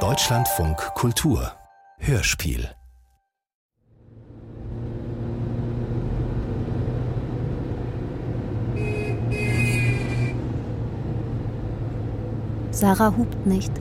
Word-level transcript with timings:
Deutschlandfunk 0.00 0.76
Kultur 0.94 1.50
Hörspiel 1.96 2.68
Sarah 12.70 13.16
hupt 13.16 13.46
nicht. 13.46 13.72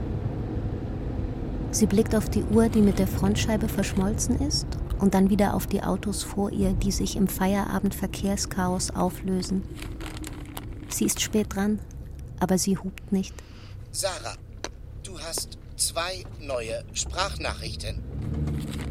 Sie 1.71 1.85
blickt 1.85 2.15
auf 2.15 2.29
die 2.29 2.43
Uhr, 2.45 2.69
die 2.69 2.81
mit 2.81 2.99
der 2.99 3.07
Frontscheibe 3.07 3.67
verschmolzen 3.67 4.39
ist, 4.39 4.67
und 4.97 5.13
dann 5.13 5.29
wieder 5.29 5.53
auf 5.55 5.67
die 5.67 5.83
Autos 5.83 6.23
vor 6.23 6.53
ihr, 6.53 6.71
die 6.71 6.91
sich 6.91 7.17
im 7.17 7.27
Feierabendverkehrschaos 7.27 8.91
auflösen. 8.91 9.63
Sie 10.87 11.03
ist 11.03 11.19
spät 11.19 11.53
dran, 11.53 11.79
aber 12.39 12.57
sie 12.57 12.77
hupt 12.77 13.11
nicht. 13.11 13.35
Sarah, 13.97 14.35
du 15.03 15.17
hast 15.21 15.57
zwei 15.77 16.25
neue 16.41 16.83
Sprachnachrichten. 16.91 18.03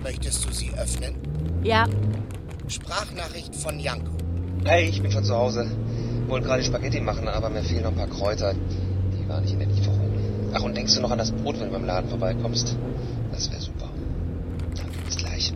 Möchtest 0.02 0.46
du 0.46 0.50
sie 0.50 0.72
öffnen? 0.78 1.14
Ja. 1.62 1.86
Sprachnachricht 2.68 3.54
von 3.54 3.78
Janko. 3.78 4.12
Hey, 4.64 4.88
ich 4.88 5.02
bin 5.02 5.12
schon 5.12 5.22
zu 5.22 5.34
Hause. 5.34 5.70
Wollte 6.26 6.46
gerade 6.46 6.64
Spaghetti 6.64 7.02
machen, 7.02 7.28
aber 7.28 7.50
mir 7.50 7.62
fehlen 7.62 7.82
noch 7.82 7.90
ein 7.90 7.98
paar 7.98 8.06
Kräuter. 8.06 8.54
Die 8.54 9.28
waren 9.28 9.42
nicht 9.42 9.52
in 9.52 9.58
der 9.58 9.68
Lieferung. 9.68 10.10
Ach, 10.54 10.62
und 10.62 10.74
denkst 10.74 10.94
du 10.94 11.02
noch 11.02 11.10
an 11.10 11.18
das 11.18 11.32
Brot, 11.32 11.60
wenn 11.60 11.66
du 11.66 11.72
beim 11.72 11.84
Laden 11.84 12.08
vorbeikommst? 12.08 12.74
Das 13.30 13.50
wäre 13.50 13.60
super. 13.60 13.90
Danke, 14.74 14.98
bis 15.04 15.16
gleich. 15.18 15.52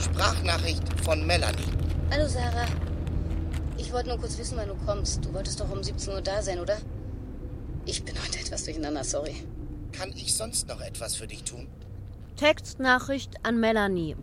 Sprachnachricht 0.00 0.82
von 1.04 1.24
Melanie. 1.24 1.62
Hallo 2.10 2.26
Sarah. 2.26 2.66
Ich 3.76 3.92
wollte 3.92 4.08
nur 4.08 4.18
kurz 4.18 4.36
wissen, 4.36 4.58
wann 4.58 4.66
du 4.66 4.74
kommst. 4.84 5.24
Du 5.24 5.32
wolltest 5.32 5.60
doch 5.60 5.70
um 5.70 5.80
17 5.80 6.12
Uhr 6.12 6.20
da 6.20 6.42
sein, 6.42 6.58
oder? 6.58 6.78
Ich 7.88 8.04
bin 8.04 8.14
heute 8.22 8.38
etwas 8.38 8.64
durcheinander, 8.64 9.02
sorry. 9.02 9.34
Kann 9.92 10.10
ich 10.14 10.34
sonst 10.34 10.68
noch 10.68 10.82
etwas 10.82 11.16
für 11.16 11.26
dich 11.26 11.42
tun? 11.44 11.66
Textnachricht 12.36 13.36
an 13.44 13.58
Melanie. 13.58 14.14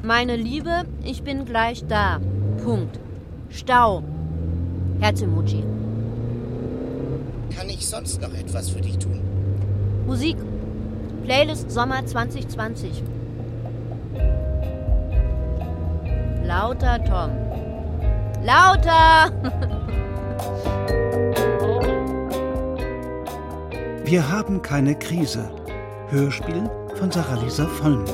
Meine 0.00 0.36
Liebe, 0.36 0.84
ich 1.02 1.24
bin 1.24 1.44
gleich 1.44 1.84
da. 1.88 2.20
Punkt. 2.62 3.00
Stau. 3.50 4.04
Herzemoji. 5.00 5.64
Kann 7.56 7.68
ich 7.68 7.84
sonst 7.84 8.20
noch 8.20 8.32
etwas 8.32 8.70
für 8.70 8.80
dich 8.80 8.96
tun? 8.98 9.22
Musik. 10.06 10.36
Playlist 11.24 11.72
Sommer 11.72 12.06
2020. 12.06 13.02
Lauter, 16.44 17.04
Tom. 17.04 17.32
Lauter! 18.44 19.32
Wir 24.10 24.26
haben 24.26 24.62
keine 24.62 24.98
Krise. 24.98 25.50
Hörspiel 26.08 26.64
von 26.98 27.12
Sarah-Lisa 27.12 27.66
Vollm. 27.66 28.06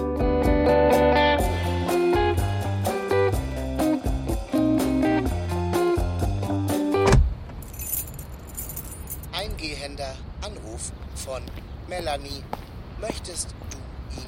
Eingehender 9.33 10.17
Anruf 10.45 10.91
von 11.15 11.41
Melanie. 11.89 12.43
Möchtest 13.01 13.55
du 13.71 14.19
ihn 14.19 14.27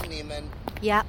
annehmen? 0.00 0.44
Ja. 0.80 1.02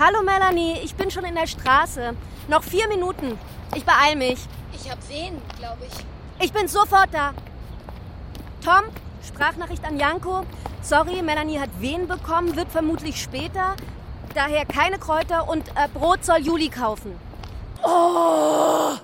Hallo 0.00 0.22
Melanie, 0.22 0.78
ich 0.82 0.94
bin 0.94 1.10
schon 1.10 1.26
in 1.26 1.34
der 1.34 1.46
Straße. 1.46 2.14
Noch 2.48 2.64
vier 2.64 2.88
Minuten. 2.88 3.38
Ich 3.74 3.84
beeil 3.84 4.16
mich. 4.16 4.38
Ich 4.72 4.90
hab 4.90 5.06
wen, 5.10 5.42
glaube 5.58 5.84
ich. 5.86 6.42
Ich 6.42 6.54
bin 6.54 6.68
sofort 6.68 7.12
da. 7.12 7.34
Tom, 8.64 8.84
Sprachnachricht 9.26 9.84
an 9.84 9.98
Janko. 9.98 10.44
Sorry, 10.82 11.22
Melanie 11.22 11.58
hat 11.58 11.70
Wehen 11.80 12.06
bekommen, 12.06 12.56
wird 12.56 12.70
vermutlich 12.70 13.20
später. 13.20 13.76
Daher 14.34 14.66
keine 14.66 14.98
Kräuter 14.98 15.48
und 15.48 15.68
äh, 15.70 15.88
Brot 15.92 16.24
soll 16.24 16.38
Juli 16.38 16.68
kaufen. 16.68 17.18
Oh! 17.82 18.96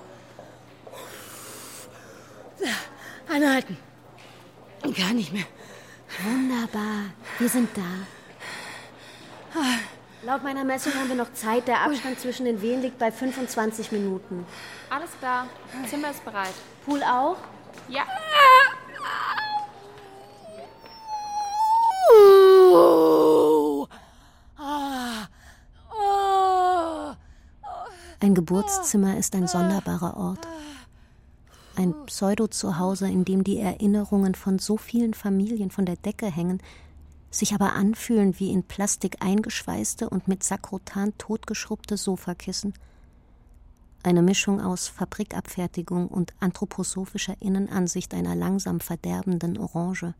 Anhalten. 3.33 3.77
Gar 4.83 5.13
nicht 5.13 5.33
mehr. 5.33 5.45
Wunderbar. 6.23 7.05
Wir 7.39 7.49
sind 7.49 7.69
da. 7.75 7.81
Laut 10.23 10.43
meiner 10.43 10.63
Messung 10.63 10.93
haben 10.93 11.09
wir 11.09 11.15
noch 11.15 11.33
Zeit. 11.33 11.67
Der 11.67 11.81
Abstand 11.81 12.19
zwischen 12.19 12.45
den 12.45 12.61
Wehen 12.61 12.81
liegt 12.81 12.97
bei 12.99 13.11
25 13.11 13.91
Minuten. 13.91 14.45
Alles 14.89 15.09
klar. 15.19 15.47
Zimmer 15.87 16.11
ist 16.11 16.23
bereit. 16.23 16.53
Pool 16.85 17.01
auch? 17.03 17.37
Ja. 17.89 18.03
Ein 28.19 28.35
Geburtszimmer 28.35 29.17
ist 29.17 29.35
ein 29.35 29.47
sonderbarer 29.47 30.15
Ort. 30.15 30.47
Ein 31.75 31.93
Pseudo-Zuhause, 32.05 33.07
in 33.09 33.25
dem 33.25 33.43
die 33.43 33.59
Erinnerungen 33.59 34.33
von 34.33 34.59
so 34.59 34.77
vielen 34.77 35.13
Familien 35.13 35.71
von 35.71 35.85
der 35.85 35.97
Decke 35.97 36.27
hängen, 36.27 36.61
sich 37.31 37.53
aber 37.53 37.73
anfühlen 37.73 38.39
wie 38.39 38.51
in 38.51 38.63
Plastik 38.63 39.17
eingeschweißte 39.19 40.09
und 40.09 40.27
mit 40.27 40.43
Sakrotan 40.43 41.17
totgeschrubbte 41.17 41.97
Sofakissen. 41.97 42.73
Eine 44.03 44.21
Mischung 44.21 44.61
aus 44.61 44.87
Fabrikabfertigung 44.87 46.07
und 46.07 46.33
anthroposophischer 46.39 47.35
Innenansicht 47.41 48.13
einer 48.13 48.35
langsam 48.35 48.79
verderbenden 48.79 49.57
Orange. 49.57 50.13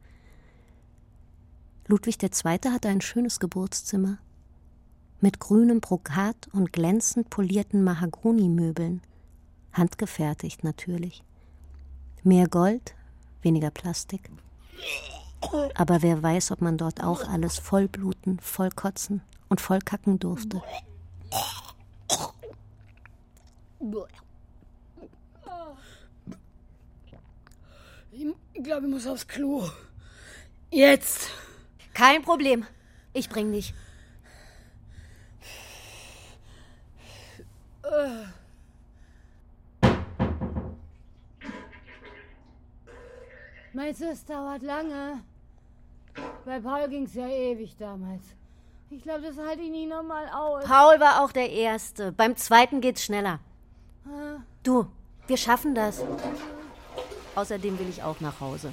Ludwig 1.87 2.21
II. 2.23 2.71
hatte 2.71 2.87
ein 2.87 3.01
schönes 3.01 3.39
Geburtszimmer 3.39 4.17
mit 5.19 5.39
grünem 5.39 5.79
Brokat 5.79 6.49
und 6.51 6.73
glänzend 6.73 7.29
polierten 7.29 7.83
Mahagonimöbeln, 7.83 9.01
handgefertigt 9.71 10.63
natürlich. 10.63 11.23
Mehr 12.23 12.47
Gold, 12.47 12.93
weniger 13.41 13.71
Plastik. 13.71 14.29
Aber 15.75 16.01
wer 16.01 16.21
weiß, 16.23 16.51
ob 16.51 16.61
man 16.61 16.77
dort 16.77 17.03
auch 17.03 17.27
alles 17.27 17.57
vollbluten, 17.57 18.39
vollkotzen 18.39 19.21
und 19.49 19.61
vollkacken 19.61 20.19
durfte. 20.19 20.61
Ich 28.11 28.63
glaube, 28.63 28.87
ich 28.87 28.93
muss 28.93 29.07
aufs 29.07 29.27
Klo. 29.27 29.69
Jetzt. 30.69 31.29
Kein 31.93 32.21
Problem. 32.21 32.65
Ich 33.13 33.29
bring 33.29 33.51
dich. 33.51 33.73
Meinst 43.73 44.01
du, 44.01 44.05
es 44.05 44.23
dauert 44.25 44.61
lange? 44.61 45.21
Bei 46.45 46.59
Paul 46.59 46.87
ging's 46.89 47.15
ja 47.15 47.27
ewig 47.27 47.75
damals. 47.77 48.21
Ich 48.89 49.01
glaube, 49.01 49.21
das 49.21 49.37
halte 49.37 49.63
ich 49.63 49.71
nie 49.71 49.87
nochmal 49.87 50.27
aus. 50.29 50.63
Paul 50.65 50.99
war 50.99 51.23
auch 51.23 51.31
der 51.31 51.49
Erste. 51.49 52.11
Beim 52.11 52.35
Zweiten 52.35 52.81
geht's 52.81 53.03
schneller. 53.03 53.39
Ah, 54.05 54.41
Du, 54.61 54.85
wir 55.25 55.37
schaffen 55.37 55.73
das. 55.73 56.03
Außerdem 57.35 57.79
will 57.79 57.89
ich 57.89 58.03
auch 58.03 58.19
nach 58.19 58.39
Hause. 58.39 58.71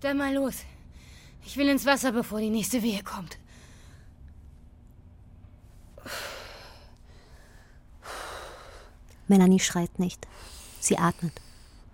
Dann 0.00 0.18
mal 0.18 0.34
los. 0.34 0.64
Ich 1.44 1.56
will 1.56 1.68
ins 1.68 1.86
Wasser, 1.86 2.12
bevor 2.12 2.40
die 2.40 2.50
nächste 2.50 2.82
Wehe 2.82 3.02
kommt. 3.02 3.38
Melanie 9.28 9.60
schreit 9.60 9.98
nicht. 9.98 10.26
Sie 10.80 10.98
atmet. 10.98 11.40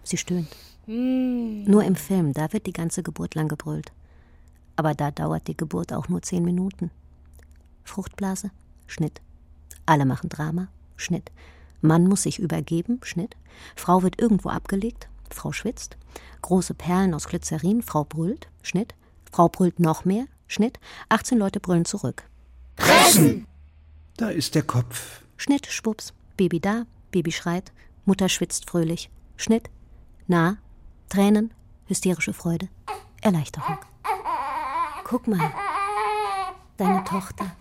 Sie 0.04 0.16
stöhnt. 0.16 0.48
Nur 0.86 1.84
im 1.84 1.94
Film, 1.94 2.32
da 2.32 2.52
wird 2.52 2.66
die 2.66 2.72
ganze 2.72 3.02
Geburt 3.02 3.34
lang 3.34 3.48
gebrüllt. 3.48 3.92
Aber 4.76 4.94
da 4.94 5.10
dauert 5.10 5.46
die 5.46 5.56
Geburt 5.56 5.92
auch 5.92 6.08
nur 6.08 6.22
zehn 6.22 6.44
Minuten. 6.44 6.90
Fruchtblase, 7.84 8.50
Schnitt. 8.86 9.20
Alle 9.86 10.04
machen 10.04 10.28
Drama, 10.28 10.68
Schnitt. 10.96 11.30
Mann 11.80 12.06
muss 12.06 12.24
sich 12.24 12.38
übergeben, 12.38 13.00
Schnitt. 13.02 13.36
Frau 13.76 14.02
wird 14.02 14.20
irgendwo 14.20 14.48
abgelegt, 14.48 15.08
Frau 15.30 15.52
schwitzt. 15.52 15.96
Große 16.42 16.74
Perlen 16.74 17.14
aus 17.14 17.28
Glycerin, 17.28 17.82
Frau 17.82 18.04
brüllt, 18.04 18.48
Schnitt. 18.62 18.94
Frau 19.30 19.48
brüllt 19.48 19.80
noch 19.80 20.04
mehr, 20.04 20.26
Schnitt. 20.46 20.78
18 21.08 21.38
Leute 21.38 21.60
brüllen 21.60 21.84
zurück. 21.84 22.24
Da 24.16 24.28
ist 24.30 24.54
der 24.54 24.62
Kopf. 24.62 25.22
Schnitt, 25.36 25.66
schwupps. 25.66 26.12
Baby 26.36 26.60
da, 26.60 26.84
Baby 27.10 27.32
schreit, 27.32 27.72
Mutter 28.04 28.28
schwitzt 28.28 28.68
fröhlich. 28.68 29.10
Schnitt, 29.36 29.70
nah, 30.26 30.56
Tränen, 31.08 31.52
hysterische 31.86 32.32
Freude, 32.32 32.68
Erleichterung. 33.20 33.78
Guck 35.04 35.26
mal, 35.28 35.52
deine 36.76 37.04
Tochter. 37.04 37.54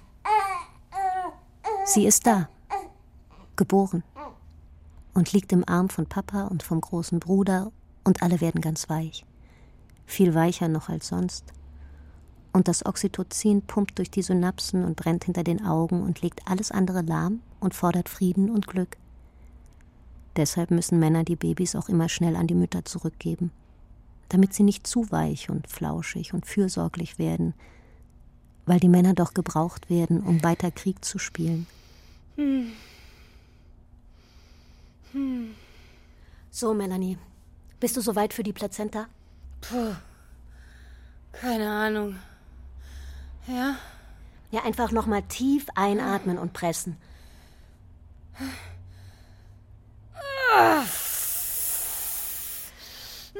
Sie 1.85 2.05
ist 2.05 2.25
da, 2.25 2.47
geboren. 3.55 4.03
und 5.13 5.33
liegt 5.33 5.51
im 5.51 5.67
Arm 5.67 5.89
von 5.89 6.05
Papa 6.07 6.43
und 6.43 6.63
vom 6.63 6.79
großen 6.79 7.19
Bruder 7.19 7.71
und 8.03 8.23
alle 8.23 8.41
werden 8.41 8.61
ganz 8.61 8.89
weich. 8.89 9.25
Viel 10.05 10.33
weicher 10.33 10.67
noch 10.67 10.89
als 10.89 11.07
sonst. 11.07 11.45
Und 12.53 12.67
das 12.67 12.85
Oxytocin 12.85 13.61
pumpt 13.61 13.97
durch 13.97 14.11
die 14.11 14.21
Synapsen 14.21 14.83
und 14.83 14.97
brennt 14.97 15.23
hinter 15.23 15.43
den 15.43 15.65
Augen 15.65 16.01
und 16.03 16.21
legt 16.21 16.47
alles 16.47 16.71
andere 16.71 17.01
lahm 17.01 17.41
und 17.59 17.73
fordert 17.73 18.09
Frieden 18.09 18.49
und 18.49 18.67
Glück. 18.67 18.97
Deshalb 20.35 20.71
müssen 20.71 20.99
Männer 20.99 21.23
die 21.23 21.35
Babys 21.35 21.75
auch 21.75 21.89
immer 21.89 22.09
schnell 22.09 22.35
an 22.35 22.47
die 22.47 22.55
Mütter 22.55 22.85
zurückgeben, 22.85 23.51
damit 24.29 24.53
sie 24.53 24.63
nicht 24.63 24.87
zu 24.87 25.11
weich 25.11 25.49
und 25.49 25.67
flauschig 25.67 26.33
und 26.33 26.45
fürsorglich 26.45 27.19
werden, 27.19 27.53
weil 28.65 28.79
die 28.79 28.89
Männer 28.89 29.13
doch 29.13 29.33
gebraucht 29.33 29.89
werden, 29.89 30.21
um 30.21 30.43
weiter 30.43 30.71
Krieg 30.71 31.03
zu 31.03 31.19
spielen. 31.19 31.67
Hm. 32.35 32.71
Hm. 35.11 35.51
So, 36.49 36.73
Melanie, 36.73 37.17
bist 37.81 37.97
du 37.97 38.01
soweit 38.01 38.33
für 38.33 38.43
die 38.43 38.53
Plazenta? 38.53 39.07
Puh. 39.59 39.95
Keine 41.33 41.69
Ahnung. 41.69 42.19
Ja? 43.47 43.75
Ja, 44.51 44.63
einfach 44.63 44.91
nochmal 44.91 45.23
tief 45.23 45.65
einatmen 45.75 46.37
und 46.37 46.53
pressen. 46.53 46.95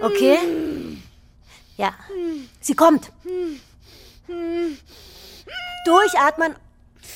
Okay? 0.02 0.38
Ja. 1.78 1.94
Sie 2.62 2.74
kommt. 2.74 3.12
Durchatmen 5.86 6.56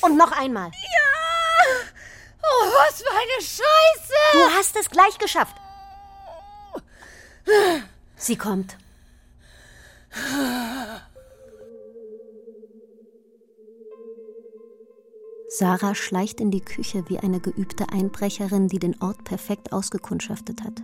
und 0.02 0.16
noch 0.16 0.32
einmal. 0.32 0.70
Ja! 0.70 1.90
Oh, 2.42 2.66
was 2.66 3.02
für 3.02 3.10
eine 3.10 3.40
Scheiße! 3.40 4.14
Du 4.32 4.40
hast 4.56 4.76
es 4.76 4.88
gleich 4.90 5.18
geschafft. 5.18 5.56
Sie 8.16 8.36
kommt. 8.36 8.76
Sarah 15.48 15.94
schleicht 15.94 16.40
in 16.40 16.50
die 16.50 16.60
Küche 16.60 17.04
wie 17.08 17.18
eine 17.18 17.40
geübte 17.40 17.88
Einbrecherin, 17.90 18.68
die 18.68 18.78
den 18.78 19.00
Ort 19.00 19.24
perfekt 19.24 19.72
ausgekundschaftet 19.72 20.62
hat. 20.62 20.82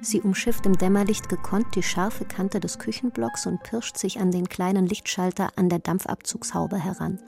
Sie 0.00 0.20
umschifft 0.20 0.66
im 0.66 0.76
Dämmerlicht 0.76 1.28
gekonnt 1.28 1.74
die 1.74 1.82
scharfe 1.82 2.24
Kante 2.24 2.60
des 2.60 2.78
Küchenblocks 2.78 3.46
und 3.46 3.62
pirscht 3.62 3.96
sich 3.96 4.20
an 4.20 4.30
den 4.30 4.48
kleinen 4.48 4.86
Lichtschalter 4.86 5.48
an 5.56 5.68
der 5.68 5.78
Dampfabzugshaube 5.78 6.78
heran. 6.78 7.18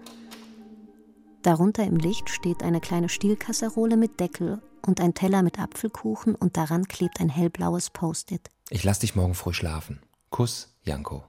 Darunter 1.47 1.85
im 1.85 1.95
Licht 1.95 2.29
steht 2.29 2.65
eine 2.65 2.81
kleine 2.81 3.09
Stielkasserole 3.09 3.97
mit 3.97 4.19
Deckel 4.19 4.61
und 4.85 5.01
ein 5.01 5.15
Teller 5.15 5.45
mit 5.45 5.61
Apfelkuchen 5.61 6.35
und 6.35 6.57
daran 6.57 6.89
klebt 6.89 7.21
ein 7.21 7.29
hellblaues 7.29 7.91
Post-it. 7.91 8.51
Ich 8.69 8.83
lass 8.83 8.99
dich 8.99 9.15
morgen 9.15 9.35
früh 9.35 9.53
schlafen. 9.53 10.01
Kuss, 10.31 10.75
Janko. 10.83 11.23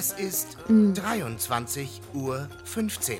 Es 0.00 0.12
ist 0.12 0.56
23 0.66 2.00
Uhr 2.14 2.48
15. 2.64 3.18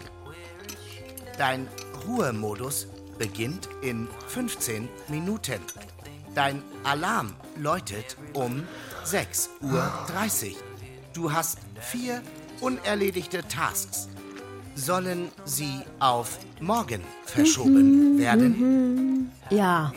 Dein 1.37 1.69
Ruhemodus 2.09 2.87
beginnt 3.19 3.69
in 3.83 4.09
15 4.29 4.89
Minuten. 5.09 5.61
Dein 6.35 6.63
Alarm 6.83 7.35
läutet 7.59 8.17
um 8.33 8.63
6.30 9.05 9.51
Uhr. 9.61 9.93
Du 11.13 11.31
hast 11.31 11.59
vier 11.83 12.23
unerledigte 12.63 13.47
Tasks. 13.47 14.09
Sollen 14.75 15.29
sie 15.45 15.83
auf 15.99 16.39
morgen 16.63 17.03
verschoben 17.27 18.19
werden? 18.19 19.31
Ja. 19.51 19.93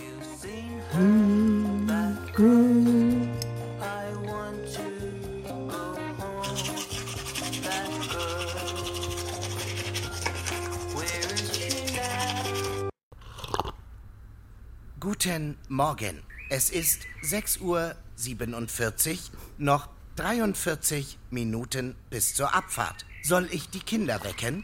Guten 15.03 15.57
Morgen. 15.67 16.23
Es 16.49 16.69
ist 16.69 17.01
6.47 17.23 17.61
Uhr, 17.61 19.17
noch 19.57 19.89
43 20.15 21.17
Minuten 21.29 21.97
bis 22.09 22.33
zur 22.35 22.55
Abfahrt. 22.55 23.05
Soll 23.21 23.49
ich 23.51 23.69
die 23.69 23.81
Kinder 23.81 24.23
wecken? 24.23 24.63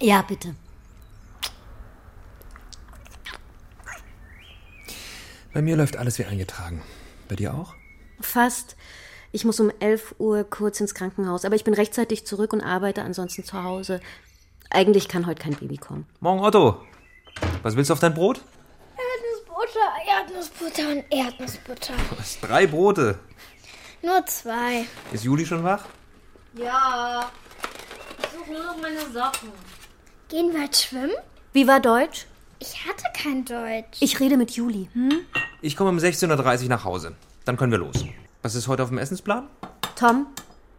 Ja, 0.00 0.22
bitte. 0.22 0.56
Bei 5.54 5.62
mir 5.62 5.76
läuft 5.76 5.96
alles 5.96 6.18
wie 6.18 6.24
eingetragen. 6.24 6.82
Bei 7.28 7.36
dir 7.36 7.54
auch? 7.54 7.72
Fast. 8.20 8.74
Ich 9.30 9.44
muss 9.44 9.60
um 9.60 9.70
11 9.78 10.16
Uhr 10.18 10.42
kurz 10.42 10.80
ins 10.80 10.94
Krankenhaus, 10.94 11.44
aber 11.44 11.54
ich 11.54 11.62
bin 11.62 11.74
rechtzeitig 11.74 12.26
zurück 12.26 12.52
und 12.52 12.60
arbeite 12.60 13.02
ansonsten 13.02 13.44
zu 13.44 13.62
Hause. 13.62 14.00
Eigentlich 14.68 15.06
kann 15.06 15.28
heute 15.28 15.44
kein 15.44 15.54
Baby 15.54 15.76
kommen. 15.76 16.08
Morgen 16.18 16.40
Otto. 16.40 16.84
Was 17.62 17.76
willst 17.76 17.90
du 17.90 17.92
auf 17.92 18.00
dein 18.00 18.14
Brot? 18.14 18.42
Erdnussbutter, 19.66 20.06
Erdnussbutter 20.06 20.90
und 20.90 21.04
Erdnussbutter. 21.10 21.94
Was? 22.16 22.40
Drei 22.40 22.66
Brote. 22.66 23.18
Nur 24.02 24.24
zwei. 24.26 24.86
Ist 25.12 25.24
Juli 25.24 25.44
schon 25.44 25.64
wach? 25.64 25.84
Ja. 26.54 27.30
Ich 28.18 28.28
suche 28.38 28.52
nur 28.52 28.64
noch 28.64 28.80
meine 28.80 29.00
Socken. 29.00 29.50
Gehen 30.28 30.52
wir 30.52 30.60
halt 30.60 30.76
schwimmen? 30.76 31.14
Wie 31.52 31.66
war 31.66 31.80
Deutsch? 31.80 32.26
Ich 32.60 32.86
hatte 32.86 33.04
kein 33.14 33.44
Deutsch. 33.44 33.98
Ich 34.00 34.20
rede 34.20 34.36
mit 34.36 34.52
Juli. 34.52 34.88
Hm? 34.92 35.26
Ich 35.62 35.76
komme 35.76 35.90
um 35.90 35.98
16.30 35.98 36.62
Uhr 36.62 36.68
nach 36.68 36.84
Hause. 36.84 37.16
Dann 37.44 37.56
können 37.56 37.72
wir 37.72 37.78
los. 37.78 38.04
Was 38.42 38.54
ist 38.54 38.68
heute 38.68 38.82
auf 38.84 38.90
dem 38.90 38.98
Essensplan? 38.98 39.48
Tom, 39.96 40.28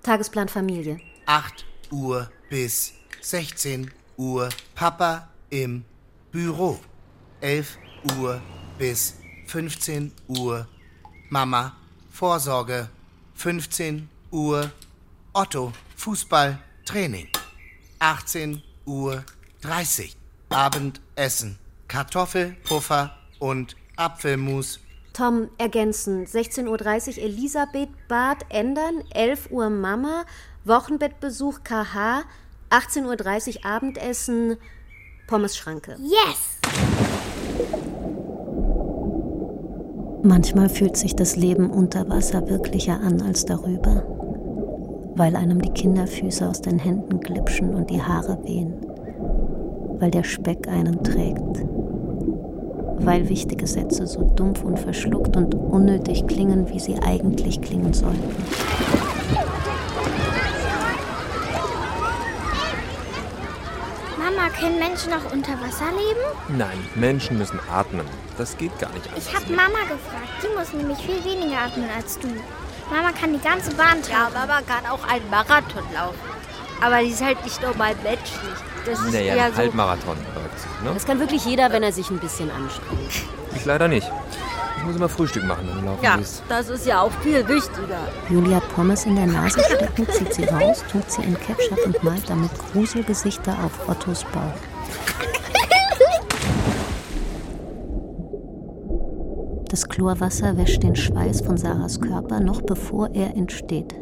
Tagesplan 0.04 0.48
Familie. 0.48 1.00
8 1.26 1.66
Uhr 1.92 2.30
bis 2.50 2.94
16 3.22 3.92
Uhr 4.16 4.50
Papa 4.76 5.28
im 5.50 5.84
Büro. 6.32 6.80
11 7.42 7.78
Uhr 8.18 8.42
bis 8.78 9.16
15 9.48 10.12
Uhr 10.28 10.68
Mama 11.30 11.76
Vorsorge. 12.12 12.90
15 13.36 14.10
Uhr 14.32 14.72
Otto 15.34 15.72
Fußball 15.96 16.60
Training. 16.86 17.28
18 18.00 18.62
Uhr 18.86 19.24
30 19.62 20.16
Abendessen. 20.50 21.58
Kartoffelpuffer 21.88 23.16
und 23.40 23.76
Apfelmus. 23.96 24.80
Tom 25.14 25.50
ergänzen. 25.58 26.26
16.30 26.26 26.68
Uhr 27.18 27.24
Elisabeth 27.24 27.90
Bad 28.08 28.46
ändern. 28.50 29.04
11 29.12 29.52
Uhr 29.52 29.70
Mama. 29.70 30.26
Wochenbettbesuch 30.66 31.64
KH. 31.64 32.24
18.30 32.70 33.58
Uhr 33.58 33.66
Abendessen. 33.66 34.58
Pommesschranke. 35.28 35.98
Yes! 36.00 36.57
Manchmal 40.28 40.68
fühlt 40.68 40.98
sich 40.98 41.16
das 41.16 41.38
Leben 41.38 41.70
unter 41.70 42.10
Wasser 42.10 42.50
wirklicher 42.50 43.00
an 43.00 43.22
als 43.22 43.46
darüber, 43.46 44.04
weil 45.16 45.38
einem 45.38 45.62
die 45.62 45.70
Kinderfüße 45.72 46.46
aus 46.50 46.60
den 46.60 46.80
Händen 46.80 47.22
glitschen 47.22 47.74
und 47.74 47.90
die 47.90 48.02
Haare 48.02 48.38
wehen, 48.44 48.74
weil 50.00 50.12
der 50.12 50.26
Speck 50.26 50.68
einen 50.68 51.02
trägt, 51.02 51.64
weil 53.00 53.30
wichtige 53.30 53.68
Sätze 53.68 54.06
so 54.06 54.30
dumpf 54.36 54.66
und 54.66 54.78
verschluckt 54.78 55.38
und 55.38 55.56
unnötig 55.56 56.28
klingen, 56.28 56.70
wie 56.74 56.80
sie 56.82 56.96
eigentlich 57.00 57.62
klingen 57.62 57.94
sollten. 57.94 58.36
Mama, 64.48 64.60
können 64.60 64.80
Menschen 64.80 65.14
auch 65.14 65.32
unter 65.32 65.54
Wasser 65.62 65.92
leben? 65.92 66.58
Nein, 66.58 66.78
Menschen 66.96 67.38
müssen 67.38 67.60
atmen. 67.72 68.06
Das 68.38 68.58
geht 68.58 68.78
gar 68.80 68.92
nicht 68.92 69.08
anders. 69.08 69.28
Ich 69.28 69.36
habe 69.36 69.46
Mama 69.52 69.80
gefragt. 69.82 70.44
Die 70.44 70.58
muss 70.58 70.74
nämlich 70.74 70.98
viel 71.00 71.24
weniger 71.24 71.60
atmen 71.64 71.90
als 71.96 72.18
du. 72.20 72.28
Mama 72.90 73.12
kann 73.12 73.34
die 73.34 73.40
ganze 73.40 73.72
Bahn 73.76 74.02
tragen. 74.02 74.34
Ja, 74.34 74.40
Mama 74.40 74.62
kann 74.62 74.86
auch 74.90 75.06
einen 75.08 75.30
Marathon 75.30 75.84
laufen. 75.94 76.20
Aber 76.82 77.00
die 77.02 77.10
ist 77.10 77.24
halt 77.24 77.44
nicht 77.44 77.62
normal 77.62 77.96
menschlich. 78.04 78.58
Das 78.86 79.00
ist 79.00 79.14
naja, 79.14 79.36
eher 79.36 79.46
ein 79.46 79.52
so. 79.52 79.58
Halbmarathon 79.58 80.18
läuft 80.36 80.60
sie, 80.60 80.86
ne? 80.86 80.94
Das 80.94 81.06
kann 81.06 81.20
wirklich 81.20 81.44
jeder, 81.44 81.72
wenn 81.72 81.84
er 81.84 81.92
sich 81.92 82.10
ein 82.10 82.20
bisschen 82.20 82.50
anstrengt. 82.52 83.26
Ich 83.56 83.66
leider 83.66 83.88
nicht. 83.88 84.10
Muss 84.88 84.96
immer 84.96 85.10
Frühstück 85.10 85.44
machen, 85.46 85.68
wenn 85.68 85.80
du 85.82 85.86
laufen 85.86 86.04
Ja, 86.04 86.16
gehst. 86.16 86.44
das 86.48 86.70
ist 86.70 86.86
ja 86.86 87.02
auch 87.02 87.12
viel 87.22 87.46
wichtiger. 87.46 88.00
Julia 88.30 88.56
hat 88.56 88.74
Pommes 88.74 89.06
in 89.06 89.18
der 89.18 89.26
Nase 89.28 89.60
stecken, 89.60 90.08
zieht 90.10 90.34
sie 90.34 90.46
raus, 90.46 90.82
tut 90.90 91.12
sie 91.12 91.24
in 91.24 91.38
Ketchup 91.38 91.86
und 91.86 92.02
malt 92.04 92.24
damit 92.30 92.52
Gruselgesichter 92.72 93.52
auf 93.66 93.90
Ottos 93.90 94.24
Bauch. 94.32 94.54
Das 99.70 99.90
Chlorwasser 99.90 100.56
wäscht 100.58 100.84
den 100.84 100.96
Schweiß 100.96 101.42
von 101.42 101.58
Sarahs 101.58 102.00
Körper 102.00 102.40
noch 102.40 102.62
bevor 102.62 103.10
er 103.14 103.36
entsteht. 103.36 103.94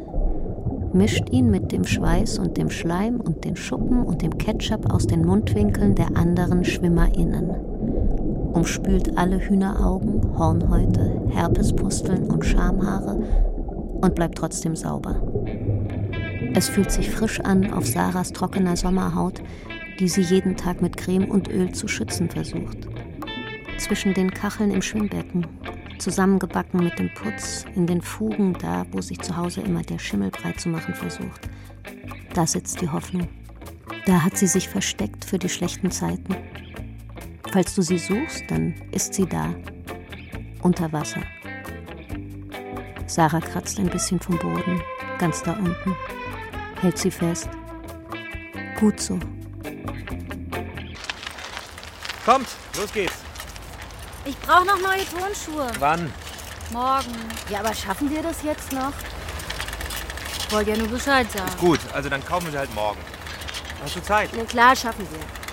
Mischt 0.93 1.29
ihn 1.31 1.49
mit 1.49 1.71
dem 1.71 1.83
Schweiß 1.83 2.37
und 2.37 2.57
dem 2.57 2.69
Schleim 2.69 3.19
und 3.19 3.43
den 3.43 3.55
Schuppen 3.55 4.03
und 4.03 4.21
dem 4.21 4.37
Ketchup 4.37 4.93
aus 4.93 5.07
den 5.07 5.25
Mundwinkeln 5.25 5.95
der 5.95 6.15
anderen 6.15 6.63
SchwimmerInnen. 6.63 7.74
Umspült 8.55 9.17
alle 9.17 9.37
Hühneraugen, 9.37 10.37
Hornhäute, 10.37 11.21
Herpespusteln 11.29 12.31
und 12.31 12.45
Schamhaare 12.45 13.21
und 14.01 14.15
bleibt 14.15 14.37
trotzdem 14.37 14.77
sauber. 14.77 15.21
Es 16.53 16.69
fühlt 16.69 16.89
sich 16.89 17.11
frisch 17.11 17.41
an 17.41 17.73
auf 17.73 17.85
Sarahs 17.85 18.31
trockener 18.31 18.77
Sommerhaut, 18.77 19.43
die 19.99 20.07
sie 20.07 20.21
jeden 20.21 20.55
Tag 20.55 20.81
mit 20.81 20.95
Creme 20.95 21.29
und 21.29 21.49
Öl 21.49 21.73
zu 21.73 21.89
schützen 21.89 22.29
versucht. 22.29 22.87
Zwischen 23.77 24.13
den 24.13 24.31
Kacheln 24.31 24.71
im 24.71 24.81
Schwimmbecken, 24.81 25.45
zusammengebacken 25.99 26.81
mit 26.81 26.97
dem 26.97 27.13
Putz, 27.13 27.65
in 27.75 27.87
den 27.87 28.01
Fugen, 28.01 28.53
da 28.61 28.85
wo 28.91 29.01
sich 29.01 29.19
zu 29.19 29.35
Hause 29.35 29.61
immer 29.61 29.81
der 29.81 29.99
Schimmel 29.99 30.31
breit 30.31 30.61
zu 30.61 30.69
machen 30.69 30.93
versucht. 30.93 31.49
Da 32.33 32.47
sitzt 32.47 32.79
die 32.79 32.89
Hoffnung. 32.89 33.27
Da 34.05 34.23
hat 34.23 34.37
sie 34.37 34.47
sich 34.47 34.69
versteckt 34.69 35.25
für 35.25 35.39
die 35.39 35.49
schlechten 35.49 35.91
Zeiten. 35.91 36.35
Falls 37.55 37.73
du 37.73 37.81
sie 37.81 37.97
suchst, 37.97 38.43
dann 38.49 38.75
ist 38.91 39.13
sie 39.13 39.25
da. 39.25 39.55
Unter 40.61 40.91
Wasser. 40.91 41.21
Sarah 43.07 43.39
kratzt 43.39 43.79
ein 43.79 43.89
bisschen 43.89 44.19
vom 44.19 44.37
Boden, 44.37 44.81
ganz 45.19 45.41
da 45.41 45.53
unten. 45.53 45.95
Hält 46.81 46.97
sie 46.97 47.09
fest. 47.09 47.47
Gut 48.77 48.99
so. 48.99 49.17
Kommt, 52.25 52.49
los 52.75 52.91
geht's. 52.91 53.19
Ich 54.25 54.37
brauche 54.39 54.65
noch 54.65 54.81
neue 54.81 55.05
Turnschuhe. 55.05 55.71
Wann? 55.79 56.11
Morgen. 56.73 57.15
Ja, 57.49 57.61
aber 57.61 57.73
schaffen 57.73 58.11
wir 58.11 58.21
das 58.21 58.43
jetzt 58.43 58.73
noch? 58.73 58.91
Ich 60.39 60.51
wollte 60.51 60.71
ja 60.71 60.75
nur 60.75 60.89
Bescheid 60.89 61.31
sagen. 61.31 61.53
Gut, 61.57 61.79
also 61.93 62.09
dann 62.09 62.21
kaufen 62.25 62.47
wir 62.47 62.51
sie 62.51 62.57
halt 62.57 62.75
morgen. 62.75 62.99
Hast 63.81 63.95
du 63.95 64.03
Zeit? 64.03 64.31
Na 64.35 64.43
klar, 64.43 64.75
schaffen 64.75 65.07
wir. 65.09 65.44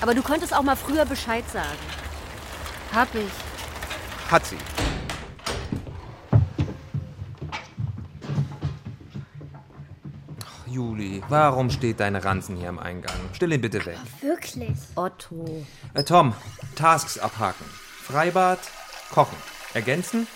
Aber 0.00 0.14
du 0.14 0.22
könntest 0.22 0.54
auch 0.54 0.62
mal 0.62 0.76
früher 0.76 1.04
Bescheid 1.04 1.44
sagen. 1.50 1.78
Hab 2.94 3.14
ich. 3.14 3.30
Hat 4.30 4.46
sie. 4.46 4.58
Ach, 10.44 10.66
Juli, 10.66 11.22
warum 11.28 11.70
steht 11.70 12.00
dein 12.00 12.16
Ranzen 12.16 12.56
hier 12.56 12.68
am 12.68 12.78
Eingang? 12.78 13.16
Stell 13.32 13.52
ihn 13.52 13.60
bitte 13.60 13.84
weg. 13.84 13.98
Wirklich? 14.20 14.76
Otto. 14.94 15.66
Äh, 15.94 16.04
Tom, 16.04 16.34
Tasks 16.74 17.18
abhaken. 17.18 17.66
Freibad, 18.02 18.60
kochen. 19.10 19.36
Ergänzen, 19.74 20.26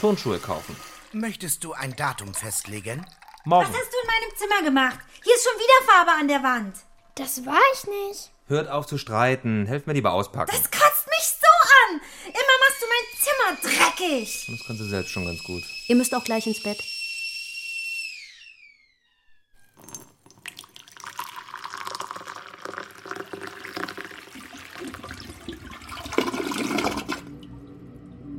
Turnschuhe 0.00 0.38
kaufen. 0.38 0.74
Möchtest 1.12 1.64
du 1.64 1.72
ein 1.72 1.94
Datum 1.96 2.34
festlegen? 2.34 3.06
Morgen. 3.44 3.68
Was 3.72 3.78
hast 3.78 3.92
du 3.92 3.96
in 4.02 4.06
meinem 4.06 4.36
Zimmer 4.36 4.62
gemacht? 4.62 4.98
Hier 5.22 5.34
ist 5.34 5.44
schon 5.44 5.58
wieder 5.58 5.92
Farbe 5.92 6.10
an 6.20 6.28
der 6.28 6.42
Wand. 6.42 6.76
Das 7.14 7.44
war 7.46 7.60
ich 7.74 7.84
nicht. 7.86 8.30
Hört 8.48 8.70
auf 8.70 8.86
zu 8.86 8.96
streiten. 8.96 9.66
Helft 9.66 9.86
mir 9.86 9.92
lieber 9.92 10.12
auspacken. 10.12 10.50
Das 10.50 10.70
kotzt 10.70 11.06
mich 11.06 11.34
so 11.38 11.46
an. 11.84 12.00
Immer 12.28 12.56
machst 12.64 12.80
du 12.80 12.86
mein 12.88 13.60
Zimmer 13.60 13.86
dreckig. 13.86 14.46
Das 14.50 14.66
kannst 14.66 14.80
du 14.80 14.86
selbst 14.86 15.10
schon 15.10 15.26
ganz 15.26 15.44
gut. 15.44 15.62
Ihr 15.86 15.96
müsst 15.96 16.14
auch 16.14 16.24
gleich 16.24 16.46
ins 16.46 16.62
Bett. 16.62 16.82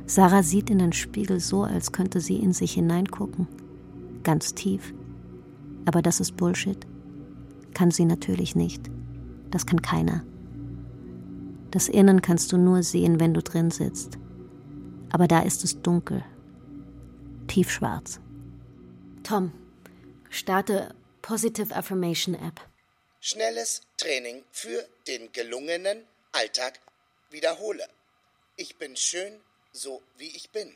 Sarah 0.06 0.42
sieht 0.42 0.70
in 0.70 0.80
den 0.80 0.92
Spiegel 0.92 1.38
so, 1.38 1.62
als 1.62 1.92
könnte 1.92 2.20
sie 2.20 2.38
in 2.38 2.52
sich 2.52 2.72
hineingucken. 2.72 3.46
Ganz 4.24 4.54
tief. 4.54 4.92
Aber 5.84 6.02
das 6.02 6.18
ist 6.18 6.36
Bullshit. 6.36 6.84
Kann 7.74 7.92
sie 7.92 8.06
natürlich 8.06 8.56
nicht. 8.56 8.90
Das 9.50 9.66
kann 9.66 9.82
keiner. 9.82 10.24
Das 11.70 11.88
Innen 11.88 12.22
kannst 12.22 12.52
du 12.52 12.56
nur 12.56 12.82
sehen, 12.82 13.20
wenn 13.20 13.34
du 13.34 13.42
drin 13.42 13.70
sitzt. 13.70 14.18
Aber 15.10 15.28
da 15.28 15.40
ist 15.40 15.64
es 15.64 15.80
dunkel. 15.82 16.24
Tiefschwarz. 17.46 18.20
Tom, 19.22 19.52
starte 20.30 20.94
Positive 21.22 21.74
Affirmation 21.74 22.34
App. 22.34 22.60
Schnelles 23.20 23.82
Training 23.96 24.44
für 24.50 24.86
den 25.06 25.30
gelungenen 25.32 26.04
Alltag. 26.32 26.80
Wiederhole. 27.30 27.86
Ich 28.56 28.76
bin 28.76 28.96
schön, 28.96 29.32
so 29.72 30.02
wie 30.16 30.28
ich 30.28 30.50
bin. 30.50 30.74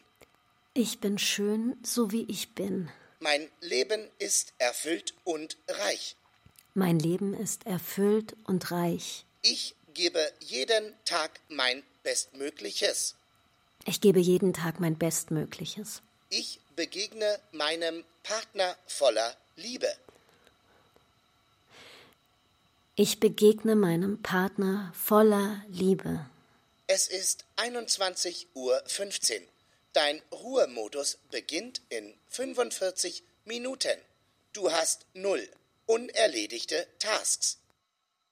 Ich 0.75 1.00
bin 1.00 1.19
schön, 1.19 1.76
so 1.83 2.12
wie 2.12 2.25
ich 2.28 2.54
bin. 2.54 2.90
Mein 3.21 3.49
Leben 3.61 4.09
ist 4.19 4.52
erfüllt 4.59 5.14
und 5.25 5.57
reich. 5.69 6.16
Mein 6.76 6.99
Leben 6.99 7.35
ist 7.35 7.66
erfüllt 7.66 8.35
und 8.49 8.73
reich. 8.73 9.25
Ich 9.43 9.76
gebe 9.95 10.33
jeden 10.40 10.93
Tag 11.04 11.31
mein 11.49 11.85
Bestmögliches. 12.02 13.14
Ich 13.85 14.00
gebe 14.00 14.19
jeden 14.19 14.52
Tag 14.52 14.81
mein 14.81 14.99
Bestmögliches. 14.99 16.02
Ich 16.31 16.59
begegne 16.75 17.38
meinem 17.52 18.02
Partner 18.25 18.76
voller 18.88 19.37
Liebe. 19.54 19.87
Ich 22.97 23.21
begegne 23.21 23.76
meinem 23.76 24.21
Partner 24.21 24.93
voller 24.97 25.62
Liebe. 25.69 26.26
Es 26.88 27.07
ist 27.07 27.45
21.15 27.57 28.47
Uhr. 28.54 28.83
Dein 29.93 30.21
Ruhemodus 30.33 31.19
beginnt 31.31 31.83
in 31.88 32.14
45 32.31 33.23
Minuten. 33.45 33.97
Du 34.52 34.73
hast 34.73 35.07
null 35.14 35.49
unerledigte 35.87 36.87
Tasks. 36.99 37.59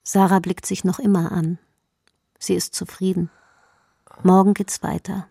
Sarah 0.03 0.41
blickt 0.41 0.67
sich 0.67 0.85
noch 0.85 0.99
immer 0.99 1.33
an. 1.33 1.59
Sie 2.39 2.55
ist 2.55 2.75
zufrieden. 2.75 3.31
Morgen 4.23 4.55
geht's 4.55 4.83
weiter. 4.83 5.29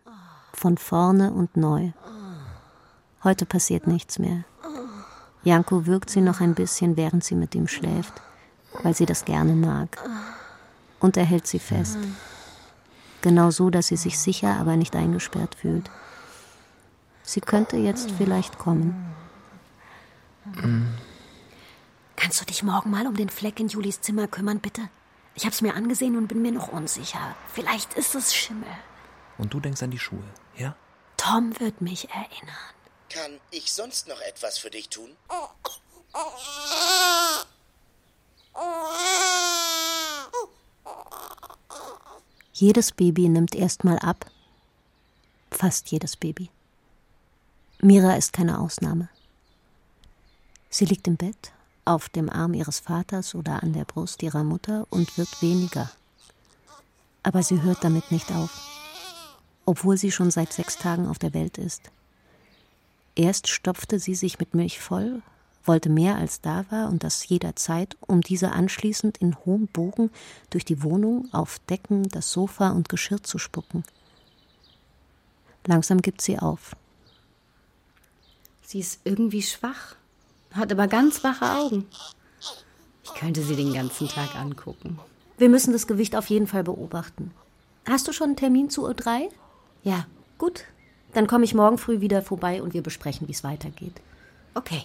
Von 0.54 0.78
vorne 0.78 1.34
und 1.34 1.58
neu. 1.58 1.92
Heute 3.24 3.46
passiert 3.46 3.88
nichts 3.88 4.20
mehr. 4.20 4.44
Janko 5.44 5.86
wirkt 5.86 6.10
sie 6.10 6.22
noch 6.22 6.40
ein 6.40 6.56
bisschen, 6.56 6.98
während 6.98 7.24
sie 7.24 7.36
mit 7.36 7.56
ihm 7.56 7.68
schläft, 7.68 8.13
weil 8.84 8.96
sie 8.96 9.06
das 9.06 9.25
gerne 9.25 9.54
mag. 9.54 9.98
Und 11.00 11.18
er 11.18 11.25
hält 11.25 11.48
sie 11.48 11.60
fest. 11.60 11.98
Genau 13.22 13.51
so, 13.51 13.70
dass 13.70 13.88
sie 13.88 13.98
sich 13.98 14.20
sicher, 14.20 14.56
aber 14.56 14.75
nicht 14.75 14.96
eingesperrt 14.96 15.56
fühlt. 15.56 15.90
Sie 17.24 17.42
könnte 17.42 17.78
jetzt 17.78 18.12
vielleicht 18.12 18.58
kommen. 18.58 19.13
Kannst 22.22 22.40
du 22.40 22.46
dich 22.46 22.62
morgen 22.62 22.92
mal 22.92 23.08
um 23.08 23.16
den 23.16 23.30
Fleck 23.30 23.60
in 23.60 23.68
Julis 23.68 24.00
Zimmer 24.00 24.28
kümmern, 24.28 24.60
bitte? 24.60 24.88
Ich 25.34 25.48
hab's 25.48 25.63
mir 25.63 25.74
angesehen 25.74 26.16
und 26.16 26.28
bin 26.28 26.44
mir 26.44 26.51
noch 26.51 26.68
unsicher. 26.68 27.36
Vielleicht 27.51 27.96
ist 27.96 28.13
es 28.13 28.36
Schimmel. 28.36 28.70
Und 29.40 29.51
du 29.56 29.60
denkst 29.60 29.82
an 29.82 29.90
die 29.90 29.98
Schuhe, 29.98 30.24
ja? 30.56 30.75
Tom 31.18 31.60
wird 31.60 31.82
mich 31.82 32.12
erinnern. 32.12 32.75
Kann 33.10 33.40
ich 33.50 33.74
sonst 33.74 34.08
noch 34.08 34.22
etwas 34.22 34.60
für 34.60 34.70
dich 34.70 34.90
tun? 34.90 35.10
Jedes 42.54 42.92
Baby 42.92 43.30
nimmt 43.30 43.56
erstmal 43.56 43.98
ab. 43.98 44.30
Fast 45.50 45.90
jedes 45.90 46.18
Baby. 46.18 46.51
Mira 47.80 48.13
ist 48.13 48.32
keine 48.32 48.60
Ausnahme. 48.60 49.10
Sie 50.70 50.86
liegt 50.86 51.08
im 51.08 51.18
Bett, 51.18 51.51
auf 51.85 52.09
dem 52.09 52.29
Arm 52.29 52.53
ihres 52.53 52.79
Vaters 52.79 53.35
oder 53.35 53.63
an 53.63 53.73
der 53.73 53.85
Brust 53.85 54.23
ihrer 54.23 54.43
Mutter 54.43 54.85
und 54.89 55.17
wird 55.17 55.41
weniger. 55.41 55.91
Aber 57.23 57.43
sie 57.43 57.61
hört 57.61 57.83
damit 57.83 58.11
nicht 58.11 58.31
auf, 58.31 58.51
obwohl 59.65 59.97
sie 59.97 60.11
schon 60.11 60.31
seit 60.31 60.53
sechs 60.53 60.77
Tagen 60.77 61.07
auf 61.07 61.19
der 61.19 61.33
Welt 61.33 61.57
ist. 61.57 61.91
Erst 63.15 63.47
stopfte 63.47 64.00
sie 64.00 64.15
sich 64.15 64.39
mit 64.39 64.53
Milch 64.53 64.79
voll, 64.79 65.21
wollte 65.63 65.89
mehr 65.89 66.15
als 66.15 66.41
da 66.41 66.65
war 66.69 66.89
und 66.89 67.03
das 67.03 67.27
jederzeit, 67.27 67.95
um 68.01 68.21
diese 68.21 68.51
anschließend 68.51 69.17
in 69.17 69.35
hohem 69.45 69.67
Bogen 69.67 70.09
durch 70.50 70.65
die 70.65 70.81
Wohnung 70.81 71.27
auf 71.31 71.59
Decken, 71.69 72.09
das 72.09 72.31
Sofa 72.31 72.69
und 72.69 72.89
Geschirr 72.89 73.21
zu 73.21 73.38
spucken. 73.38 73.83
Langsam 75.65 76.01
gibt 76.01 76.21
sie 76.21 76.39
auf. 76.39 76.75
Sie 78.63 78.79
ist 78.79 79.01
irgendwie 79.03 79.43
schwach, 79.43 79.95
hat 80.53 80.72
aber 80.72 80.88
ganz 80.88 81.24
wache 81.24 81.46
Augen. 81.46 81.86
Ich 83.03 83.13
könnte 83.13 83.41
sie 83.41 83.55
den 83.55 83.74
ganzen 83.74 84.08
Tag 84.08 84.36
angucken. 84.36 85.00
Wir 85.38 85.50
müssen 85.50 85.74
das 85.74 85.88
Gewicht 85.88 86.15
auf 86.15 86.29
jeden 86.29 86.48
Fall 86.48 86.63
beobachten. 86.63 87.31
Hast 87.88 88.08
du 88.08 88.13
schon 88.13 88.27
einen 88.27 88.36
Termin 88.36 88.70
zu 88.70 88.84
Uhr 88.84 88.93
3? 88.93 89.29
Ja, 89.84 90.05
gut. 90.38 90.65
Dann 91.13 91.27
komme 91.27 91.43
ich 91.46 91.53
morgen 91.53 91.77
früh 91.77 92.00
wieder 92.00 92.22
vorbei 92.22 92.62
und 92.62 92.74
wir 92.74 92.84
besprechen, 92.84 93.27
wie 93.27 93.34
es 93.34 93.43
weitergeht. 93.43 94.00
Okay. 94.53 94.84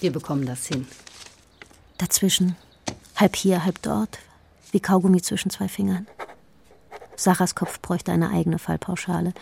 Wir 0.00 0.12
bekommen 0.12 0.46
das 0.46 0.66
hin. 0.66 0.86
Dazwischen, 1.98 2.56
halb 3.16 3.36
hier, 3.36 3.64
halb 3.64 3.80
dort, 3.82 4.18
wie 4.72 4.80
Kaugummi 4.80 5.22
zwischen 5.22 5.50
zwei 5.50 5.68
Fingern. 5.68 6.06
Sarahs 7.16 7.54
Kopf 7.54 7.80
bräuchte 7.80 8.12
eine 8.12 8.30
eigene 8.30 8.58
Fallpauschale 8.58 9.34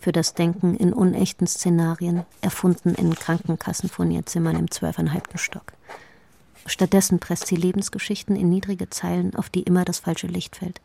für 0.00 0.12
das 0.12 0.34
Denken 0.34 0.76
in 0.76 0.92
unechten 0.92 1.46
Szenarien, 1.46 2.24
erfunden 2.40 2.94
in 2.94 3.14
Krankenkassenfurnierzimmern 3.14 4.56
im 4.56 4.70
zwölfeinhalbten 4.70 5.38
Stock. 5.38 5.72
Stattdessen 6.66 7.18
presst 7.18 7.46
sie 7.46 7.56
Lebensgeschichten 7.56 8.36
in 8.36 8.48
niedrige 8.48 8.90
Zeilen, 8.90 9.34
auf 9.34 9.48
die 9.48 9.62
immer 9.62 9.84
das 9.84 9.98
falsche 10.00 10.26
Licht 10.26 10.56
fällt. 10.56 10.80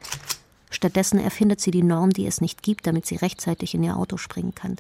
Stattdessen 0.70 1.20
erfindet 1.20 1.62
sie 1.62 1.72
die 1.72 1.84
Norm, 1.84 2.12
die 2.12 2.28
es 2.28 2.42
nicht 2.42 2.62
gibt, 2.62 2.88
damit 2.88 3.06
sie 3.06 3.16
rechtzeitig 3.16 3.74
in 3.74 3.84
ihr 3.84 3.98
Auto 3.98 4.18
springen 4.18 4.54
kann. 4.56 4.78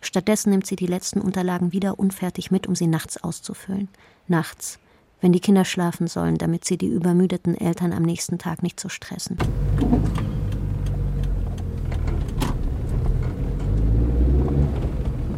Stattdessen 0.00 0.50
nimmt 0.50 0.66
sie 0.66 0.76
die 0.76 0.86
letzten 0.86 1.20
Unterlagen 1.20 1.72
wieder 1.72 1.98
unfertig 1.98 2.50
mit, 2.50 2.66
um 2.66 2.74
sie 2.74 2.86
nachts 2.86 3.22
auszufüllen. 3.22 3.88
Nachts, 4.28 4.78
wenn 5.20 5.32
die 5.32 5.40
Kinder 5.40 5.64
schlafen 5.64 6.06
sollen, 6.06 6.38
damit 6.38 6.64
sie 6.64 6.78
die 6.78 6.88
übermüdeten 6.88 7.56
Eltern 7.56 7.92
am 7.92 8.02
nächsten 8.02 8.38
Tag 8.38 8.62
nicht 8.62 8.78
so 8.78 8.88
stressen. 8.88 9.38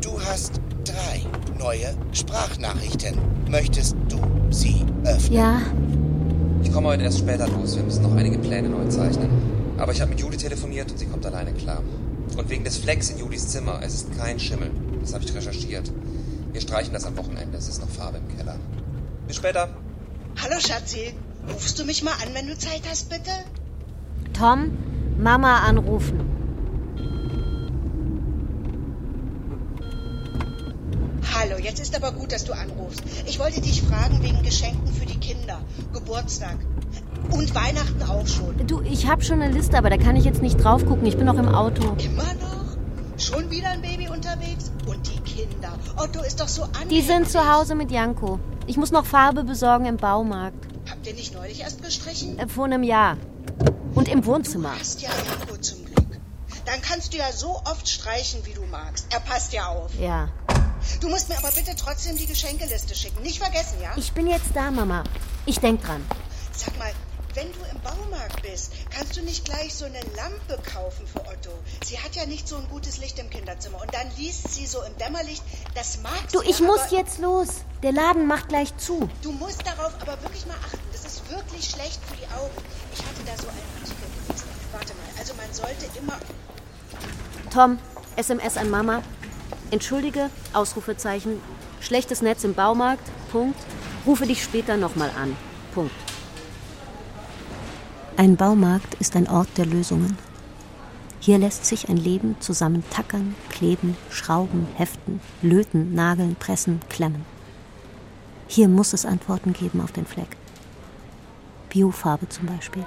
Du 0.00 0.10
hast 0.38 0.60
drei 0.84 1.26
neue 1.58 1.94
Sprachnachrichten. 2.12 3.18
Möchtest 3.48 3.96
du 4.08 4.20
sie 4.50 4.84
öffnen? 5.04 5.32
Ja. 5.32 5.60
Ich 6.62 6.72
komme 6.72 6.88
heute 6.88 7.02
erst 7.02 7.18
später 7.18 7.48
los. 7.48 7.74
Wir 7.76 7.82
müssen 7.82 8.02
noch 8.02 8.14
einige 8.14 8.38
Pläne 8.38 8.68
neu 8.68 8.86
zeichnen. 8.86 9.30
Aber 9.78 9.92
ich 9.92 10.00
habe 10.00 10.10
mit 10.10 10.20
Judy 10.20 10.36
telefoniert 10.36 10.92
und 10.92 10.98
sie 10.98 11.06
kommt 11.06 11.26
alleine 11.26 11.52
klar. 11.52 11.82
Und 12.36 12.50
wegen 12.50 12.62
des 12.62 12.78
Flecks 12.78 13.10
in 13.10 13.18
Judys 13.18 13.48
Zimmer. 13.48 13.80
Es 13.82 13.94
ist 13.94 14.16
kein 14.16 14.38
Schimmel. 14.38 14.70
Das 15.00 15.12
habe 15.12 15.24
ich 15.24 15.34
recherchiert. 15.34 15.90
Wir 16.52 16.60
streichen 16.60 16.92
das 16.92 17.04
am 17.04 17.16
Wochenende. 17.16 17.58
Es 17.58 17.68
ist 17.68 17.80
noch 17.80 17.88
Farbe 17.88 18.18
im 18.18 18.36
Keller. 18.36 18.56
Bis 19.26 19.36
später. 19.36 19.68
Hallo 20.40 20.60
Schatzi. 20.60 21.14
Rufst 21.52 21.78
du 21.80 21.84
mich 21.84 22.04
mal 22.04 22.12
an, 22.12 22.34
wenn 22.34 22.46
du 22.46 22.56
Zeit 22.56 22.82
hast, 22.88 23.08
bitte? 23.08 23.30
Tom, 24.34 24.70
Mama 25.18 25.60
anrufen. 25.60 26.37
Hallo, 31.34 31.56
jetzt 31.58 31.80
ist 31.80 31.94
aber 31.94 32.12
gut, 32.12 32.32
dass 32.32 32.44
du 32.44 32.52
anrufst. 32.52 33.02
Ich 33.26 33.38
wollte 33.38 33.60
dich 33.60 33.82
fragen 33.82 34.22
wegen 34.22 34.42
Geschenken 34.42 34.86
für 34.92 35.06
die 35.06 35.18
Kinder. 35.18 35.60
Geburtstag. 35.92 36.56
Und 37.30 37.54
Weihnachten 37.54 38.02
auch 38.02 38.26
schon. 38.26 38.66
Du, 38.66 38.80
ich 38.82 39.06
habe 39.06 39.22
schon 39.22 39.42
eine 39.42 39.52
Liste, 39.52 39.76
aber 39.76 39.90
da 39.90 39.96
kann 39.96 40.16
ich 40.16 40.24
jetzt 40.24 40.42
nicht 40.42 40.62
drauf 40.62 40.84
gucken. 40.86 41.06
Ich 41.06 41.16
bin 41.16 41.26
noch 41.26 41.38
im 41.38 41.48
Auto. 41.48 41.96
Immer 42.02 42.34
noch? 42.34 42.58
Schon 43.18 43.50
wieder 43.50 43.70
ein 43.70 43.82
Baby 43.82 44.08
unterwegs? 44.08 44.72
Und 44.86 45.06
die 45.06 45.20
Kinder. 45.20 45.72
Otto 45.96 46.22
ist 46.22 46.40
doch 46.40 46.48
so 46.48 46.62
anhänglich. 46.62 47.00
Die 47.00 47.02
sind 47.02 47.28
zu 47.28 47.52
Hause 47.52 47.74
mit 47.74 47.90
Janko. 47.90 48.38
Ich 48.66 48.76
muss 48.76 48.90
noch 48.90 49.04
Farbe 49.04 49.44
besorgen 49.44 49.86
im 49.86 49.96
Baumarkt. 49.96 50.66
Habt 50.90 51.06
ihr 51.06 51.14
nicht 51.14 51.34
neulich 51.34 51.60
erst 51.60 51.82
gestrichen? 51.82 52.38
Äh, 52.38 52.48
vor 52.48 52.64
einem 52.64 52.82
Jahr. 52.82 53.16
Und 53.94 54.08
im 54.08 54.24
Wohnzimmer. 54.24 54.70
Du 54.72 54.80
hast 54.80 55.02
ja 55.02 55.08
Janko 55.08 55.56
zum 55.60 55.84
Glück. 55.84 56.06
Dann 56.64 56.80
kannst 56.82 57.12
du 57.12 57.18
ja 57.18 57.32
so 57.32 57.60
oft 57.64 57.88
streichen, 57.88 58.40
wie 58.44 58.52
du 58.52 58.62
magst. 58.70 59.06
Er 59.10 59.20
passt 59.20 59.52
ja 59.52 59.66
auf. 59.66 59.90
Ja. 60.00 60.28
Du 61.00 61.08
musst 61.08 61.28
mir 61.28 61.38
aber 61.38 61.50
bitte 61.50 61.74
trotzdem 61.76 62.16
die 62.16 62.26
Geschenkeliste 62.26 62.94
schicken. 62.94 63.22
Nicht 63.22 63.38
vergessen, 63.38 63.80
ja? 63.82 63.92
Ich 63.96 64.12
bin 64.12 64.26
jetzt 64.26 64.50
da, 64.54 64.70
Mama. 64.70 65.04
Ich 65.46 65.60
denk 65.60 65.82
dran. 65.82 66.04
Sag 66.56 66.76
mal, 66.78 66.92
wenn 67.34 67.52
du 67.52 67.58
im 67.70 67.80
Baumarkt 67.82 68.42
bist, 68.42 68.72
kannst 68.90 69.16
du 69.16 69.22
nicht 69.22 69.44
gleich 69.44 69.72
so 69.72 69.84
eine 69.84 70.00
Lampe 70.16 70.60
kaufen 70.72 71.06
für 71.06 71.20
Otto? 71.20 71.50
Sie 71.84 71.98
hat 71.98 72.16
ja 72.16 72.26
nicht 72.26 72.48
so 72.48 72.56
ein 72.56 72.68
gutes 72.68 72.98
Licht 72.98 73.18
im 73.18 73.30
Kinderzimmer. 73.30 73.80
Und 73.80 73.94
dann 73.94 74.10
liest 74.16 74.52
sie 74.52 74.66
so 74.66 74.82
im 74.82 74.96
Dämmerlicht. 74.98 75.42
Das 75.74 76.00
mag 76.02 76.28
Du, 76.32 76.42
ich 76.42 76.60
muss 76.60 76.90
jetzt 76.90 77.18
los. 77.18 77.48
Der 77.82 77.92
Laden 77.92 78.26
macht 78.26 78.48
gleich 78.48 78.76
zu. 78.76 79.08
Du 79.22 79.30
musst 79.30 79.64
darauf 79.64 79.92
aber 80.00 80.20
wirklich 80.22 80.46
mal 80.46 80.56
achten. 80.66 80.80
Das 80.90 81.04
ist 81.04 81.30
wirklich 81.30 81.70
schlecht 81.70 82.00
für 82.06 82.16
die 82.16 82.26
Augen. 82.34 82.56
Ich 82.92 83.00
hatte 83.00 83.22
da 83.24 83.40
so 83.40 83.48
einen 83.48 83.62
Artikel 83.80 84.08
gelesen. 84.26 84.48
Warte 84.72 84.94
mal, 84.94 85.20
also 85.20 85.34
man 85.34 85.52
sollte 85.52 85.86
immer... 85.96 86.18
Tom, 87.52 87.78
SMS 88.16 88.56
an 88.56 88.68
Mama. 88.70 89.02
Entschuldige, 89.70 90.30
Ausrufezeichen. 90.54 91.40
Schlechtes 91.80 92.22
Netz 92.22 92.42
im 92.44 92.54
Baumarkt. 92.54 93.06
Punkt. 93.30 93.58
Rufe 94.06 94.26
dich 94.26 94.42
später 94.42 94.76
nochmal 94.78 95.10
an. 95.20 95.36
Punkt. 95.74 95.92
Ein 98.16 98.36
Baumarkt 98.36 98.94
ist 98.94 99.14
ein 99.14 99.28
Ort 99.28 99.48
der 99.58 99.66
Lösungen. 99.66 100.16
Hier 101.20 101.38
lässt 101.38 101.66
sich 101.66 101.88
ein 101.90 101.98
Leben 101.98 102.36
zusammen 102.40 102.82
tackern, 102.90 103.34
kleben, 103.50 103.96
schrauben, 104.10 104.66
heften, 104.76 105.20
löten, 105.42 105.94
nageln, 105.94 106.36
pressen, 106.36 106.80
klemmen. 106.88 107.26
Hier 108.46 108.68
muss 108.68 108.94
es 108.94 109.04
Antworten 109.04 109.52
geben 109.52 109.82
auf 109.82 109.92
den 109.92 110.06
Fleck. 110.06 110.36
Biofarbe 111.68 112.28
zum 112.30 112.46
Beispiel. 112.46 112.86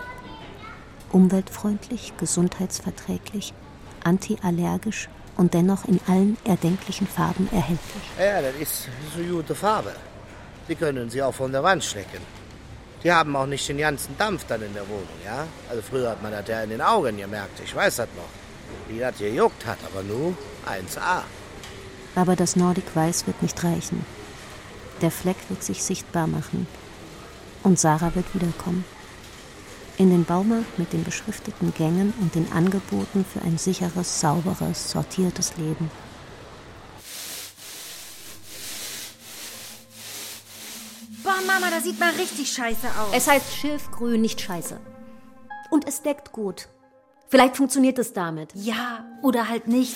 Umweltfreundlich, 1.11 2.13
gesundheitsverträglich, 2.17 3.53
antiallergisch 4.03 5.07
und 5.41 5.55
dennoch 5.55 5.85
in 5.85 5.99
allen 6.07 6.37
erdenklichen 6.45 7.07
Farben 7.07 7.49
erhältlich. 7.51 8.05
Ja, 8.19 8.43
das 8.43 8.55
ist 8.61 8.87
so 9.15 9.23
gute 9.23 9.55
Farbe. 9.55 9.91
Die 10.67 10.75
können 10.75 11.09
Sie 11.09 11.21
auch 11.23 11.33
von 11.33 11.51
der 11.51 11.63
Wand 11.63 11.83
schlecken. 11.83 12.21
Die 13.03 13.11
haben 13.11 13.35
auch 13.35 13.47
nicht 13.47 13.67
den 13.67 13.79
ganzen 13.79 14.15
Dampf 14.19 14.45
dann 14.47 14.61
in 14.61 14.73
der 14.75 14.87
Wohnung, 14.87 15.17
ja? 15.25 15.47
Also 15.67 15.81
früher 15.81 16.11
hat 16.11 16.21
man 16.21 16.31
das 16.31 16.47
ja 16.47 16.61
in 16.61 16.69
den 16.69 16.81
Augen 16.81 17.17
gemerkt, 17.17 17.59
ich 17.65 17.75
weiß 17.75 17.95
das 17.95 18.07
noch. 18.15 18.31
Wie 18.87 18.99
das 18.99 19.17
gejuckt 19.17 19.65
hat, 19.65 19.79
aber 19.91 20.03
nur 20.03 20.35
1A. 20.67 21.23
Aber 22.15 22.35
das 22.35 22.55
Nordic 22.55 22.95
Weiß 22.95 23.25
wird 23.25 23.41
nicht 23.41 23.63
reichen. 23.63 24.05
Der 25.01 25.09
Fleck 25.09 25.37
wird 25.49 25.63
sich 25.63 25.81
sichtbar 25.81 26.27
machen. 26.27 26.67
Und 27.63 27.79
Sarah 27.79 28.13
wird 28.13 28.35
wiederkommen. 28.35 28.85
In 30.01 30.09
den 30.09 30.25
Baumarkt 30.25 30.79
mit 30.79 30.93
den 30.93 31.03
beschrifteten 31.03 31.75
Gängen 31.75 32.11
und 32.21 32.33
den 32.33 32.51
Angeboten 32.53 33.23
für 33.23 33.39
ein 33.43 33.59
sicheres, 33.59 34.19
sauberes, 34.19 34.89
sortiertes 34.89 35.55
Leben. 35.57 35.91
Boah, 41.21 41.37
Mama, 41.45 41.69
das 41.69 41.83
sieht 41.83 41.99
mal 41.99 42.09
richtig 42.13 42.51
scheiße 42.51 42.87
aus. 42.87 43.11
Es 43.13 43.27
heißt 43.27 43.53
Schilfgrün, 43.53 44.21
nicht 44.21 44.41
Scheiße. 44.41 44.79
Und 45.69 45.87
es 45.87 46.01
deckt 46.01 46.31
gut. 46.31 46.67
Vielleicht 47.27 47.57
funktioniert 47.57 47.99
es 47.99 48.11
damit. 48.11 48.55
Ja, 48.55 49.05
oder 49.21 49.49
halt 49.49 49.67
nicht. 49.67 49.95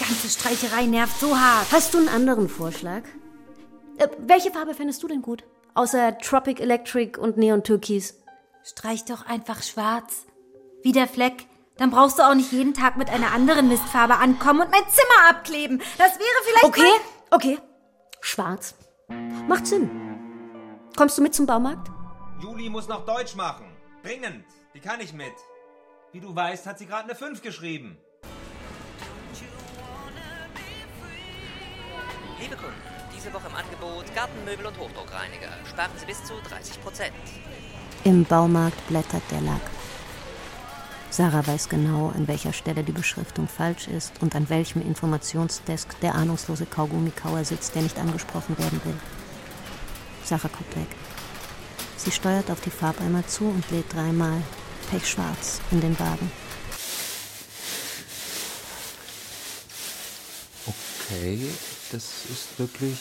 Die 0.00 0.04
ganze 0.04 0.30
Streicherei 0.30 0.86
nervt 0.86 1.20
so 1.20 1.38
hart. 1.38 1.66
Hast 1.72 1.92
du 1.92 1.98
einen 1.98 2.08
anderen 2.08 2.48
Vorschlag? 2.48 3.02
Äh, 3.98 4.08
welche 4.18 4.50
Farbe 4.50 4.72
fändest 4.72 5.02
du 5.02 5.08
denn 5.08 5.20
gut? 5.20 5.44
Außer 5.74 6.16
Tropic 6.16 6.58
Electric 6.62 7.20
und 7.20 7.36
Neon 7.36 7.62
Türkis. 7.62 8.14
Streich 8.68 9.04
doch 9.04 9.24
einfach 9.24 9.62
schwarz. 9.62 10.26
Wie 10.82 10.90
der 10.90 11.06
Fleck. 11.06 11.46
Dann 11.76 11.90
brauchst 11.90 12.18
du 12.18 12.24
auch 12.24 12.34
nicht 12.34 12.50
jeden 12.50 12.74
Tag 12.74 12.96
mit 12.96 13.08
einer 13.08 13.30
anderen 13.30 13.68
Mistfarbe 13.68 14.16
ankommen 14.16 14.62
und 14.62 14.72
mein 14.72 14.82
Zimmer 14.88 15.30
abkleben. 15.30 15.80
Das 15.98 16.18
wäre 16.18 16.44
vielleicht. 16.44 16.64
Okay, 16.64 17.00
okay. 17.30 17.58
Schwarz. 18.20 18.74
Macht 19.46 19.68
Sinn. 19.68 19.88
Kommst 20.96 21.16
du 21.16 21.22
mit 21.22 21.32
zum 21.32 21.46
Baumarkt? 21.46 21.88
Juli 22.42 22.68
muss 22.68 22.88
noch 22.88 23.06
Deutsch 23.06 23.36
machen. 23.36 23.66
Dringend. 24.02 24.44
Die 24.74 24.80
kann 24.80 25.00
ich 25.00 25.12
mit. 25.12 25.34
Wie 26.10 26.20
du 26.20 26.34
weißt, 26.34 26.66
hat 26.66 26.80
sie 26.80 26.86
gerade 26.86 27.04
eine 27.04 27.14
5 27.14 27.42
geschrieben. 27.42 27.98
Liebe 32.40 32.56
Kunden, 32.56 32.74
diese 33.14 33.32
Woche 33.32 33.46
im 33.46 33.54
Angebot 33.54 34.12
Gartenmöbel 34.12 34.66
und 34.66 34.76
Hochdruckreiniger. 34.76 35.52
Sparen 35.70 35.92
Sie 35.98 36.06
bis 36.06 36.24
zu 36.24 36.34
30 36.48 36.82
Prozent. 36.82 37.14
Im 38.06 38.24
Baumarkt 38.24 38.86
blättert 38.86 39.24
der 39.32 39.40
Lack. 39.40 39.60
Sarah 41.10 41.44
weiß 41.44 41.68
genau, 41.68 42.12
an 42.14 42.28
welcher 42.28 42.52
Stelle 42.52 42.84
die 42.84 42.92
Beschriftung 42.92 43.48
falsch 43.48 43.88
ist 43.88 44.12
und 44.22 44.36
an 44.36 44.48
welchem 44.48 44.80
Informationsdesk 44.80 45.98
der 45.98 46.14
ahnungslose 46.14 46.66
Kaugummikauer 46.66 47.44
sitzt, 47.44 47.74
der 47.74 47.82
nicht 47.82 47.98
angesprochen 47.98 48.56
werden 48.58 48.80
will. 48.84 48.94
Sarah 50.22 50.46
guckt 50.46 50.76
weg. 50.76 50.86
Sie 51.96 52.12
steuert 52.12 52.48
auf 52.48 52.60
die 52.60 52.70
Farbeimer 52.70 53.26
zu 53.26 53.46
und 53.46 53.68
lädt 53.72 53.92
dreimal 53.92 54.40
pechschwarz 54.88 55.60
in 55.72 55.80
den 55.80 55.98
Wagen. 55.98 56.30
Okay, 60.64 61.44
das 61.90 62.04
ist 62.30 62.56
wirklich 62.56 63.00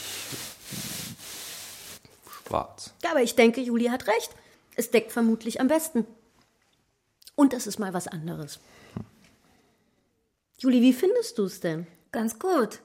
schwarz. 2.48 2.91
Ja, 3.04 3.12
aber 3.12 3.22
ich 3.22 3.36
denke, 3.36 3.62
Juli 3.62 3.86
hat 3.86 4.08
recht. 4.08 4.32
Es 4.76 4.92
deckt 4.92 5.12
vermutlich 5.12 5.60
am 5.60 5.68
besten. 5.68 6.06
Und 7.36 7.54
es 7.54 7.68
ist 7.68 7.80
mal 7.80 7.94
was 7.94 8.08
anderes. 8.08 8.60
Juli, 10.60 10.82
wie 10.82 10.94
findest 10.94 11.38
du 11.38 11.46
es 11.46 11.60
denn? 11.60 11.88
Ganz 12.12 12.40
gut. 12.40 12.80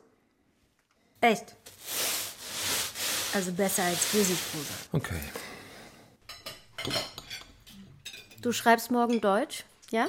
Echt. 1.20 1.54
Also 3.32 3.52
besser 3.52 3.84
als 3.84 3.98
Pfirsichpulver. 3.98 4.74
Okay. 4.92 5.20
Du 8.42 8.52
schreibst 8.52 8.90
morgen 8.90 9.20
Deutsch, 9.20 9.64
ja? 9.90 10.08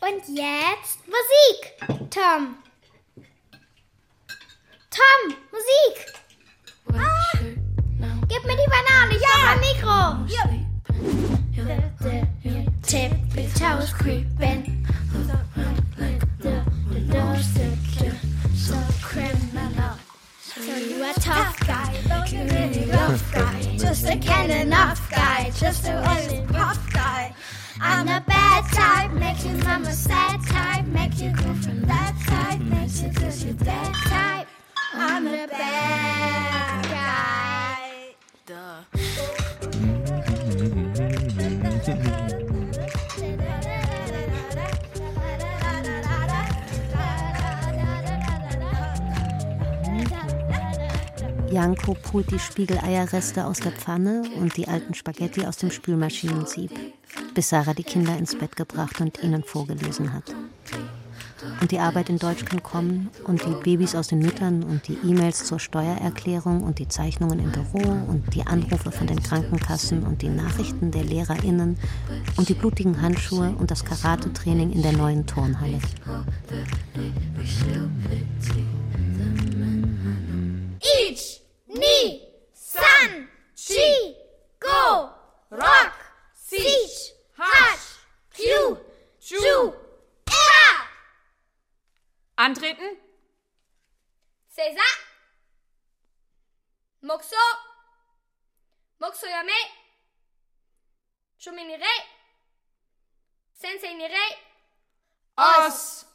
Und 0.00 0.28
jetzt 0.28 0.98
Musik. 1.06 2.10
Tom. 2.10 2.56
Tom, 4.90 5.36
Musik. 5.52 6.17
Ah, 8.78 9.06
gib 9.08 9.18
mir 9.18 9.18
die 9.18 9.18
Banane, 9.18 9.18
ja. 9.18 9.56
Mikro. 9.60 9.98
Tippy 12.82 13.48
toes 13.54 13.92
creeping. 13.92 14.86
The, 16.40 16.62
the 16.90 17.00
door's 17.12 17.46
secure, 17.46 18.14
so 18.54 18.76
criminal. 19.02 19.94
So 20.40 20.76
you 20.76 21.04
a 21.04 21.12
tough 21.14 21.58
guy, 21.66 21.92
you 22.30 22.44
really 22.44 22.90
rough 22.90 23.32
guy. 23.32 23.76
Just 23.76 24.06
a 24.08 24.16
cannon 24.16 24.72
off 24.72 25.10
guy, 25.10 25.50
just 25.58 25.86
a 25.86 26.44
puff 26.52 26.92
guy. 26.92 27.34
I'm 27.80 28.06
the 28.06 28.22
bad 28.26 28.64
type, 28.72 29.12
makes 29.12 29.44
your 29.44 29.56
mama 29.64 29.92
sad 29.92 30.40
type, 30.46 30.86
makes 30.86 31.20
you 31.20 31.30
go 31.32 31.52
from 31.54 31.82
that 31.82 32.14
type, 32.26 32.60
makes 32.60 33.02
you 33.02 33.12
cause 33.12 33.44
you 33.44 33.52
that 33.52 33.94
type. 34.08 34.46
I'm 34.94 35.24
the 35.24 35.46
bad 35.48 36.84
guy. 36.84 37.47
Janko 51.50 51.94
pult 51.94 52.30
die 52.30 52.38
Spiegeleierreste 52.38 53.44
aus 53.44 53.58
der 53.58 53.72
Pfanne 53.72 54.22
und 54.38 54.56
die 54.56 54.66
alten 54.66 54.94
Spaghetti 54.94 55.44
aus 55.44 55.58
dem 55.58 55.70
Spülmaschinensieb, 55.70 56.70
bis 57.34 57.50
Sarah 57.50 57.74
die 57.74 57.84
Kinder 57.84 58.16
ins 58.16 58.34
Bett 58.34 58.56
gebracht 58.56 58.98
und 59.02 59.22
ihnen 59.22 59.44
vorgelesen 59.44 60.14
hat. 60.14 60.34
Und 61.60 61.70
die 61.70 61.78
Arbeit 61.78 62.08
in 62.08 62.18
Deutsch 62.18 62.44
kann 62.44 62.62
kommen 62.62 63.10
und 63.24 63.44
die 63.44 63.54
Babys 63.62 63.94
aus 63.94 64.08
den 64.08 64.18
Müttern 64.18 64.62
und 64.64 64.88
die 64.88 64.98
E-Mails 65.04 65.44
zur 65.44 65.60
Steuererklärung 65.60 66.62
und 66.62 66.78
die 66.78 66.88
Zeichnungen 66.88 67.38
im 67.38 67.52
Büro 67.52 67.78
und 68.08 68.34
die 68.34 68.46
Anrufe 68.46 68.90
von 68.90 69.06
den 69.06 69.22
Krankenkassen 69.22 70.04
und 70.04 70.22
die 70.22 70.28
Nachrichten 70.28 70.90
der 70.90 71.04
LehrerInnen 71.04 71.78
und 72.36 72.48
die 72.48 72.54
blutigen 72.54 73.00
Handschuhe 73.00 73.54
und 73.58 73.70
das 73.70 73.84
Karatetraining 73.84 74.72
in 74.72 74.82
der 74.82 74.92
neuen 74.92 75.26
Turnhalle. 75.26 75.78
Ich, 81.10 81.42
ni, 81.66 82.20
san, 82.52 83.28
chi, 83.54 84.14
go, 84.58 85.08
rock, 85.52 85.92
sich, 86.34 87.14
hash, 87.36 87.98
q, 88.34 88.76
chu, 89.20 89.72
era. 90.26 90.87
Antreten? 92.38 92.84
César. 94.48 94.92
Moxo. 97.00 97.34
Moxo 99.00 99.26
yame. 99.26 99.58
Shuminire. 101.36 101.94
Sensei 103.52 103.92
nire. 103.94 104.24
Os. 105.36 106.06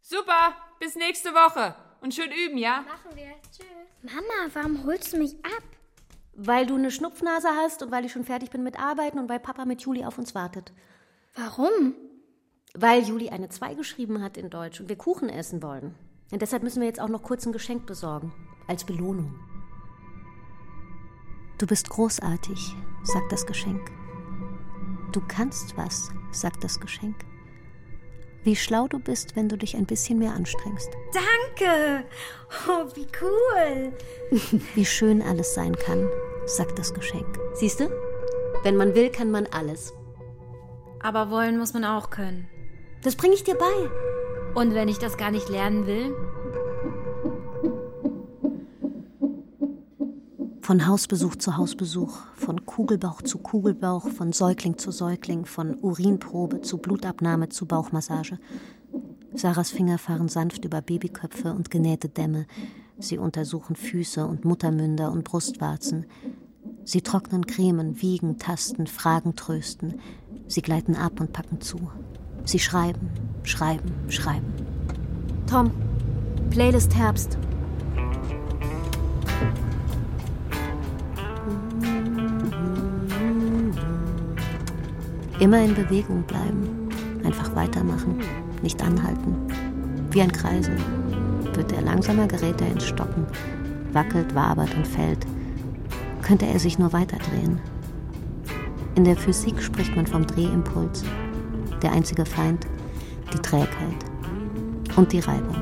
Super, 0.00 0.56
bis 0.78 0.94
nächste 0.94 1.34
Woche. 1.34 1.74
Und 2.00 2.14
schön 2.14 2.30
üben, 2.30 2.58
ja? 2.58 2.82
Machen 2.82 3.16
wir. 3.16 3.34
Tschüss. 3.50 3.66
Mama, 4.02 4.50
warum 4.52 4.84
holst 4.86 5.12
du 5.12 5.16
mich 5.16 5.34
ab? 5.44 5.64
Weil 6.34 6.66
du 6.66 6.76
eine 6.76 6.92
Schnupfnase 6.92 7.48
hast 7.56 7.82
und 7.82 7.90
weil 7.90 8.04
ich 8.04 8.12
schon 8.12 8.24
fertig 8.24 8.50
bin 8.50 8.62
mit 8.62 8.78
Arbeiten 8.78 9.18
und 9.18 9.28
weil 9.28 9.40
Papa 9.40 9.64
mit 9.64 9.82
Juli 9.82 10.04
auf 10.04 10.18
uns 10.18 10.36
wartet. 10.36 10.72
Warum? 11.34 11.96
Weil 12.74 13.02
Juli 13.02 13.28
eine 13.28 13.50
2 13.50 13.74
geschrieben 13.74 14.22
hat 14.22 14.36
in 14.36 14.48
Deutsch 14.48 14.80
und 14.80 14.88
wir 14.88 14.96
Kuchen 14.96 15.28
essen 15.28 15.62
wollen. 15.62 15.94
Und 16.30 16.40
deshalb 16.40 16.62
müssen 16.62 16.80
wir 16.80 16.88
jetzt 16.88 17.00
auch 17.00 17.08
noch 17.08 17.22
kurz 17.22 17.44
ein 17.44 17.52
Geschenk 17.52 17.84
besorgen. 17.84 18.32
Als 18.66 18.84
Belohnung. 18.84 19.34
Du 21.58 21.66
bist 21.66 21.90
großartig, 21.90 22.74
sagt 23.02 23.30
das 23.30 23.44
Geschenk. 23.44 23.90
Du 25.12 25.20
kannst 25.28 25.76
was, 25.76 26.10
sagt 26.30 26.64
das 26.64 26.80
Geschenk. 26.80 27.16
Wie 28.44 28.56
schlau 28.56 28.88
du 28.88 28.98
bist, 28.98 29.36
wenn 29.36 29.48
du 29.48 29.56
dich 29.56 29.76
ein 29.76 29.86
bisschen 29.86 30.18
mehr 30.18 30.32
anstrengst. 30.32 30.90
Danke! 31.12 32.04
Oh, 32.68 32.86
wie 32.94 33.06
cool! 33.20 33.92
Wie 34.74 34.84
schön 34.84 35.22
alles 35.22 35.54
sein 35.54 35.76
kann, 35.76 36.08
sagt 36.46 36.78
das 36.78 36.92
Geschenk. 36.94 37.38
Siehst 37.54 37.78
du? 37.80 37.88
Wenn 38.64 38.76
man 38.76 38.94
will, 38.94 39.10
kann 39.10 39.30
man 39.30 39.46
alles. 39.46 39.92
Aber 41.00 41.30
wollen 41.30 41.58
muss 41.58 41.74
man 41.74 41.84
auch 41.84 42.10
können. 42.10 42.48
Das 43.02 43.16
bringe 43.16 43.34
ich 43.34 43.44
dir 43.44 43.56
bei. 43.56 44.60
Und 44.60 44.74
wenn 44.74 44.88
ich 44.88 44.98
das 44.98 45.16
gar 45.16 45.30
nicht 45.30 45.48
lernen 45.48 45.86
will? 45.86 46.14
Von 50.60 50.86
Hausbesuch 50.86 51.36
zu 51.36 51.56
Hausbesuch, 51.56 52.16
von 52.36 52.64
Kugelbauch 52.64 53.22
zu 53.22 53.38
Kugelbauch, 53.38 54.08
von 54.08 54.32
Säugling 54.32 54.78
zu 54.78 54.92
Säugling, 54.92 55.44
von 55.44 55.76
Urinprobe 55.82 56.60
zu 56.60 56.78
Blutabnahme 56.78 57.48
zu 57.48 57.66
Bauchmassage. 57.66 58.38
Sarahs 59.34 59.70
Finger 59.70 59.98
fahren 59.98 60.28
sanft 60.28 60.64
über 60.64 60.80
Babyköpfe 60.80 61.52
und 61.52 61.70
genähte 61.70 62.08
Dämme. 62.08 62.46
Sie 62.98 63.18
untersuchen 63.18 63.74
Füße 63.74 64.24
und 64.24 64.44
Muttermünder 64.44 65.10
und 65.10 65.24
Brustwarzen. 65.24 66.06
Sie 66.84 67.02
trocknen 67.02 67.46
Cremen, 67.46 68.00
wiegen, 68.00 68.38
tasten, 68.38 68.86
fragen, 68.86 69.34
trösten. 69.34 70.00
Sie 70.46 70.62
gleiten 70.62 70.94
ab 70.94 71.20
und 71.20 71.32
packen 71.32 71.60
zu. 71.60 71.90
Sie 72.44 72.58
schreiben, 72.58 73.08
schreiben, 73.44 73.92
schreiben. 74.08 74.52
Tom, 75.48 75.70
Playlist 76.50 76.94
Herbst. 76.94 77.38
Immer 85.38 85.60
in 85.64 85.74
Bewegung 85.74 86.22
bleiben, 86.22 86.88
einfach 87.24 87.54
weitermachen, 87.56 88.20
nicht 88.62 88.82
anhalten. 88.82 89.34
Wie 90.10 90.22
ein 90.22 90.30
Kreisel. 90.30 90.76
Wird 91.54 91.72
er 91.72 91.82
langsamer, 91.82 92.26
gerät 92.26 92.60
er 92.60 92.68
ins 92.68 92.86
Stocken, 92.86 93.26
wackelt, 93.92 94.34
wabert 94.34 94.74
und 94.76 94.86
fällt. 94.86 95.26
Könnte 96.22 96.46
er 96.46 96.58
sich 96.58 96.78
nur 96.78 96.92
weiterdrehen. 96.92 97.58
In 98.94 99.04
der 99.04 99.16
Physik 99.16 99.60
spricht 99.62 99.96
man 99.96 100.06
vom 100.06 100.26
Drehimpuls. 100.26 101.04
Der 101.82 101.90
einzige 101.90 102.24
Feind, 102.24 102.64
die 103.32 103.38
Trägheit 103.38 104.04
und 104.94 105.10
die 105.10 105.18
Reibung. 105.18 105.56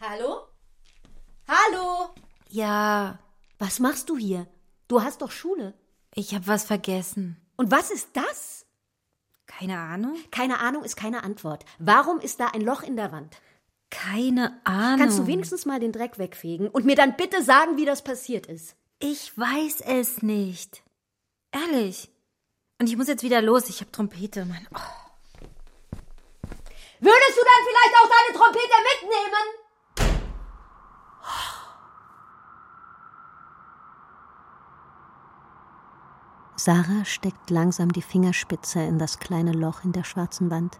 Hallo? 0.00 0.48
Hallo? 1.46 2.14
Ja. 2.48 3.18
Was 3.58 3.78
machst 3.78 4.08
du 4.08 4.16
hier? 4.16 4.46
Du 4.88 5.02
hast 5.02 5.20
doch 5.20 5.30
Schule. 5.30 5.74
Ich 6.14 6.34
habe 6.34 6.46
was 6.46 6.64
vergessen. 6.64 7.36
Und 7.56 7.70
was 7.70 7.90
ist 7.90 8.08
das? 8.14 8.64
Keine 9.44 9.78
Ahnung. 9.78 10.16
Keine 10.30 10.60
Ahnung 10.60 10.82
ist 10.82 10.96
keine 10.96 11.22
Antwort. 11.22 11.66
Warum 11.78 12.20
ist 12.20 12.40
da 12.40 12.46
ein 12.48 12.62
Loch 12.62 12.82
in 12.82 12.96
der 12.96 13.12
Wand? 13.12 13.36
Keine 13.90 14.60
Ahnung. 14.64 14.98
Kannst 14.98 15.18
du 15.18 15.26
wenigstens 15.26 15.66
mal 15.66 15.80
den 15.80 15.92
Dreck 15.92 16.18
wegfegen 16.18 16.68
und 16.68 16.84
mir 16.84 16.96
dann 16.96 17.16
bitte 17.16 17.42
sagen, 17.42 17.76
wie 17.76 17.84
das 17.84 18.02
passiert 18.02 18.46
ist? 18.46 18.76
Ich 18.98 19.36
weiß 19.36 19.82
es 19.82 20.22
nicht. 20.22 20.82
Ehrlich. 21.52 22.10
Und 22.80 22.88
ich 22.88 22.96
muss 22.96 23.08
jetzt 23.08 23.22
wieder 23.22 23.40
los. 23.40 23.68
Ich 23.68 23.80
habe 23.80 23.92
Trompete, 23.92 24.44
Mann. 24.44 24.66
Oh. 24.74 24.78
Würdest 27.00 27.36
du 27.36 27.42
dann 27.44 27.62
vielleicht 27.68 27.94
auch 27.96 28.08
deine 28.08 28.38
Trompete 28.38 28.74
mitnehmen? 29.02 29.64
Sarah 36.56 37.04
steckt 37.04 37.50
langsam 37.50 37.92
die 37.92 38.00
Fingerspitze 38.00 38.80
in 38.80 38.98
das 38.98 39.18
kleine 39.18 39.52
Loch 39.52 39.84
in 39.84 39.92
der 39.92 40.04
schwarzen 40.04 40.50
Wand. 40.50 40.78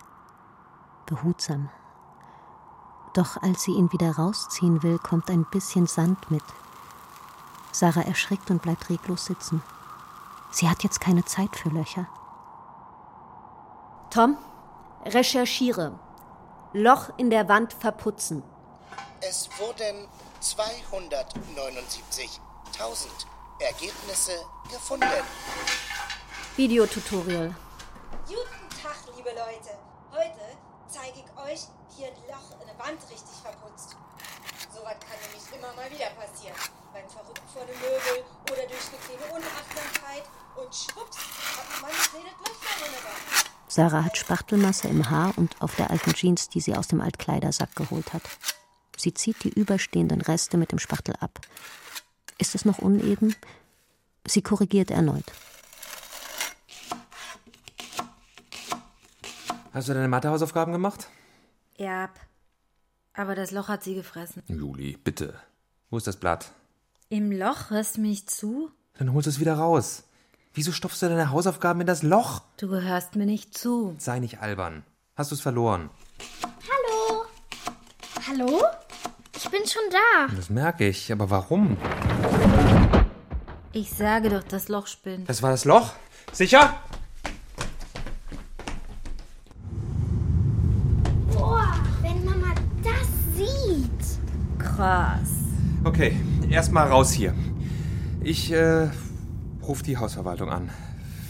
Behutsam. 1.05 1.69
Doch 3.15 3.41
als 3.43 3.63
sie 3.63 3.73
ihn 3.73 3.91
wieder 3.93 4.17
rausziehen 4.17 4.83
will, 4.83 4.99
kommt 4.99 5.31
ein 5.31 5.45
bisschen 5.45 5.87
Sand 5.87 6.31
mit. 6.31 6.43
Sarah 7.71 8.03
erschrickt 8.03 8.51
und 8.51 8.61
bleibt 8.61 8.91
reglos 8.91 9.25
sitzen. 9.27 9.63
Sie 10.51 10.69
hat 10.69 10.83
jetzt 10.83 11.01
keine 11.01 11.25
Zeit 11.25 11.55
für 11.57 11.71
Löcher. 11.71 12.09
Tom, 14.11 14.37
recherchiere. 15.05 15.99
Loch 16.73 17.11
in 17.17 17.31
der 17.31 17.49
Wand 17.49 17.73
verputzen. 17.73 18.43
Es 19.21 19.49
wurden 19.59 20.09
279.000 20.43 23.07
Ergebnisse 23.61 24.33
gefunden. 24.71 25.07
Videotutorial. 26.57 27.55
Guten 28.27 28.69
Tag, 28.83 28.97
liebe 29.17 29.31
Leute. 29.31 29.79
Heute 30.13 30.59
zeige 30.89 31.19
ich 31.19 31.27
euch 31.53 31.69
hier 31.97 32.09
ein 32.09 32.15
Loch 32.27 32.61
in 32.61 32.67
der 32.67 32.79
Wand 32.79 32.99
richtig 33.11 33.37
verputzt. 33.43 33.97
Sowas 34.73 34.97
kann 34.99 35.19
nämlich 35.23 35.47
immer 35.55 35.73
mal 35.75 35.91
wieder 35.91 36.11
passieren. 36.19 36.57
Beim 36.93 37.09
Verrückten 37.09 37.49
vor 37.53 37.65
dem 37.67 37.79
Möbel 37.79 38.25
oder 38.51 38.67
durch 38.67 38.87
kleine 39.07 39.27
Unachtsamkeit. 39.33 40.25
Und 40.57 40.73
schwupps, 40.75 41.19
hat 41.19 41.83
man 41.83 41.91
in 41.91 42.27
der 42.27 43.05
Wand. 43.05 43.45
Sarah 43.69 44.05
hat 44.05 44.17
Spachtelmasse 44.17 44.87
im 44.89 45.11
Haar 45.11 45.33
und 45.37 45.61
auf 45.61 45.75
der 45.75 45.91
alten 45.91 46.15
Jeans, 46.15 46.49
die 46.49 46.61
sie 46.61 46.77
aus 46.77 46.87
dem 46.87 47.01
Altkleidersack 47.01 47.75
geholt 47.75 48.13
hat. 48.13 48.23
Sie 48.97 49.15
zieht 49.15 49.43
die 49.43 49.49
überstehenden 49.49 50.21
Reste 50.21 50.57
mit 50.57 50.71
dem 50.71 50.79
Spachtel 50.79 51.17
ab. 51.19 51.41
Ist 52.39 52.55
es 52.55 52.65
noch 52.65 52.79
uneben? 52.79 53.35
Sie 54.27 54.43
korrigiert 54.43 54.91
erneut. 54.93 55.25
Hast 59.73 59.89
du 59.89 59.95
deine 59.95 60.09
Mathehausaufgaben 60.09 60.73
gemacht? 60.73 61.09
Ja. 61.77 62.11
Aber 63.15 63.35
das 63.35 63.51
Loch 63.51 63.69
hat 63.69 63.83
sie 63.85 63.95
gefressen. 63.95 64.43
Juli, 64.49 64.97
bitte. 65.03 65.35
Wo 65.91 65.97
ist 65.99 66.07
das 66.07 66.17
Blatt? 66.17 66.53
Im 67.09 67.31
Loch 67.31 67.71
hörst 67.71 67.97
du 67.97 68.01
mich 68.01 68.27
zu? 68.27 68.71
Dann 68.99 69.13
holst 69.13 69.27
du 69.27 69.31
es 69.31 69.41
wieder 69.41 69.55
raus. 69.55 70.05
Wieso 70.53 70.73
stopfst 70.73 71.03
du 71.03 71.09
deine 71.09 71.31
Hausaufgaben 71.31 71.81
in 71.81 71.87
das 71.87 72.03
Loch? 72.03 72.43
Du 72.57 72.69
gehörst 72.69 73.17
mir 73.17 73.27
nicht 73.27 73.57
zu. 73.57 73.95
Sei 73.99 74.19
nicht 74.21 74.41
albern. 74.41 74.85
Hast 75.17 75.31
du 75.31 75.35
es 75.35 75.41
verloren? 75.41 75.91
Hallo? 76.69 77.25
Hallo? 78.29 78.63
Ich 79.37 79.49
bin 79.51 79.67
schon 79.67 79.83
da. 79.91 80.35
Das 80.35 80.51
merke 80.51 80.89
ich, 80.89 81.13
aber 81.13 81.29
warum? 81.31 81.77
Ich 83.73 83.91
sage 83.93 84.31
doch, 84.31 84.43
das 84.45 84.69
Loch 84.69 84.87
spinnt. 84.87 85.29
Das 85.29 85.43
war 85.43 85.51
das 85.51 85.65
Loch? 85.65 85.93
Sicher? 86.33 86.81
Boah, 91.33 91.75
wenn 92.01 92.25
Mama 92.25 92.55
das 92.83 93.09
sieht. 93.37 94.19
Krass. 94.77 95.31
Okay, 95.85 96.17
erstmal 96.51 96.89
raus 96.89 97.13
hier. 97.13 97.35
Ich 98.23 98.51
äh, 98.53 98.89
ruf 99.63 99.83
die 99.83 99.97
Hausverwaltung 99.99 100.49
an. 100.51 100.71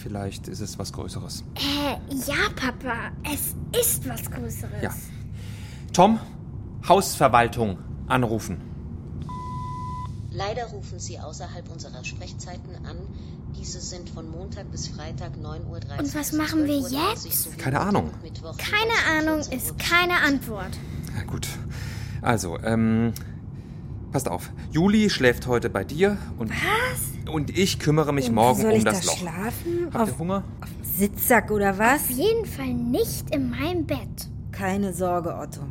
Vielleicht 0.02 0.48
ist 0.48 0.60
es 0.60 0.78
was 0.78 0.92
Größeres. 0.92 1.44
Äh, 1.56 2.14
ja, 2.26 2.50
Papa. 2.54 3.10
Es 3.24 3.54
ist 3.80 4.08
was 4.08 4.30
Größeres. 4.30 4.82
Ja. 4.82 4.90
Tom, 5.92 6.20
Hausverwaltung 6.88 7.78
anrufen. 8.06 8.60
Leider 10.30 10.64
rufen 10.66 10.98
Sie 10.98 11.18
außerhalb 11.18 11.70
unserer 11.70 12.04
Sprechzeiten 12.04 12.74
an. 12.86 12.96
Diese 13.56 13.80
sind 13.80 14.10
von 14.10 14.28
Montag 14.30 14.70
bis 14.70 14.88
Freitag 14.88 15.32
9.30 15.36 15.66
Uhr. 15.66 15.98
Und 16.00 16.14
was 16.14 16.32
machen 16.32 16.66
wir 16.66 16.78
jetzt? 16.78 17.58
Keine 17.58 17.80
Ahnung. 17.80 18.10
Keine 18.58 19.18
Ahnung 19.18 19.40
ist 19.50 19.78
keine 19.78 20.20
Antwort. 20.22 20.76
Ja, 21.16 21.22
gut. 21.24 21.48
Also, 22.20 22.58
ähm, 22.60 23.12
passt 24.14 24.28
auf. 24.28 24.48
Juli 24.70 25.10
schläft 25.10 25.48
heute 25.48 25.68
bei 25.68 25.82
dir 25.82 26.16
und. 26.38 26.50
Was? 26.50 27.32
Und 27.32 27.50
ich 27.58 27.80
kümmere 27.80 28.12
mich 28.12 28.28
Und 28.28 28.36
morgen 28.36 28.60
soll 28.62 28.70
um 28.70 28.78
ich 28.78 28.84
das 28.84 29.00
da 29.00 29.06
Loch. 29.10 29.18
schlafen? 29.18 29.88
Habt 29.92 29.94
ihr 30.08 30.12
Auf- 30.14 30.18
Hunger? 30.20 30.44
Sitzsack 30.82 31.50
oder 31.50 31.76
was? 31.78 32.02
Auf 32.02 32.10
jeden 32.10 32.46
Fall 32.46 32.72
nicht 32.72 33.34
in 33.34 33.50
meinem 33.50 33.84
Bett. 33.84 33.98
Keine 34.52 34.92
Sorge, 34.94 35.34
Otto. 35.36 35.62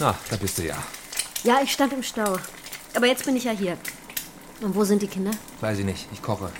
Na, 0.00 0.14
da 0.30 0.36
bist 0.36 0.58
du 0.58 0.66
ja. 0.66 0.76
Ja, 1.42 1.60
ich 1.62 1.72
stand 1.72 1.92
im 1.92 2.02
Stau. 2.02 2.36
Aber 2.94 3.06
jetzt 3.06 3.24
bin 3.24 3.36
ich 3.36 3.44
ja 3.44 3.52
hier. 3.52 3.76
Und 4.60 4.74
wo 4.74 4.84
sind 4.84 5.02
die 5.02 5.06
Kinder? 5.06 5.30
Weiß 5.60 5.78
ich 5.78 5.84
nicht, 5.84 6.08
ich 6.12 6.22
koche. 6.22 6.50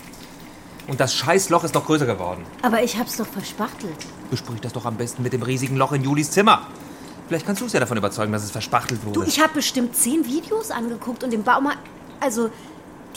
Und 0.87 0.99
das 0.99 1.13
Scheißloch 1.13 1.63
ist 1.63 1.73
noch 1.73 1.85
größer 1.85 2.05
geworden. 2.05 2.45
Aber 2.61 2.81
ich 2.81 2.97
hab's 2.97 3.17
doch 3.17 3.27
verspachtelt. 3.27 3.97
Besprich 4.31 4.61
das 4.61 4.73
doch 4.73 4.85
am 4.85 4.95
besten 4.95 5.21
mit 5.23 5.33
dem 5.33 5.43
riesigen 5.43 5.75
Loch 5.75 5.91
in 5.91 6.03
Julis 6.03 6.31
Zimmer. 6.31 6.67
Vielleicht 7.27 7.45
kannst 7.45 7.61
du 7.61 7.65
es 7.65 7.73
ja 7.73 7.81
davon 7.81 7.97
überzeugen, 7.97 8.31
dass 8.31 8.43
es 8.43 8.51
verspachtelt 8.51 9.05
wurde. 9.05 9.19
Du, 9.19 9.25
ich 9.25 9.41
habe 9.41 9.53
bestimmt 9.53 9.95
zehn 9.95 10.25
Videos 10.25 10.71
angeguckt 10.71 11.23
und 11.25 11.33
im 11.33 11.43
Baumarkt. 11.43 11.79
Also, 12.21 12.49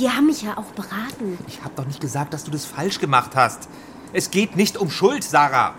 die 0.00 0.10
haben 0.10 0.26
mich 0.26 0.42
ja 0.42 0.58
auch 0.58 0.72
beraten. 0.74 1.38
Ich 1.46 1.62
hab 1.62 1.76
doch 1.76 1.86
nicht 1.86 2.00
gesagt, 2.00 2.34
dass 2.34 2.42
du 2.42 2.50
das 2.50 2.64
falsch 2.64 2.98
gemacht 2.98 3.36
hast. 3.36 3.68
Es 4.12 4.32
geht 4.32 4.56
nicht 4.56 4.76
um 4.76 4.90
Schuld, 4.90 5.22
Sarah. 5.22 5.74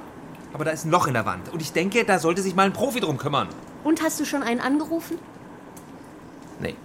Aber 0.54 0.64
da 0.64 0.72
ist 0.72 0.86
ein 0.86 0.92
Loch 0.92 1.08
in 1.08 1.14
der 1.14 1.26
Wand. 1.26 1.52
Und 1.52 1.62
ich 1.62 1.74
denke, 1.74 2.06
da 2.06 2.20
sollte 2.20 2.42
sich 2.42 2.56
mal 2.56 2.66
ein 2.66 2.74
Profi 2.74 3.02
drum 3.02 3.18
kümmern. 3.18 3.50
Und 3.84 4.02
hast 4.02 4.20
du 4.20 4.26
schon 4.26 4.44
einen 4.44 4.62
angerufen? 4.62 5.18
Nee. 6.62 6.76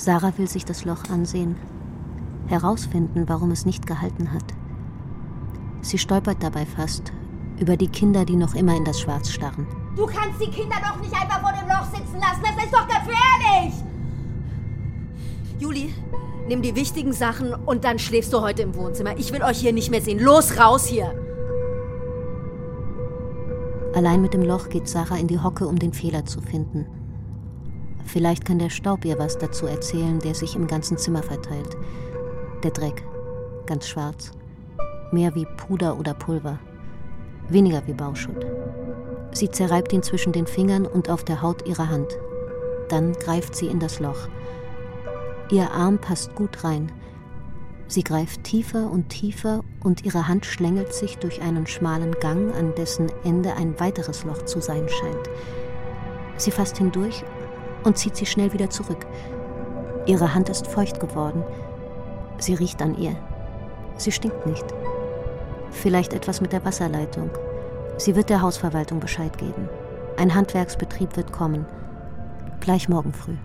Sarah 0.00 0.32
will 0.38 0.48
sich 0.48 0.64
das 0.64 0.86
Loch 0.86 1.10
ansehen, 1.10 1.56
herausfinden, 2.46 3.28
warum 3.28 3.50
es 3.50 3.66
nicht 3.66 3.86
gehalten 3.86 4.32
hat. 4.32 4.44
Sie 5.82 5.98
stolpert 5.98 6.42
dabei 6.42 6.64
fast 6.64 7.12
über 7.58 7.76
die 7.76 7.88
Kinder, 7.88 8.24
die 8.24 8.36
noch 8.36 8.54
immer 8.54 8.74
in 8.74 8.86
das 8.86 8.98
Schwarz 8.98 9.30
starren. 9.30 9.66
Du 9.96 10.06
kannst 10.06 10.40
die 10.40 10.50
Kinder 10.50 10.76
doch 10.82 10.98
nicht 11.02 11.12
einfach 11.12 11.42
vor 11.42 11.52
dem 11.52 11.68
Loch 11.68 11.84
sitzen 11.84 12.18
lassen. 12.18 12.40
Das 12.42 12.64
ist 12.64 12.72
doch 12.72 12.88
gefährlich. 12.88 13.74
Juli, 15.58 15.94
nimm 16.48 16.62
die 16.62 16.74
wichtigen 16.74 17.12
Sachen 17.12 17.52
und 17.52 17.84
dann 17.84 17.98
schläfst 17.98 18.32
du 18.32 18.40
heute 18.40 18.62
im 18.62 18.74
Wohnzimmer. 18.76 19.18
Ich 19.18 19.34
will 19.34 19.42
euch 19.42 19.58
hier 19.58 19.74
nicht 19.74 19.90
mehr 19.90 20.00
sehen. 20.00 20.18
Los, 20.18 20.58
raus 20.58 20.86
hier! 20.86 21.14
Allein 23.94 24.22
mit 24.22 24.32
dem 24.32 24.44
Loch 24.44 24.70
geht 24.70 24.88
Sarah 24.88 25.18
in 25.18 25.26
die 25.26 25.40
Hocke, 25.40 25.66
um 25.66 25.78
den 25.78 25.92
Fehler 25.92 26.24
zu 26.24 26.40
finden. 26.40 26.86
Vielleicht 28.04 28.44
kann 28.44 28.58
der 28.58 28.70
Staub 28.70 29.04
ihr 29.04 29.18
was 29.18 29.38
dazu 29.38 29.66
erzählen, 29.66 30.18
der 30.18 30.34
sich 30.34 30.56
im 30.56 30.66
ganzen 30.66 30.98
Zimmer 30.98 31.22
verteilt. 31.22 31.76
Der 32.62 32.70
Dreck, 32.70 33.02
ganz 33.66 33.88
schwarz. 33.88 34.32
Mehr 35.12 35.34
wie 35.34 35.46
Puder 35.56 35.98
oder 35.98 36.14
Pulver. 36.14 36.58
Weniger 37.48 37.82
wie 37.86 37.94
Bauschutt. 37.94 38.46
Sie 39.32 39.50
zerreibt 39.50 39.92
ihn 39.92 40.02
zwischen 40.02 40.32
den 40.32 40.46
Fingern 40.46 40.86
und 40.86 41.08
auf 41.08 41.24
der 41.24 41.42
Haut 41.42 41.66
ihrer 41.68 41.88
Hand. 41.88 42.18
Dann 42.88 43.12
greift 43.12 43.54
sie 43.54 43.66
in 43.66 43.78
das 43.78 44.00
Loch. 44.00 44.28
Ihr 45.50 45.70
Arm 45.70 45.98
passt 45.98 46.34
gut 46.34 46.64
rein. 46.64 46.92
Sie 47.86 48.04
greift 48.04 48.44
tiefer 48.44 48.88
und 48.90 49.08
tiefer 49.08 49.64
und 49.82 50.04
ihre 50.04 50.28
Hand 50.28 50.46
schlängelt 50.46 50.94
sich 50.94 51.18
durch 51.18 51.42
einen 51.42 51.66
schmalen 51.66 52.12
Gang, 52.20 52.54
an 52.54 52.74
dessen 52.76 53.10
Ende 53.24 53.54
ein 53.54 53.80
weiteres 53.80 54.24
Loch 54.24 54.44
zu 54.44 54.60
sein 54.60 54.88
scheint. 54.88 55.30
Sie 56.36 56.52
fasst 56.52 56.78
hindurch 56.78 57.24
und 57.84 57.98
zieht 57.98 58.16
sie 58.16 58.26
schnell 58.26 58.52
wieder 58.52 58.70
zurück. 58.70 59.06
Ihre 60.06 60.34
Hand 60.34 60.48
ist 60.48 60.66
feucht 60.66 61.00
geworden. 61.00 61.44
Sie 62.38 62.54
riecht 62.54 62.80
an 62.82 62.96
ihr. 62.96 63.16
Sie 63.96 64.12
stinkt 64.12 64.46
nicht. 64.46 64.64
Vielleicht 65.70 66.12
etwas 66.12 66.40
mit 66.40 66.52
der 66.52 66.64
Wasserleitung. 66.64 67.30
Sie 67.98 68.16
wird 68.16 68.30
der 68.30 68.42
Hausverwaltung 68.42 69.00
Bescheid 69.00 69.36
geben. 69.38 69.68
Ein 70.16 70.34
Handwerksbetrieb 70.34 71.16
wird 71.16 71.32
kommen. 71.32 71.66
Gleich 72.60 72.88
morgen 72.88 73.12
früh. 73.12 73.36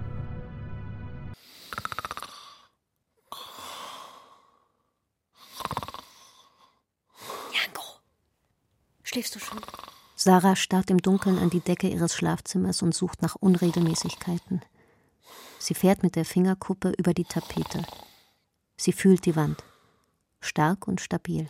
Schläfst 9.15 9.33
du 9.33 9.39
schon? 9.39 9.61
Sarah 10.25 10.55
starrt 10.55 10.89
im 10.89 11.03
Dunkeln 11.03 11.37
an 11.37 11.51
die 11.51 11.59
Decke 11.59 11.87
ihres 11.87 12.15
Schlafzimmers 12.15 12.81
und 12.81 12.95
sucht 12.95 13.21
nach 13.21 13.35
Unregelmäßigkeiten. 13.35 14.63
Sie 15.59 15.75
fährt 15.75 16.01
mit 16.01 16.15
der 16.15 16.25
Fingerkuppe 16.25 16.93
über 16.97 17.13
die 17.13 17.25
Tapete. 17.25 17.85
Sie 18.75 18.91
fühlt 18.91 19.27
die 19.27 19.35
Wand. 19.35 19.63
Stark 20.41 20.87
und 20.87 20.99
stabil. 20.99 21.47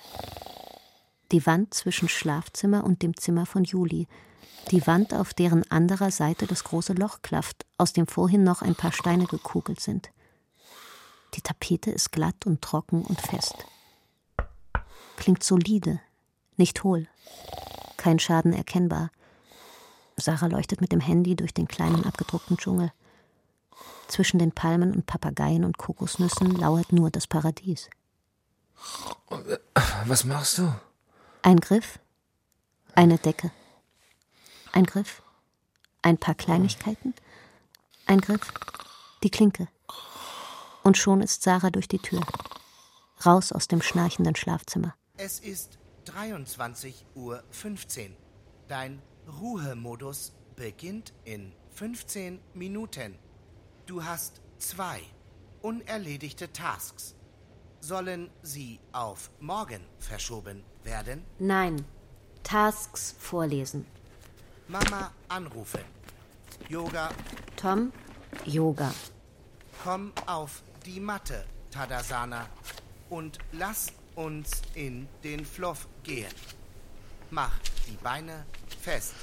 Die 1.32 1.46
Wand 1.46 1.74
zwischen 1.74 2.10
Schlafzimmer 2.10 2.84
und 2.84 3.02
dem 3.02 3.16
Zimmer 3.16 3.46
von 3.46 3.64
Juli. 3.64 4.10
Die 4.72 4.86
Wand, 4.86 5.14
auf 5.14 5.34
deren 5.34 5.64
anderer 5.72 6.12
Seite 6.12 6.46
das 6.46 6.66
große 6.66 6.92
Loch 6.92 7.22
klafft, 7.22 7.66
aus 7.78 7.94
dem 7.94 8.08
vorhin 8.08 8.44
noch 8.44 8.62
ein 8.62 8.76
paar 8.76 8.92
Steine 8.92 9.26
gekugelt 9.26 9.80
sind. 9.80 10.12
Die 11.36 11.42
Tapete 11.42 11.92
ist 11.92 12.12
glatt 12.12 12.46
und 12.46 12.62
trocken 12.62 13.04
und 13.04 13.22
fest. 13.22 13.56
Klingt 15.16 15.44
solide, 15.44 16.02
nicht 16.58 16.84
hohl. 16.84 17.08
Kein 18.06 18.20
Schaden 18.20 18.54
erkennbar. 18.54 19.10
Sarah 20.16 20.46
leuchtet 20.46 20.80
mit 20.80 20.92
dem 20.92 21.00
Handy 21.00 21.36
durch 21.36 21.56
den 21.56 21.68
kleinen 21.68 22.06
abgedruckten 22.06 22.56
Dschungel. 22.56 22.92
Zwischen 24.08 24.38
den 24.38 24.52
Palmen 24.52 24.94
und 24.94 25.08
Papageien 25.08 25.66
und 25.66 25.80
Kokosnüssen 25.80 26.52
lauert 26.52 26.92
nur 26.92 27.10
das 27.10 27.26
Paradies. 27.26 27.90
Was 30.06 30.24
machst 30.24 30.60
du? 30.60 30.72
Ein 31.42 31.60
Griff, 31.60 31.98
eine 32.94 33.18
Decke. 33.18 33.50
Ein 34.72 34.86
Griff, 34.86 35.24
ein 36.04 36.20
paar 36.20 36.36
Kleinigkeiten. 36.36 37.16
Ein 38.06 38.22
Griff, 38.22 38.54
die 39.24 39.32
Klinke. 39.32 39.68
Und 40.84 40.96
schon 40.96 41.22
ist 41.22 41.42
Sarah 41.42 41.72
durch 41.72 41.88
die 41.88 41.98
Tür. 41.98 42.22
Raus 43.26 43.52
aus 43.52 43.68
dem 43.68 43.82
schnarchenden 43.82 44.36
Schlafzimmer. 44.36 44.94
Es 45.18 45.40
ist 45.40 45.80
23.15 46.06 46.94
Uhr. 47.16 47.44
Dein 48.68 49.02
Ruhemodus 49.40 50.34
beginnt 50.56 51.14
in 51.24 51.52
15 51.72 52.40
Minuten. 52.54 53.16
Du 53.86 54.04
hast 54.04 54.42
zwei 54.58 55.02
unerledigte 55.62 56.52
Tasks. 56.52 57.16
Sollen 57.80 58.30
sie 58.42 58.80
auf 58.92 59.30
morgen 59.40 59.82
verschoben 60.00 60.64
werden? 60.84 61.24
Nein. 61.40 61.86
Tasks 62.44 63.16
vorlesen. 63.20 63.86
Mama 64.68 65.12
anrufen. 65.28 65.82
Yoga. 66.70 67.10
Tom, 67.56 67.92
Yoga. 68.46 68.94
Komm 69.84 70.12
auf 70.26 70.64
die 70.86 71.00
Matte, 71.00 71.46
Tadasana, 71.72 72.48
und 73.10 73.38
lass 73.52 73.88
uns 74.16 74.62
in 74.74 75.08
den 75.24 75.46
Fluff 75.46 75.88
gehen. 76.04 76.32
Mach 77.30 77.58
die 77.88 77.98
Beine 77.98 78.46
fest. 78.82 79.14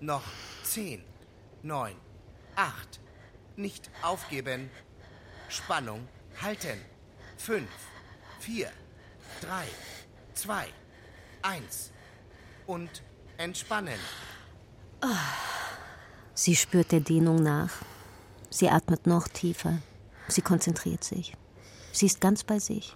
Noch 0.00 0.24
zehn, 0.64 1.02
neun, 1.62 1.94
acht. 2.56 3.00
Nicht 3.56 3.90
aufgeben. 4.02 4.70
Spannung 5.48 6.08
halten. 6.40 6.80
Fünf, 7.36 7.70
vier, 8.40 8.70
drei, 9.40 9.66
zwei, 10.34 10.66
eins. 11.42 11.92
Und 12.66 13.02
entspannen. 13.36 13.98
Sie 16.34 16.56
spürt 16.56 16.92
der 16.92 17.00
Dehnung 17.00 17.42
nach. 17.42 17.70
Sie 18.50 18.68
atmet 18.68 19.06
noch 19.06 19.28
tiefer. 19.28 19.78
Sie 20.28 20.42
konzentriert 20.42 21.04
sich. 21.04 21.34
Sie 21.92 22.06
ist 22.06 22.20
ganz 22.20 22.44
bei 22.44 22.58
sich. 22.58 22.94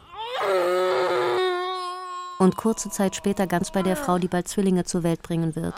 Und 2.39 2.57
kurze 2.57 2.91
Zeit 2.91 3.17
später 3.17 3.47
ganz 3.47 3.71
bei 3.71 3.83
der 3.83 3.97
Frau, 3.97 4.19
die 4.19 4.29
bald 4.29 4.49
Zwillinge 4.49 4.85
zur 4.85 5.03
Welt 5.03 5.23
bringen 5.23 5.57
wird. 5.57 5.75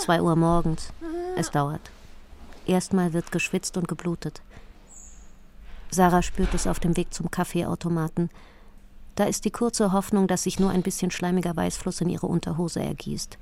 Zwei 0.00 0.22
Uhr 0.22 0.34
morgens. 0.36 0.92
Es 1.36 1.50
dauert. 1.50 1.90
Erstmal 2.66 3.12
wird 3.12 3.32
geschwitzt 3.32 3.76
und 3.76 3.88
geblutet. 3.88 4.42
Sarah 5.90 6.22
spürt 6.22 6.54
es 6.54 6.66
auf 6.66 6.80
dem 6.80 6.96
Weg 6.96 7.12
zum 7.12 7.30
Kaffeeautomaten. 7.30 8.30
Da 9.16 9.24
ist 9.24 9.44
die 9.44 9.50
kurze 9.50 9.92
Hoffnung, 9.92 10.28
dass 10.28 10.44
sich 10.44 10.60
nur 10.60 10.70
ein 10.70 10.82
bisschen 10.82 11.10
schleimiger 11.10 11.54
Weißfluss 11.54 12.00
in 12.00 12.08
ihre 12.08 12.26
Unterhose 12.26 12.80
ergießt. 12.80 13.38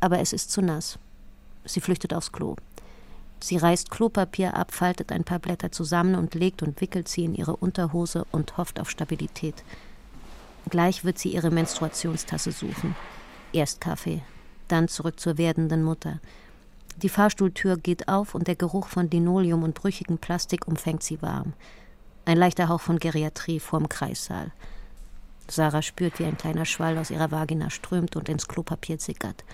Aber 0.00 0.20
es 0.20 0.32
ist 0.32 0.50
zu 0.50 0.60
nass. 0.60 0.98
Sie 1.64 1.80
flüchtet 1.80 2.12
aufs 2.12 2.32
Klo. 2.32 2.56
Sie 3.44 3.58
reißt 3.58 3.90
Klopapier 3.90 4.54
ab, 4.54 4.72
faltet 4.72 5.12
ein 5.12 5.22
paar 5.22 5.38
Blätter 5.38 5.70
zusammen 5.70 6.14
und 6.14 6.34
legt 6.34 6.62
und 6.62 6.80
wickelt 6.80 7.08
sie 7.08 7.26
in 7.26 7.34
ihre 7.34 7.54
Unterhose 7.54 8.24
und 8.32 8.56
hofft 8.56 8.80
auf 8.80 8.88
Stabilität. 8.88 9.62
Gleich 10.70 11.04
wird 11.04 11.18
sie 11.18 11.34
ihre 11.34 11.50
Menstruationstasse 11.50 12.52
suchen. 12.52 12.96
Erst 13.52 13.82
Kaffee, 13.82 14.22
dann 14.68 14.88
zurück 14.88 15.20
zur 15.20 15.36
werdenden 15.36 15.82
Mutter. 15.82 16.20
Die 17.02 17.10
Fahrstuhltür 17.10 17.76
geht 17.76 18.08
auf 18.08 18.34
und 18.34 18.48
der 18.48 18.56
Geruch 18.56 18.88
von 18.88 19.10
Linoleum 19.10 19.62
und 19.62 19.74
brüchigem 19.74 20.16
Plastik 20.16 20.66
umfängt 20.66 21.02
sie 21.02 21.20
warm. 21.20 21.52
Ein 22.24 22.38
leichter 22.38 22.70
Hauch 22.70 22.80
von 22.80 22.98
Geriatrie 22.98 23.60
vorm 23.60 23.90
Kreissaal. 23.90 24.52
Sarah 25.48 25.82
spürt, 25.82 26.18
wie 26.18 26.24
ein 26.24 26.38
kleiner 26.38 26.64
Schwall 26.64 26.96
aus 26.96 27.10
ihrer 27.10 27.30
Vagina 27.30 27.68
strömt 27.68 28.16
und 28.16 28.30
ins 28.30 28.48
Klopapier 28.48 28.98
sickert. 28.98 29.44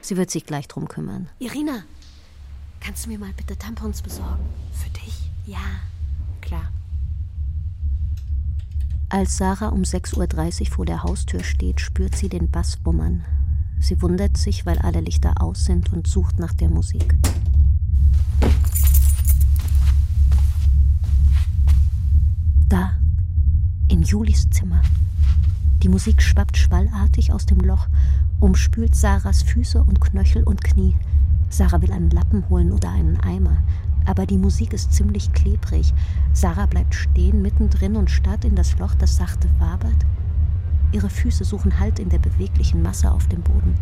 Sie 0.00 0.16
wird 0.16 0.30
sich 0.30 0.46
gleich 0.46 0.66
drum 0.66 0.88
kümmern. 0.88 1.28
Irina, 1.38 1.82
kannst 2.86 3.04
du 3.04 3.10
mir 3.10 3.18
mal 3.18 3.32
bitte 3.36 3.58
Tampons 3.58 4.00
besorgen? 4.00 4.44
Für 4.70 4.88
dich? 4.90 5.28
Ja, 5.44 5.58
klar. 6.40 6.70
Als 9.08 9.38
Sarah 9.38 9.70
um 9.70 9.82
6.30 9.82 10.60
Uhr 10.60 10.66
vor 10.68 10.86
der 10.86 11.02
Haustür 11.02 11.42
steht, 11.42 11.80
spürt 11.80 12.14
sie 12.14 12.28
den 12.28 12.48
Bass 12.48 12.78
wummern. 12.84 13.24
Sie 13.80 14.00
wundert 14.02 14.36
sich, 14.36 14.66
weil 14.66 14.78
alle 14.78 15.00
Lichter 15.00 15.42
aus 15.42 15.64
sind 15.64 15.92
und 15.92 16.06
sucht 16.06 16.38
nach 16.38 16.52
der 16.52 16.70
Musik. 16.70 17.16
Da, 22.68 22.92
in 23.88 24.04
Julis 24.04 24.48
Zimmer. 24.50 24.80
Die 25.82 25.88
Musik 25.88 26.22
schwappt 26.22 26.56
schwallartig 26.56 27.32
aus 27.32 27.46
dem 27.46 27.58
Loch, 27.58 27.88
umspült 28.38 28.94
Sarahs 28.94 29.42
Füße 29.42 29.82
und 29.82 30.00
Knöchel 30.00 30.44
und 30.44 30.62
Knie. 30.62 30.94
Sarah 31.48 31.80
will 31.80 31.92
einen 31.92 32.10
Lappen 32.10 32.48
holen 32.48 32.72
oder 32.72 32.90
einen 32.90 33.18
Eimer. 33.20 33.58
Aber 34.04 34.26
die 34.26 34.38
Musik 34.38 34.72
ist 34.72 34.92
ziemlich 34.92 35.32
klebrig. 35.32 35.92
Sarah 36.32 36.66
bleibt 36.66 36.94
stehen 36.94 37.42
mittendrin 37.42 37.96
und 37.96 38.10
starrt 38.10 38.44
in 38.44 38.54
das 38.54 38.78
Loch, 38.78 38.94
das 38.94 39.16
sachte 39.16 39.48
wabert. 39.58 40.06
Ihre 40.92 41.10
Füße 41.10 41.44
suchen 41.44 41.78
Halt 41.78 41.98
in 41.98 42.08
der 42.08 42.18
beweglichen 42.18 42.82
Masse 42.82 43.10
auf 43.10 43.26
dem 43.28 43.42
Boden. 43.42 43.74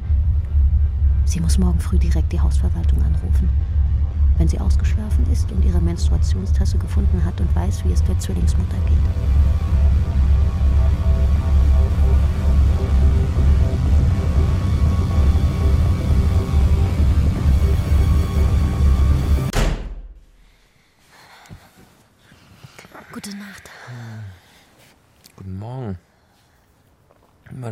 Sie 1.27 1.41
muss 1.41 1.59
morgen 1.59 1.81
früh 1.81 1.99
direkt 1.99 2.33
die 2.33 2.41
Hausverwaltung 2.41 3.03
anrufen. 3.03 3.49
Wenn 4.39 4.49
sie 4.49 4.59
ausgeschlafen 4.59 5.27
ist 5.31 5.51
und 5.53 5.65
ihre 5.65 5.81
Menstruationstasse 5.81 6.79
gefunden 6.79 7.25
hat 7.25 7.41
und 7.41 7.55
weiß, 7.55 7.85
wie 7.85 7.93
es 7.93 8.03
der 8.03 8.19
Zwillingsmutter 8.19 8.79
geht. 8.89 9.94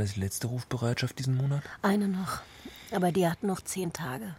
Das 0.02 0.14
die 0.14 0.20
letzte 0.20 0.48
Rufbereitschaft 0.48 1.16
diesen 1.20 1.36
Monat? 1.36 1.62
Eine 1.80 2.08
noch. 2.08 2.40
Aber 2.90 3.12
die 3.12 3.28
hat 3.28 3.44
noch 3.44 3.60
zehn 3.60 3.92
Tage. 3.92 4.34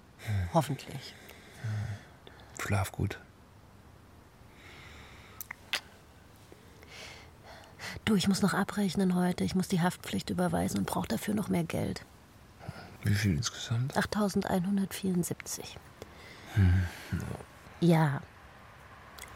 Hoffentlich. 0.53 1.15
Schlaf 2.59 2.91
gut. 2.91 3.17
Du, 8.03 8.15
ich 8.15 8.27
muss 8.27 8.41
noch 8.41 8.53
abrechnen 8.53 9.15
heute. 9.15 9.45
Ich 9.45 9.55
muss 9.55 9.69
die 9.69 9.79
Haftpflicht 9.79 10.29
überweisen 10.29 10.79
und 10.79 10.85
brauche 10.85 11.07
dafür 11.07 11.33
noch 11.33 11.47
mehr 11.47 11.63
Geld. 11.63 12.05
Wie 13.03 13.15
viel 13.15 13.37
insgesamt? 13.37 13.95
8174. 13.95 15.77
Hm. 16.55 16.83
Ja, 17.79 18.21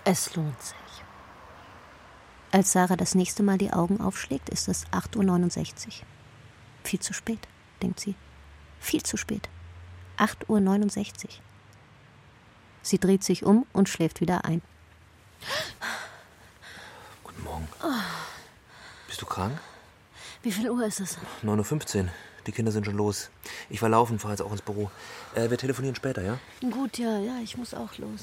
es 0.04 0.36
lohnt 0.36 0.62
sich. 0.62 0.76
Als 2.52 2.74
Sarah 2.74 2.98
das 2.98 3.16
nächste 3.16 3.44
Mal 3.44 3.58
die 3.58 3.72
Augen 3.72 4.02
aufschlägt, 4.02 4.50
ist 4.50 4.68
es 4.68 4.86
8.69 4.88 6.02
Uhr. 6.02 6.17
Viel 6.84 7.00
zu 7.00 7.14
spät, 7.14 7.40
denkt 7.82 8.00
sie. 8.00 8.16
Viel 8.80 9.04
zu 9.04 9.18
spät. 9.18 9.50
8.69 10.18 11.26
Uhr. 11.26 11.30
Sie 12.82 13.00
dreht 13.00 13.24
sich 13.24 13.44
um 13.44 13.66
und 13.74 13.90
schläft 13.90 14.22
wieder 14.22 14.46
ein. 14.46 14.62
Guten 17.24 17.44
Morgen. 17.44 17.68
Oh, 17.84 17.88
Bist 19.08 19.22
du 19.22 19.26
krank? 19.26 19.60
wie 20.44 20.52
viel 20.52 20.70
Uhr 20.70 20.86
ist 20.86 21.00
es? 21.02 21.18
9.15 21.44 22.04
Uhr. 22.06 22.10
Die 22.46 22.52
Kinder 22.54 22.72
sind 22.72 22.86
schon 22.86 22.96
los. 22.96 23.30
Ich 23.70 23.82
war 23.82 23.90
laufen, 23.90 24.20
fahre 24.20 24.34
jetzt 24.34 24.42
auch 24.42 24.52
ins 24.54 24.62
Büro. 24.62 24.90
Äh, 25.36 25.50
wir 25.50 25.58
telefonieren 25.58 25.96
später, 25.96 26.22
ja? 26.24 26.40
Gut, 26.62 26.98
ja, 26.98 27.20
ja, 27.20 27.40
ich 27.44 27.58
muss 27.58 27.74
auch 27.74 27.98
los. 27.98 28.22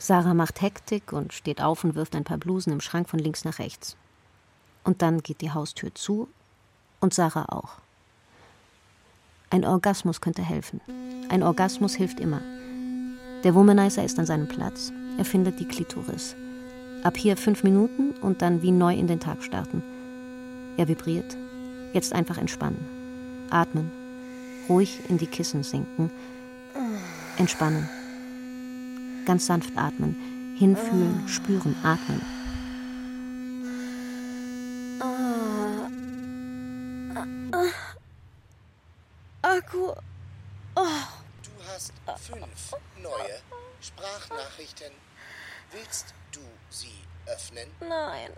Sarah 0.00 0.34
macht 0.34 0.60
Hektik 0.60 1.12
und 1.12 1.32
steht 1.32 1.60
auf 1.60 1.84
und 1.84 1.94
wirft 1.94 2.16
ein 2.16 2.24
paar 2.24 2.38
Blusen 2.38 2.72
im 2.72 2.80
Schrank 2.80 3.08
von 3.08 3.20
links 3.20 3.44
nach 3.44 3.60
rechts. 3.60 3.96
Und 4.82 5.02
dann 5.02 5.22
geht 5.22 5.40
die 5.40 5.52
Haustür 5.52 5.94
zu 5.94 6.28
und 6.98 7.14
Sarah 7.14 7.44
auch. 7.50 7.74
Ein 9.52 9.64
Orgasmus 9.64 10.20
könnte 10.20 10.42
helfen. 10.42 10.80
Ein 11.28 11.42
Orgasmus 11.42 11.94
hilft 11.94 12.20
immer. 12.20 12.40
Der 13.42 13.52
Womanizer 13.56 14.04
ist 14.04 14.16
an 14.20 14.26
seinem 14.26 14.46
Platz. 14.46 14.92
Er 15.18 15.24
findet 15.24 15.58
die 15.58 15.64
Klitoris. 15.64 16.36
Ab 17.02 17.16
hier 17.16 17.36
fünf 17.36 17.64
Minuten 17.64 18.12
und 18.20 18.42
dann 18.42 18.62
wie 18.62 18.70
neu 18.70 18.94
in 18.94 19.08
den 19.08 19.18
Tag 19.18 19.42
starten. 19.42 19.82
Er 20.76 20.86
vibriert. 20.86 21.36
Jetzt 21.92 22.12
einfach 22.12 22.38
entspannen. 22.38 22.78
Atmen. 23.50 23.90
Ruhig 24.68 25.00
in 25.08 25.18
die 25.18 25.26
Kissen 25.26 25.64
sinken. 25.64 26.10
Entspannen. 27.36 27.88
Ganz 29.26 29.46
sanft 29.46 29.76
atmen. 29.76 30.14
Hinfühlen, 30.56 31.26
spüren, 31.26 31.74
atmen. 31.82 32.20
Akku. 39.70 39.92
Oh. 40.74 40.86
Du 41.44 41.64
hast 41.66 41.92
fünf 42.18 42.74
neue 43.00 43.40
Sprachnachrichten. 43.80 44.92
Willst 45.70 46.12
du 46.32 46.40
sie 46.70 46.98
öffnen? 47.26 47.68
Nein. 47.80 48.32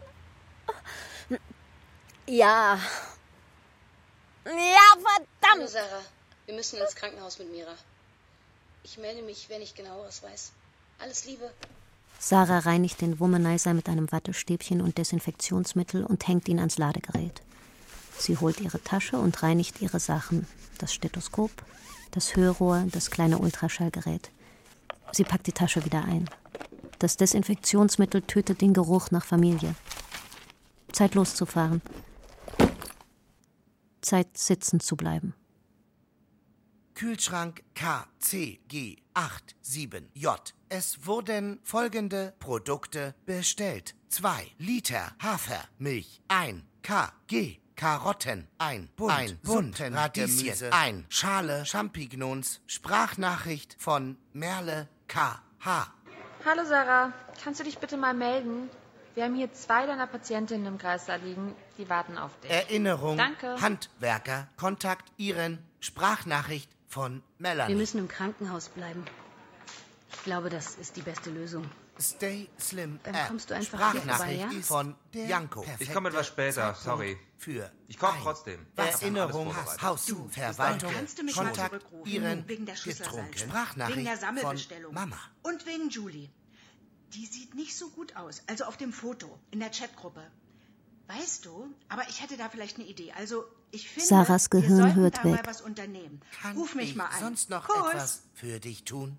Ja. 2.26 2.78
Ja, 4.44 4.52
Hallo 4.94 5.00
verdammt. 5.40 5.70
Sarah, 5.70 6.02
wir 6.46 6.54
müssen 6.54 6.78
ins 6.78 6.94
Krankenhaus 6.94 7.38
mit 7.38 7.50
Mira. 7.50 7.74
Ich 8.84 8.98
melde 8.98 9.22
mich, 9.22 9.48
wenn 9.48 9.62
ich 9.62 9.74
genaueres 9.74 10.22
weiß. 10.22 10.52
Alles 10.98 11.24
Liebe. 11.24 11.50
Sarah 12.18 12.58
reinigt 12.60 13.00
den 13.00 13.18
Womanizer 13.18 13.72
mit 13.74 13.88
einem 13.88 14.12
Wattestäbchen 14.12 14.80
und 14.82 14.98
Desinfektionsmittel 14.98 16.04
und 16.04 16.28
hängt 16.28 16.48
ihn 16.48 16.58
ans 16.58 16.78
Ladegerät. 16.78 17.42
Sie 18.22 18.36
holt 18.36 18.60
ihre 18.60 18.80
Tasche 18.80 19.18
und 19.18 19.42
reinigt 19.42 19.82
ihre 19.82 19.98
Sachen. 19.98 20.46
Das 20.78 20.94
Stethoskop, 20.94 21.50
das 22.12 22.36
Hörrohr, 22.36 22.86
das 22.92 23.10
kleine 23.10 23.38
Ultraschallgerät. 23.38 24.30
Sie 25.10 25.24
packt 25.24 25.48
die 25.48 25.52
Tasche 25.52 25.84
wieder 25.84 26.04
ein. 26.04 26.30
Das 27.00 27.16
Desinfektionsmittel 27.16 28.22
tötet 28.22 28.60
den 28.60 28.74
Geruch 28.74 29.10
nach 29.10 29.24
Familie. 29.24 29.74
Zeit 30.92 31.16
loszufahren. 31.16 31.82
Zeit 34.02 34.38
sitzen 34.38 34.78
zu 34.78 34.96
bleiben. 34.96 35.34
Kühlschrank 36.94 37.64
KCG87J. 37.74 40.52
Es 40.68 41.06
wurden 41.06 41.58
folgende 41.64 42.34
Produkte 42.38 43.16
bestellt. 43.26 43.96
2 44.10 44.46
Liter 44.58 45.12
Hafermilch, 45.18 46.20
1 46.28 46.62
kg 46.82 47.61
Karotten, 47.82 48.46
ein 48.58 48.88
Bund, 48.94 49.10
ein 49.10 49.38
Bund 49.38 49.80
Radieschen, 49.80 50.72
ein 50.72 51.04
Schale 51.08 51.66
Champignons, 51.66 52.60
Sprachnachricht 52.68 53.74
von 53.76 54.16
Merle 54.32 54.86
KH. 55.08 55.92
Hallo 56.44 56.64
Sarah, 56.64 57.12
kannst 57.42 57.58
du 57.58 57.64
dich 57.64 57.78
bitte 57.78 57.96
mal 57.96 58.14
melden? 58.14 58.70
Wir 59.16 59.24
haben 59.24 59.34
hier 59.34 59.52
zwei 59.52 59.84
deiner 59.86 60.06
Patientinnen 60.06 60.64
im 60.64 60.78
Kreißsaal 60.78 61.22
liegen, 61.22 61.56
die 61.76 61.88
warten 61.88 62.18
auf 62.18 62.30
dich. 62.38 62.52
Erinnerung, 62.52 63.16
Danke. 63.16 63.60
Handwerker, 63.60 64.46
Kontakt 64.56 65.10
Iren, 65.16 65.58
Sprachnachricht 65.80 66.70
von 66.86 67.20
Melanie. 67.38 67.70
Wir 67.70 67.80
müssen 67.80 67.98
im 67.98 68.06
Krankenhaus 68.06 68.68
bleiben. 68.68 69.04
Ich 70.12 70.22
glaube, 70.22 70.50
das 70.50 70.76
ist 70.76 70.96
die 70.96 71.02
beste 71.02 71.30
Lösung. 71.30 71.68
Stay 72.02 72.48
Slim 72.58 72.98
Dann 73.04 73.14
App. 73.14 73.28
kommst 73.28 73.50
du 73.50 73.54
einfach 73.54 73.78
Sprachnachricht 73.78 74.40
vorbei, 74.40 74.56
ja? 74.56 74.62
von 74.62 74.94
Janko. 75.12 75.64
Ich 75.78 75.92
komme 75.92 76.08
etwas 76.10 76.26
später, 76.26 76.74
sorry. 76.74 77.16
Für 77.38 77.72
Ich 77.88 77.98
komme 77.98 78.18
trotzdem. 78.22 78.66
Erinnerung, 78.76 79.54
mich 81.22 81.34
mal 81.36 81.46
Kontakt 81.46 81.70
zurückrufen? 81.70 82.12
Ihren 82.12 82.48
Wegen 82.48 82.66
der 82.66 82.74
getrunken. 82.76 83.38
Sprachnachricht 83.38 83.96
Wegen 83.96 84.04
der 84.06 84.16
von 84.16 84.20
Sammelbestellung. 84.36 84.94
Mama. 84.94 85.16
Und 85.42 85.66
wegen 85.66 85.88
Julie. 85.88 86.28
Die 87.14 87.26
sieht 87.26 87.54
nicht 87.54 87.76
so 87.76 87.90
gut 87.90 88.16
aus. 88.16 88.42
Also 88.46 88.64
auf 88.64 88.76
dem 88.76 88.92
Foto, 88.92 89.38
in 89.50 89.60
der 89.60 89.70
Chatgruppe. 89.70 90.22
Weißt 91.08 91.44
du, 91.44 91.68
aber 91.88 92.08
ich 92.08 92.22
hätte 92.22 92.36
da 92.36 92.48
vielleicht 92.48 92.78
eine 92.78 92.86
Idee. 92.86 93.12
Also, 93.12 93.44
ich 93.70 93.88
finde, 93.88 94.08
Sarahs 94.08 94.50
wir 94.50 94.60
Gehirn 94.60 94.78
sollten 94.78 94.94
hört 94.96 95.18
da 95.18 95.24
weg. 95.24 95.32
mal 95.32 95.46
was 95.46 95.60
unternehmen. 95.60 96.20
Kann 96.40 96.56
Ruf 96.56 96.74
mich 96.74 96.90
ich 96.90 96.96
mal 96.96 97.06
an. 97.06 97.20
sonst 97.20 97.50
noch 97.50 97.66
Kuss. 97.68 97.90
etwas 97.90 98.22
für 98.34 98.60
dich 98.60 98.84
tun? 98.84 99.18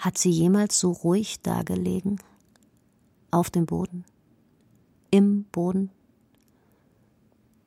Hat 0.00 0.16
sie 0.16 0.30
jemals 0.30 0.80
so 0.80 0.92
ruhig 0.92 1.42
dagelegen? 1.42 2.22
Auf 3.30 3.50
dem 3.50 3.66
Boden? 3.66 4.06
Im 5.10 5.44
Boden? 5.44 5.90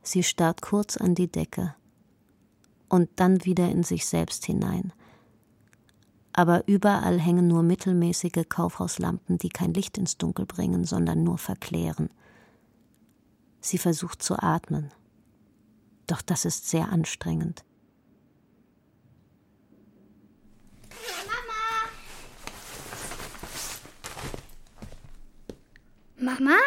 Sie 0.01 0.23
starrt 0.23 0.63
kurz 0.63 0.97
an 0.97 1.13
die 1.13 1.31
Decke 1.31 1.75
und 2.89 3.07
dann 3.17 3.45
wieder 3.45 3.69
in 3.69 3.83
sich 3.83 4.07
selbst 4.07 4.45
hinein. 4.45 4.93
Aber 6.33 6.67
überall 6.67 7.19
hängen 7.19 7.47
nur 7.47 7.61
mittelmäßige 7.61 8.49
Kaufhauslampen, 8.49 9.37
die 9.37 9.49
kein 9.49 9.75
Licht 9.75 9.99
ins 9.99 10.17
Dunkel 10.17 10.47
bringen, 10.47 10.85
sondern 10.85 11.23
nur 11.23 11.37
verklären. 11.37 12.09
Sie 13.61 13.77
versucht 13.77 14.23
zu 14.23 14.41
atmen. 14.41 14.91
Doch 16.07 16.23
das 16.23 16.45
ist 16.45 16.67
sehr 16.67 16.89
anstrengend. 16.89 17.63
Mama? 26.23 26.57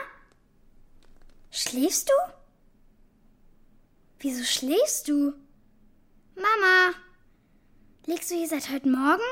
Schläfst 1.50 2.10
du? 2.10 2.32
Wieso 4.18 4.44
schläfst 4.44 5.08
du? 5.08 5.32
Mama, 6.34 6.92
liegst 8.04 8.30
du 8.30 8.34
hier 8.34 8.48
seit 8.48 8.68
heute 8.70 8.86
Morgen? 8.90 9.22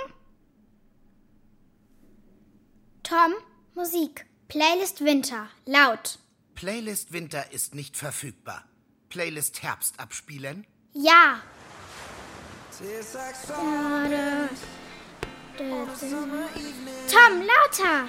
Tom, 3.03 3.35
Musik. 3.75 4.25
Playlist 4.49 5.05
Winter. 5.05 5.51
Laut. 5.67 6.19
Playlist 6.55 7.13
Winter 7.13 7.53
ist 7.53 7.75
nicht 7.75 7.95
verfügbar. 7.95 8.65
Playlist 9.11 9.63
Herbst 9.63 10.01
abspielen? 10.01 10.67
Ja. 10.95 11.43
Tom, 17.11 17.43
lauter. 17.43 18.09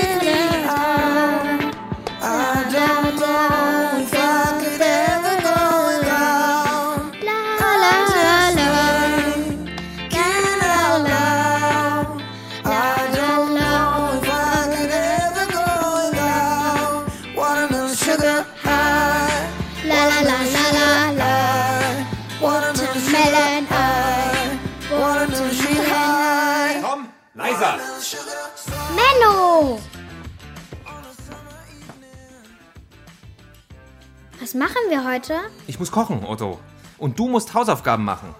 machen 34.71 34.89
wir 34.89 35.05
heute? 35.05 35.39
Ich 35.67 35.79
muss 35.79 35.91
kochen, 35.91 36.23
Otto. 36.25 36.59
Und 36.97 37.17
du 37.17 37.27
musst 37.27 37.53
Hausaufgaben 37.53 38.05
machen. 38.05 38.33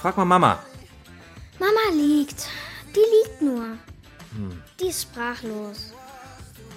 Frag 0.00 0.16
mal 0.16 0.24
Mama. 0.24 0.58
Mama 1.58 1.92
liegt. 1.92 2.48
Die 2.94 3.00
liegt 3.00 3.42
nur. 3.42 3.64
Hm. 4.34 4.62
Die 4.80 4.88
ist 4.88 5.02
sprachlos. 5.02 5.92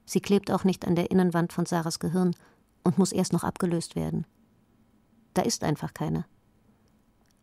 Sie 0.06 0.22
klebt 0.22 0.52
auch 0.52 0.64
nicht 0.64 0.86
an 0.86 0.96
der 0.96 1.12
Innenwand 1.12 1.52
von 1.52 1.66
Sarahs 1.66 2.00
Gehirn 2.00 2.36
und 2.84 2.98
muss 2.98 3.12
erst 3.12 3.34
noch 3.34 3.44
abgelöst 3.44 3.96
werden. 3.96 4.26
Da 5.34 5.42
ist 5.42 5.64
einfach 5.64 5.94
keine. 5.94 6.26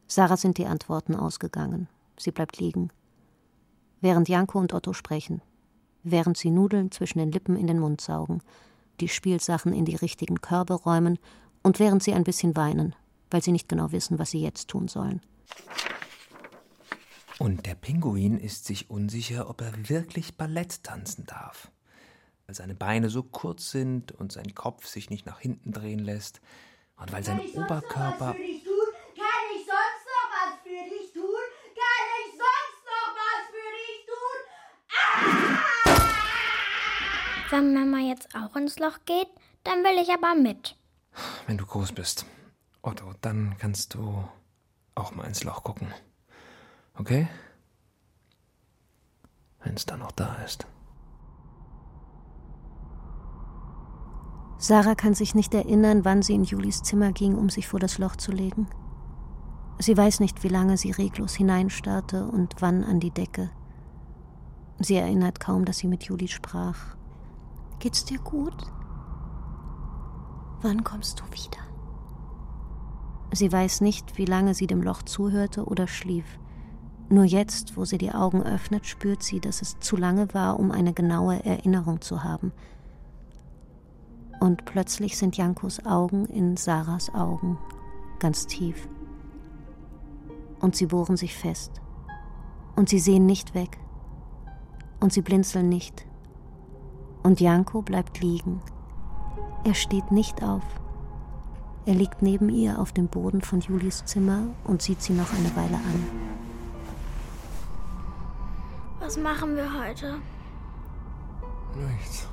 Sarah 0.06 0.36
sind 0.36 0.58
die 0.58 0.66
Antworten 0.66 1.14
ausgegangen. 1.14 1.88
Sie 2.18 2.30
bleibt 2.30 2.58
liegen. 2.58 2.90
Während 4.00 4.28
Janko 4.28 4.58
und 4.58 4.72
Otto 4.74 4.92
sprechen. 4.92 5.42
Während 6.02 6.36
sie 6.36 6.50
Nudeln 6.50 6.90
zwischen 6.90 7.18
den 7.18 7.32
Lippen 7.32 7.56
in 7.56 7.66
den 7.66 7.78
Mund 7.78 8.00
saugen, 8.00 8.42
die 9.00 9.08
Spielsachen 9.08 9.72
in 9.72 9.84
die 9.84 9.96
richtigen 9.96 10.40
Körbe 10.40 10.74
räumen 10.74 11.18
und 11.62 11.78
während 11.78 12.02
sie 12.02 12.14
ein 12.14 12.24
bisschen 12.24 12.56
weinen, 12.56 12.94
weil 13.30 13.42
sie 13.42 13.52
nicht 13.52 13.68
genau 13.68 13.92
wissen, 13.92 14.18
was 14.18 14.30
sie 14.30 14.40
jetzt 14.40 14.68
tun 14.68 14.88
sollen. 14.88 15.20
Und 17.38 17.66
der 17.66 17.74
Pinguin 17.74 18.38
ist 18.38 18.66
sich 18.66 18.90
unsicher, 18.90 19.48
ob 19.48 19.62
er 19.62 19.88
wirklich 19.88 20.36
Ballett 20.36 20.84
tanzen 20.84 21.24
darf. 21.26 21.70
Weil 22.46 22.54
seine 22.54 22.74
Beine 22.74 23.10
so 23.10 23.22
kurz 23.22 23.70
sind 23.70 24.12
und 24.12 24.32
sein 24.32 24.54
Kopf 24.54 24.86
sich 24.86 25.10
nicht 25.10 25.26
nach 25.26 25.40
hinten 25.40 25.72
drehen 25.72 25.98
lässt. 25.98 26.40
Und 26.96 27.12
weil 27.12 27.24
sein 27.24 27.40
Oberkörper. 27.54 28.34
für 28.34 28.38
dich 28.38 28.62
tun? 28.62 28.92
Kann 29.16 29.44
ich 29.56 29.66
sonst 29.66 30.04
noch 30.06 30.28
was 30.30 30.54
für 30.62 30.84
dich 30.88 31.12
tun? 31.12 31.44
Kann 31.74 32.06
ich 32.20 32.30
sonst 32.38 32.82
noch 32.86 33.10
was 33.18 33.44
für 33.50 33.70
dich 33.74 34.06
tun? 34.06 34.38
Wenn 37.52 37.74
Mama 37.74 37.98
jetzt 37.98 38.34
auch 38.34 38.56
ins 38.56 38.78
Loch 38.78 39.00
geht, 39.04 39.28
dann 39.62 39.84
will 39.84 40.02
ich 40.02 40.08
aber 40.10 40.34
mit. 40.34 40.74
Wenn 41.46 41.58
du 41.58 41.66
groß 41.66 41.92
bist, 41.92 42.24
Otto, 42.80 43.12
dann 43.20 43.56
kannst 43.58 43.92
du 43.92 44.24
auch 44.94 45.14
mal 45.14 45.24
ins 45.24 45.44
Loch 45.44 45.62
gucken. 45.62 45.88
Okay? 46.98 47.28
Wenn 49.62 49.74
es 49.74 49.84
dann 49.84 49.98
noch 49.98 50.12
da 50.12 50.36
ist. 50.36 50.66
Sarah 54.56 54.94
kann 54.94 55.12
sich 55.12 55.34
nicht 55.34 55.52
erinnern, 55.52 56.06
wann 56.06 56.22
sie 56.22 56.32
in 56.32 56.44
Julis 56.44 56.82
Zimmer 56.82 57.12
ging, 57.12 57.34
um 57.34 57.50
sich 57.50 57.68
vor 57.68 57.80
das 57.80 57.98
Loch 57.98 58.16
zu 58.16 58.32
legen. 58.32 58.66
Sie 59.78 59.94
weiß 59.94 60.20
nicht, 60.20 60.42
wie 60.42 60.48
lange 60.48 60.78
sie 60.78 60.92
reglos 60.92 61.34
hineinstarrte 61.34 62.24
und 62.24 62.54
wann 62.60 62.82
an 62.82 62.98
die 62.98 63.10
Decke. 63.10 63.50
Sie 64.78 64.96
erinnert 64.96 65.38
kaum, 65.38 65.66
dass 65.66 65.76
sie 65.76 65.88
mit 65.88 66.04
Juli 66.04 66.28
sprach. 66.28 66.96
Geht's 67.82 68.04
dir 68.04 68.20
gut? 68.20 68.54
Wann 70.60 70.84
kommst 70.84 71.18
du 71.18 71.24
wieder? 71.32 71.60
Sie 73.32 73.50
weiß 73.50 73.80
nicht, 73.80 74.16
wie 74.18 74.24
lange 74.24 74.54
sie 74.54 74.68
dem 74.68 74.82
Loch 74.82 75.02
zuhörte 75.02 75.64
oder 75.64 75.88
schlief. 75.88 76.38
Nur 77.08 77.24
jetzt, 77.24 77.76
wo 77.76 77.84
sie 77.84 77.98
die 77.98 78.12
Augen 78.12 78.40
öffnet, 78.44 78.86
spürt 78.86 79.24
sie, 79.24 79.40
dass 79.40 79.62
es 79.62 79.80
zu 79.80 79.96
lange 79.96 80.32
war, 80.32 80.60
um 80.60 80.70
eine 80.70 80.92
genaue 80.92 81.44
Erinnerung 81.44 82.00
zu 82.00 82.22
haben. 82.22 82.52
Und 84.38 84.64
plötzlich 84.64 85.18
sind 85.18 85.36
Jankos 85.36 85.84
Augen 85.84 86.26
in 86.26 86.56
Sarahs 86.56 87.12
Augen, 87.12 87.58
ganz 88.20 88.46
tief. 88.46 88.88
Und 90.60 90.76
sie 90.76 90.86
bohren 90.86 91.16
sich 91.16 91.34
fest. 91.34 91.80
Und 92.76 92.88
sie 92.88 93.00
sehen 93.00 93.26
nicht 93.26 93.56
weg. 93.56 93.80
Und 95.00 95.12
sie 95.12 95.22
blinzeln 95.22 95.68
nicht. 95.68 96.06
Und 97.22 97.40
Janko 97.40 97.82
bleibt 97.82 98.20
liegen. 98.20 98.60
Er 99.64 99.74
steht 99.74 100.10
nicht 100.10 100.42
auf. 100.42 100.62
Er 101.84 101.94
liegt 101.94 102.22
neben 102.22 102.48
ihr 102.48 102.78
auf 102.78 102.92
dem 102.92 103.08
Boden 103.08 103.42
von 103.42 103.60
Julis 103.60 104.04
Zimmer 104.04 104.42
und 104.64 104.82
sieht 104.82 105.02
sie 105.02 105.12
noch 105.12 105.32
eine 105.32 105.56
Weile 105.56 105.76
an. 105.76 106.06
Was 109.00 109.16
machen 109.16 109.56
wir 109.56 109.68
heute? 109.80 110.18
Nichts. 111.76 112.28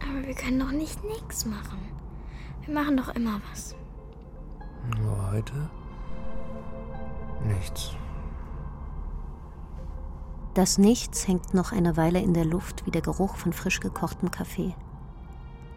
Aber 0.00 0.26
wir 0.26 0.34
können 0.34 0.60
doch 0.60 0.72
nicht 0.72 1.02
nichts 1.04 1.44
machen. 1.44 1.78
Wir 2.64 2.74
machen 2.74 2.96
doch 2.96 3.14
immer 3.14 3.40
was. 3.50 3.74
Nur 4.98 5.30
heute? 5.30 5.70
Nichts. 7.46 7.96
Das 10.54 10.78
Nichts 10.78 11.26
hängt 11.26 11.52
noch 11.52 11.72
eine 11.72 11.96
Weile 11.96 12.20
in 12.20 12.32
der 12.32 12.44
Luft 12.44 12.86
wie 12.86 12.92
der 12.92 13.02
Geruch 13.02 13.34
von 13.34 13.52
frisch 13.52 13.80
gekochtem 13.80 14.30
Kaffee. 14.30 14.72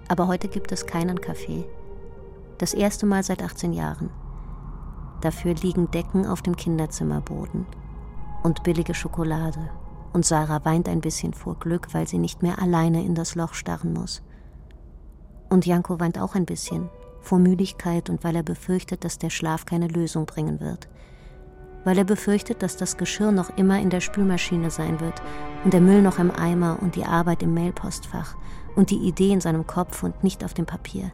Aber 0.07 0.27
heute 0.27 0.47
gibt 0.47 0.71
es 0.71 0.85
keinen 0.85 1.19
Kaffee. 1.19 1.65
Das 2.59 2.75
erste 2.75 3.07
Mal 3.07 3.23
seit 3.23 3.41
18 3.41 3.73
Jahren. 3.73 4.11
Dafür 5.21 5.55
liegen 5.55 5.89
Decken 5.89 6.27
auf 6.27 6.43
dem 6.43 6.55
Kinderzimmerboden 6.55 7.65
und 8.43 8.61
billige 8.61 8.93
Schokolade. 8.93 9.71
Und 10.13 10.27
Sarah 10.27 10.63
weint 10.63 10.87
ein 10.87 11.01
bisschen 11.01 11.33
vor 11.33 11.55
Glück, 11.55 11.95
weil 11.95 12.07
sie 12.07 12.19
nicht 12.19 12.43
mehr 12.43 12.61
alleine 12.61 13.03
in 13.03 13.15
das 13.15 13.33
Loch 13.33 13.55
starren 13.55 13.93
muss. 13.93 14.21
Und 15.49 15.65
Janko 15.65 15.99
weint 15.99 16.19
auch 16.19 16.35
ein 16.35 16.45
bisschen, 16.45 16.89
vor 17.19 17.39
Müdigkeit 17.39 18.11
und 18.11 18.23
weil 18.23 18.35
er 18.35 18.43
befürchtet, 18.43 19.03
dass 19.03 19.17
der 19.17 19.31
Schlaf 19.31 19.65
keine 19.65 19.87
Lösung 19.87 20.27
bringen 20.27 20.59
wird. 20.59 20.87
Weil 21.83 21.97
er 21.97 22.03
befürchtet, 22.03 22.61
dass 22.63 22.77
das 22.77 22.97
Geschirr 22.97 23.31
noch 23.31 23.55
immer 23.57 23.79
in 23.79 23.89
der 23.89 24.01
Spülmaschine 24.01 24.71
sein 24.71 24.99
wird 24.99 25.21
und 25.63 25.73
der 25.73 25.81
Müll 25.81 26.01
noch 26.01 26.19
im 26.19 26.31
Eimer 26.31 26.77
und 26.81 26.95
die 26.95 27.05
Arbeit 27.05 27.43
im 27.43 27.53
Mailpostfach 27.53 28.35
und 28.75 28.89
die 28.91 29.07
Idee 29.07 29.31
in 29.31 29.41
seinem 29.41 29.65
Kopf 29.65 30.03
und 30.03 30.23
nicht 30.23 30.43
auf 30.43 30.53
dem 30.53 30.65
Papier. 30.65 31.11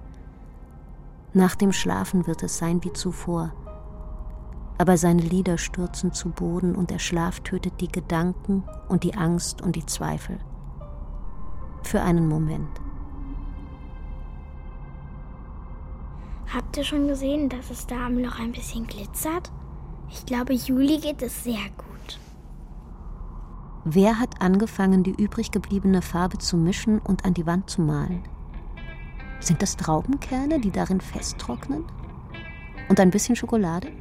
Nach 1.33 1.55
dem 1.55 1.71
Schlafen 1.71 2.27
wird 2.27 2.43
es 2.43 2.57
sein 2.57 2.83
wie 2.83 2.93
zuvor. 2.93 3.53
Aber 4.77 4.97
seine 4.97 5.21
Lieder 5.21 5.57
stürzen 5.57 6.13
zu 6.13 6.29
Boden 6.29 6.75
und 6.75 6.89
der 6.89 6.99
Schlaf 6.99 7.39
tötet 7.39 7.79
die 7.79 7.91
Gedanken 7.91 8.63
und 8.89 9.03
die 9.03 9.15
Angst 9.15 9.61
und 9.61 9.75
die 9.75 9.85
Zweifel. 9.85 10.39
Für 11.83 12.01
einen 12.01 12.27
Moment. 12.27 12.81
Habt 16.53 16.77
ihr 16.77 16.83
schon 16.83 17.07
gesehen, 17.07 17.49
dass 17.49 17.71
es 17.71 17.87
da 17.87 18.05
am 18.05 18.19
Loch 18.19 18.39
ein 18.39 18.51
bisschen 18.51 18.85
glitzert? 18.85 19.51
Ich 20.13 20.27
glaube, 20.27 20.53
Juli 20.53 20.99
geht 20.99 21.23
es 21.23 21.43
sehr 21.43 21.65
gut. 21.75 22.19
Wer 23.83 24.19
hat 24.19 24.41
angefangen, 24.41 25.03
die 25.03 25.11
übrig 25.11 25.49
gebliebene 25.49 26.03
Farbe 26.03 26.37
zu 26.37 26.55
mischen 26.55 26.99
und 26.99 27.25
an 27.25 27.33
die 27.33 27.47
Wand 27.47 27.67
zu 27.69 27.81
malen? 27.81 28.23
Sind 29.39 29.61
das 29.63 29.75
Traubenkerne, 29.75 30.59
die 30.59 30.71
darin 30.71 31.01
festtrocknen? 31.01 31.83
Und 32.89 32.99
ein 32.99 33.09
bisschen 33.09 33.35
Schokolade? 33.35 33.91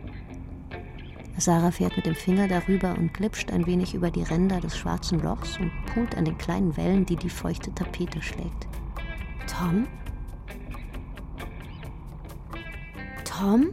Sarah 1.39 1.71
fährt 1.71 1.97
mit 1.97 2.05
dem 2.05 2.15
Finger 2.15 2.47
darüber 2.47 2.95
und 2.97 3.15
glitscht 3.15 3.51
ein 3.51 3.67
wenig 3.67 3.95
über 3.95 4.11
die 4.11 4.23
Ränder 4.23 4.61
des 4.61 4.77
schwarzen 4.77 5.19
Lochs 5.19 5.59
und 5.59 5.73
pult 5.87 6.15
an 6.15 6.27
den 6.27 6.37
kleinen 6.37 6.77
Wellen, 6.77 7.07
die 7.07 7.17
die 7.17 7.31
feuchte 7.31 7.75
Tapete 7.75 8.21
schlägt. 8.21 8.69
Tom? 9.47 9.89
Tom? 13.25 13.71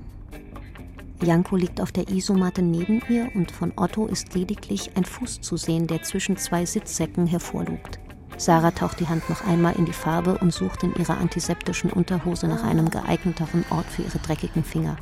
Janko 1.22 1.58
liegt 1.58 1.82
auf 1.82 1.92
der 1.92 2.08
Isomatte 2.10 2.62
neben 2.62 3.02
ihr 3.10 3.30
und 3.36 3.52
von 3.52 3.74
Otto 3.76 4.08
ist 4.08 4.34
lediglich 4.36 4.92
ein 4.96 5.04
Fuß 5.04 5.42
zu 5.42 5.58
sehen, 5.58 5.86
der 5.86 6.02
zwischen 6.02 6.38
zwei 6.38 6.66
Sitzsäcken 6.66 7.28
hervorlugt. 7.28 8.00
Sarah 8.38 8.72
taucht 8.72 9.02
die 9.02 9.08
Hand 9.08 9.30
noch 9.30 9.46
einmal 9.46 9.76
in 9.76 9.86
die 9.86 9.94
Farbe 9.94 10.38
und 10.38 10.54
sucht 10.54 10.84
in 10.84 10.96
ihrer 10.96 11.18
antiseptischen 11.18 11.92
Unterhose 11.92 12.48
nach 12.48 12.64
einem 12.64 12.90
geeigneteren 12.90 13.66
Ort 13.70 13.86
für 13.88 14.04
ihre 14.04 14.20
dreckigen 14.20 14.64
Finger. 14.64 14.96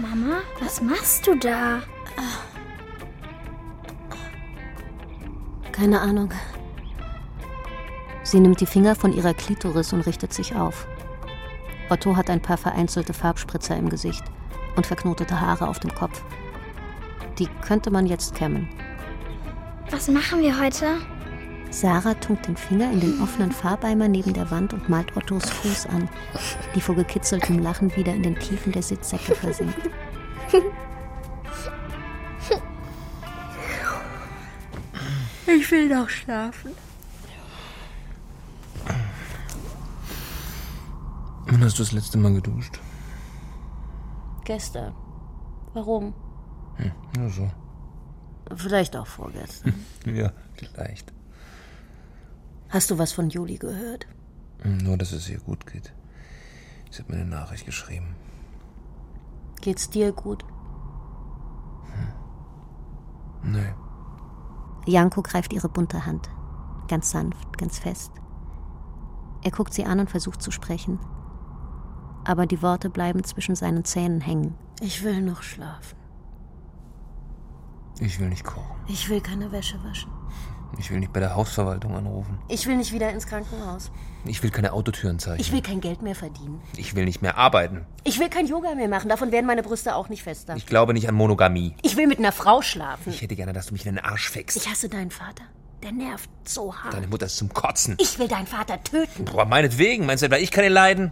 Mama, 0.00 0.38
was 0.60 0.80
machst 0.80 1.26
du 1.26 1.34
da? 1.34 1.80
Keine 5.72 6.00
Ahnung. 6.00 6.32
Sie 8.22 8.38
nimmt 8.38 8.60
die 8.60 8.66
Finger 8.66 8.94
von 8.94 9.12
ihrer 9.12 9.34
Klitoris 9.34 9.92
und 9.92 10.02
richtet 10.02 10.32
sich 10.32 10.54
auf. 10.54 10.86
Otto 11.88 12.14
hat 12.14 12.30
ein 12.30 12.42
paar 12.42 12.58
vereinzelte 12.58 13.14
Farbspritzer 13.14 13.76
im 13.76 13.88
Gesicht 13.88 14.22
und 14.78 14.86
verknotete 14.86 15.38
Haare 15.40 15.68
auf 15.68 15.80
dem 15.80 15.92
Kopf. 15.92 16.22
Die 17.38 17.48
könnte 17.66 17.90
man 17.90 18.06
jetzt 18.06 18.34
kämmen. 18.34 18.68
Was 19.90 20.08
machen 20.08 20.40
wir 20.40 20.58
heute? 20.58 20.98
Sarah 21.70 22.14
tunkt 22.14 22.46
den 22.46 22.56
Finger 22.56 22.90
in 22.92 23.00
den 23.00 23.20
offenen 23.20 23.52
Farbeimer 23.52 24.08
neben 24.08 24.32
der 24.32 24.50
Wand 24.50 24.72
und 24.72 24.88
malt 24.88 25.16
Ottos 25.16 25.50
Fuß 25.50 25.86
an, 25.86 26.08
die 26.74 26.80
vor 26.80 26.94
gekitzeltem 26.94 27.58
Lachen 27.58 27.94
wieder 27.96 28.14
in 28.14 28.22
den 28.22 28.38
Tiefen 28.38 28.72
der 28.72 28.82
Sitzsäcke 28.82 29.34
versinkt. 29.34 29.90
Ich 35.46 35.70
will 35.70 35.88
noch 35.88 36.08
schlafen. 36.08 36.70
Wann 41.46 41.64
hast 41.64 41.78
du 41.78 41.82
das 41.82 41.92
letzte 41.92 42.18
Mal 42.18 42.34
geduscht? 42.34 42.78
Gestern. 44.48 44.94
Warum? 45.74 46.14
Hm, 46.76 46.92
nur 47.18 47.28
so. 47.28 47.50
Vielleicht 48.54 48.96
auch 48.96 49.06
vorgestern. 49.06 49.74
Ja, 50.06 50.32
vielleicht. 50.54 51.12
Hast 52.70 52.90
du 52.90 52.96
was 52.96 53.12
von 53.12 53.28
Juli 53.28 53.58
gehört? 53.58 54.06
Hm, 54.62 54.78
Nur, 54.78 54.96
dass 54.96 55.12
es 55.12 55.28
ihr 55.28 55.38
gut 55.40 55.66
geht. 55.66 55.92
Sie 56.90 57.02
hat 57.02 57.10
mir 57.10 57.16
eine 57.16 57.26
Nachricht 57.26 57.66
geschrieben. 57.66 58.16
Geht's 59.60 59.90
dir 59.90 60.12
gut? 60.12 60.46
Nee. 63.42 63.74
Janko 64.86 65.20
greift 65.20 65.52
ihre 65.52 65.68
bunte 65.68 66.06
Hand. 66.06 66.30
Ganz 66.88 67.10
sanft, 67.10 67.58
ganz 67.58 67.78
fest. 67.78 68.12
Er 69.44 69.50
guckt 69.50 69.74
sie 69.74 69.84
an 69.84 70.00
und 70.00 70.08
versucht 70.08 70.40
zu 70.40 70.50
sprechen. 70.50 70.98
Aber 72.28 72.44
die 72.44 72.60
Worte 72.60 72.90
bleiben 72.90 73.24
zwischen 73.24 73.56
seinen 73.56 73.86
Zähnen 73.86 74.20
hängen. 74.20 74.54
Ich 74.82 75.02
will 75.02 75.22
noch 75.22 75.42
schlafen. 75.42 75.96
Ich 78.00 78.20
will 78.20 78.28
nicht 78.28 78.44
kochen. 78.44 78.76
Ich 78.86 79.08
will 79.08 79.22
keine 79.22 79.50
Wäsche 79.50 79.82
waschen. 79.82 80.10
Ich 80.78 80.90
will 80.90 80.98
nicht 80.98 81.14
bei 81.14 81.20
der 81.20 81.34
Hausverwaltung 81.34 81.96
anrufen. 81.96 82.38
Ich 82.48 82.66
will 82.66 82.76
nicht 82.76 82.92
wieder 82.92 83.08
ins 83.10 83.26
Krankenhaus. 83.26 83.90
Ich 84.26 84.42
will 84.42 84.50
keine 84.50 84.74
Autotüren 84.74 85.18
zeichnen. 85.18 85.40
Ich 85.40 85.52
will 85.52 85.62
kein 85.62 85.80
Geld 85.80 86.02
mehr 86.02 86.14
verdienen. 86.14 86.60
Ich 86.76 86.94
will 86.94 87.06
nicht 87.06 87.22
mehr 87.22 87.38
arbeiten. 87.38 87.86
Ich 88.04 88.20
will 88.20 88.28
kein 88.28 88.46
Yoga 88.46 88.74
mehr 88.74 88.88
machen. 88.88 89.08
Davon 89.08 89.32
werden 89.32 89.46
meine 89.46 89.62
Brüste 89.62 89.94
auch 89.94 90.10
nicht 90.10 90.22
fester. 90.22 90.54
Ich 90.54 90.66
glaube 90.66 90.92
nicht 90.92 91.08
an 91.08 91.14
Monogamie. 91.14 91.74
Ich 91.80 91.96
will 91.96 92.06
mit 92.06 92.18
einer 92.18 92.32
Frau 92.32 92.60
schlafen. 92.60 93.10
Ich 93.10 93.22
hätte 93.22 93.36
gerne, 93.36 93.54
dass 93.54 93.68
du 93.68 93.72
mich 93.72 93.86
in 93.86 93.94
den 93.94 94.04
Arsch 94.04 94.28
fickst. 94.28 94.58
Ich 94.58 94.68
hasse 94.68 94.90
deinen 94.90 95.10
Vater. 95.10 95.44
Der 95.82 95.92
nervt 95.92 96.28
so 96.44 96.76
hart. 96.76 96.92
Deine 96.92 97.06
Mutter 97.06 97.24
ist 97.24 97.38
zum 97.38 97.48
Kotzen. 97.54 97.96
Ich 97.98 98.18
will 98.18 98.28
deinen 98.28 98.46
Vater 98.46 98.82
töten. 98.84 99.24
Boah, 99.24 99.46
meinetwegen. 99.46 100.04
Meinst 100.04 100.20
du 100.20 100.26
etwa, 100.26 100.36
ich 100.36 100.50
kann 100.50 100.64
ihn 100.64 100.72
leiden? 100.72 101.10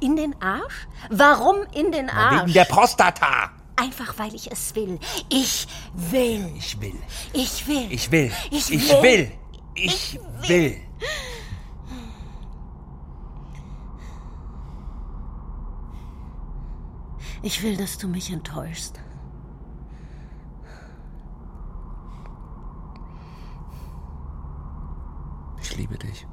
In 0.00 0.16
den 0.16 0.40
Arsch? 0.40 0.86
Warum 1.10 1.56
in 1.72 1.92
den 1.92 2.10
Arsch? 2.10 2.42
Wegen 2.42 2.52
der 2.54 2.64
Prostata. 2.64 3.50
Einfach 3.76 4.18
weil 4.18 4.34
ich 4.34 4.50
es 4.50 4.74
will. 4.74 4.98
Ich 5.28 5.66
will. 5.94 6.52
Ich 6.56 6.80
will. 6.80 6.94
Ich 7.32 7.66
will. 7.66 7.88
Ich 7.90 8.10
will. 8.10 8.32
Ich 8.50 8.70
Ich 8.72 8.90
will. 8.92 9.02
will. 9.02 9.32
Ich 9.74 10.18
will. 10.48 10.80
Ich 17.42 17.62
will, 17.62 17.76
dass 17.76 17.98
du 17.98 18.08
mich 18.08 18.30
enttäuschst. 18.32 19.00
Ich 25.62 25.76
liebe 25.76 25.98
dich. 25.98 26.26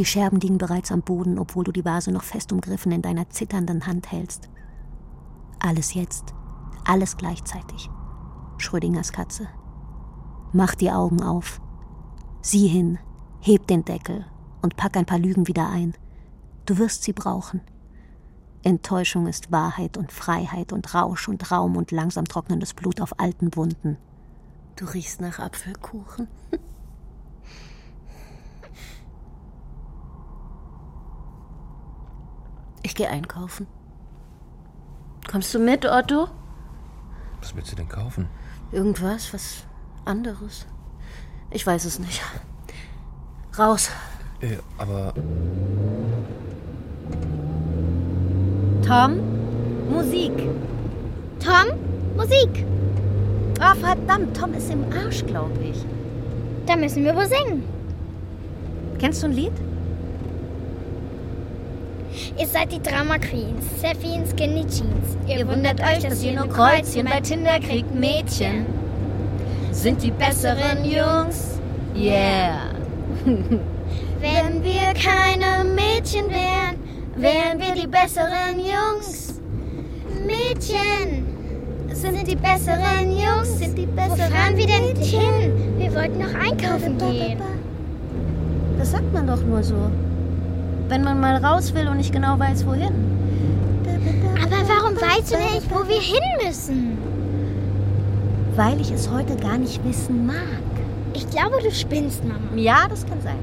Die 0.00 0.06
Scherben 0.06 0.40
liegen 0.40 0.56
bereits 0.56 0.92
am 0.92 1.02
Boden, 1.02 1.38
obwohl 1.38 1.62
du 1.62 1.72
die 1.72 1.84
Vase 1.84 2.10
noch 2.10 2.22
fest 2.22 2.54
umgriffen 2.54 2.90
in 2.90 3.02
deiner 3.02 3.28
zitternden 3.28 3.86
Hand 3.86 4.10
hältst. 4.10 4.48
Alles 5.58 5.92
jetzt, 5.92 6.32
alles 6.86 7.18
gleichzeitig. 7.18 7.90
Schrödingers 8.56 9.12
Katze. 9.12 9.46
Mach 10.54 10.74
die 10.74 10.90
Augen 10.90 11.22
auf. 11.22 11.60
Sieh 12.40 12.66
hin, 12.66 12.98
heb 13.40 13.66
den 13.66 13.84
Deckel 13.84 14.24
und 14.62 14.74
pack 14.78 14.96
ein 14.96 15.04
paar 15.04 15.18
Lügen 15.18 15.48
wieder 15.48 15.68
ein. 15.68 15.92
Du 16.64 16.78
wirst 16.78 17.02
sie 17.02 17.12
brauchen. 17.12 17.60
Enttäuschung 18.62 19.26
ist 19.26 19.52
Wahrheit 19.52 19.98
und 19.98 20.12
Freiheit 20.12 20.72
und 20.72 20.94
Rausch 20.94 21.28
und 21.28 21.50
Raum 21.50 21.76
und 21.76 21.90
langsam 21.90 22.24
trocknendes 22.24 22.72
Blut 22.72 23.02
auf 23.02 23.20
alten 23.20 23.54
Wunden. 23.54 23.98
Du 24.76 24.86
riechst 24.86 25.20
nach 25.20 25.40
Apfelkuchen. 25.40 26.26
Ich 32.82 32.94
gehe 32.94 33.08
einkaufen. 33.08 33.66
Kommst 35.30 35.54
du 35.54 35.58
mit, 35.58 35.84
Otto? 35.84 36.28
Was 37.40 37.54
willst 37.54 37.72
du 37.72 37.76
denn 37.76 37.88
kaufen? 37.88 38.28
Irgendwas, 38.72 39.32
was 39.32 39.64
anderes. 40.04 40.66
Ich 41.50 41.66
weiß 41.66 41.84
es 41.84 41.98
nicht. 41.98 42.22
Raus. 43.58 43.90
Äh, 44.40 44.56
aber 44.78 45.12
Tom, 48.86 49.20
Musik. 49.90 50.32
Tom, 51.38 52.16
Musik. 52.16 52.64
Ah, 53.60 53.74
verdammt, 53.74 54.36
Tom 54.36 54.54
ist 54.54 54.70
im 54.70 54.84
Arsch, 54.92 55.24
glaube 55.26 55.58
ich. 55.62 55.84
Da 56.66 56.76
müssen 56.76 57.04
wir 57.04 57.14
wohl 57.14 57.26
singen. 57.26 57.62
Kennst 58.98 59.22
du 59.22 59.26
ein 59.26 59.32
Lied? 59.32 59.52
Ihr 62.38 62.46
seid 62.46 62.72
die 62.72 62.80
Drama 62.80 63.18
Queens, 63.18 63.64
Steffi 63.78 64.14
in 64.14 64.26
Skinny 64.26 64.60
Jeans. 64.66 65.16
Ihr, 65.26 65.38
Ihr 65.38 65.48
wundert 65.48 65.80
euch, 65.80 65.98
dass 66.00 66.22
ihr 66.22 66.32
nur 66.32 66.48
Kreuzchen 66.48 67.06
bei 67.06 67.20
Tinder 67.20 67.58
kriegt, 67.60 67.94
Mädchen. 67.94 68.66
Sind 69.72 70.02
die 70.02 70.10
besseren 70.10 70.84
Jungs? 70.84 71.58
Yeah. 71.96 72.70
Wenn 73.24 74.62
wir 74.62 74.94
keine 74.94 75.64
Mädchen 75.64 76.26
wären, 76.30 76.76
wären 77.16 77.58
wir 77.58 77.74
die 77.74 77.86
besseren 77.86 78.58
Jungs. 78.58 79.40
Mädchen 80.26 81.26
sind 81.92 82.26
die 82.26 82.36
besseren 82.36 83.10
Jungs. 83.10 83.58
Sind 83.58 83.76
die 83.76 83.86
besseren 83.86 84.18
Wo 84.18 84.36
fahren 84.36 84.56
wir 84.56 84.66
denn 84.66 84.96
hin? 84.96 85.78
Wir 85.78 85.94
wollten 85.94 86.18
noch 86.18 86.34
einkaufen 86.34 86.98
gehen. 86.98 87.40
Das 88.78 88.92
sagt 88.92 89.12
man 89.12 89.26
doch 89.26 89.42
nur 89.42 89.62
so. 89.62 89.90
Wenn 90.90 91.04
man 91.04 91.20
mal 91.20 91.36
raus 91.36 91.72
will 91.72 91.86
und 91.86 91.98
nicht 91.98 92.12
genau 92.12 92.36
weiß, 92.36 92.66
wohin. 92.66 92.92
Aber 94.42 94.56
warum 94.68 94.96
weißt 94.96 95.32
du 95.32 95.36
nicht, 95.36 95.70
wo 95.70 95.86
wir 95.86 96.00
hin 96.00 96.20
müssen? 96.44 96.98
Weil 98.56 98.80
ich 98.80 98.90
es 98.90 99.08
heute 99.08 99.36
gar 99.36 99.56
nicht 99.56 99.84
wissen 99.84 100.26
mag. 100.26 100.34
Ich 101.14 101.30
glaube, 101.30 101.58
du 101.62 101.70
spinnst, 101.70 102.24
Mama. 102.24 102.40
Ja, 102.56 102.88
das 102.88 103.06
kann 103.06 103.20
sein. 103.22 103.38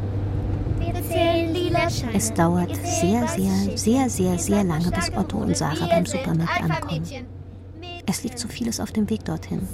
Wir 0.78 0.94
zählen 1.10 1.54
lila 1.54 1.90
Scheine. 1.90 2.16
Es 2.16 2.34
dauert 2.34 2.76
sehr, 2.84 3.26
sehr, 3.30 3.78
sehr, 3.78 4.10
sehr, 4.10 4.38
sehr 4.38 4.64
lange, 4.66 4.92
bis 4.92 5.10
Otto 5.16 5.38
und 5.38 5.56
Sarah 5.56 5.88
beim 5.90 6.06
Supermarkt 6.06 6.62
ankommen. 6.62 7.02
Es 8.10 8.24
liegt 8.24 8.40
so 8.40 8.48
vieles 8.48 8.80
auf 8.80 8.94
dem 8.94 9.10
Weg 9.10 9.26
dorthin. 9.26 9.68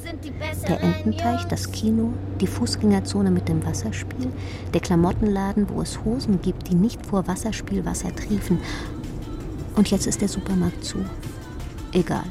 Der 0.67 0.81
Ententeich, 0.81 1.43
das 1.45 1.71
Kino, 1.71 2.13
die 2.41 2.47
Fußgängerzone 2.47 3.29
mit 3.29 3.47
dem 3.47 3.63
Wasserspiel, 3.63 4.31
der 4.73 4.81
Klamottenladen, 4.81 5.69
wo 5.69 5.83
es 5.83 6.03
Hosen 6.03 6.41
gibt, 6.41 6.67
die 6.67 6.73
nicht 6.73 7.05
vor 7.05 7.27
Wasserspielwasser 7.27 8.13
triefen. 8.15 8.57
Und 9.75 9.91
jetzt 9.91 10.07
ist 10.07 10.19
der 10.19 10.29
Supermarkt 10.29 10.83
zu. 10.83 10.97
Egal. 11.91 12.23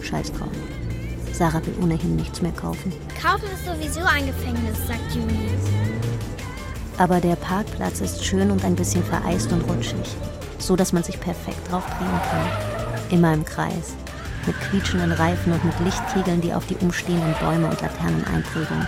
Scheiß 0.00 0.32
drauf. 0.32 0.48
Sarah 1.32 1.60
will 1.66 1.74
ohnehin 1.82 2.16
nichts 2.16 2.40
mehr 2.40 2.52
kaufen. 2.52 2.90
Kaufen 3.20 3.48
ist 3.52 3.66
sowieso 3.66 4.00
ein 4.00 4.26
Gefängnis, 4.26 4.78
sagt 4.86 5.14
Juni. 5.14 5.50
Aber 6.96 7.20
der 7.20 7.36
Parkplatz 7.36 8.00
ist 8.00 8.24
schön 8.24 8.50
und 8.50 8.64
ein 8.64 8.76
bisschen 8.76 9.04
vereist 9.04 9.52
und 9.52 9.60
rutschig. 9.68 10.16
So, 10.58 10.74
dass 10.74 10.94
man 10.94 11.02
sich 11.02 11.20
perfekt 11.20 11.70
drauf 11.70 11.84
drehen 11.98 12.20
kann. 12.30 13.10
Immer 13.10 13.34
im 13.34 13.44
Kreis. 13.44 13.94
Mit 14.46 14.60
quietschenden 14.60 15.12
Reifen 15.12 15.52
und 15.52 15.64
mit 15.64 15.80
Lichtkegeln, 15.80 16.40
die 16.40 16.52
auf 16.52 16.66
die 16.66 16.76
umstehenden 16.76 17.34
Bäume 17.40 17.68
und 17.68 17.80
Laternen 17.80 18.24
einprügeln. 18.24 18.86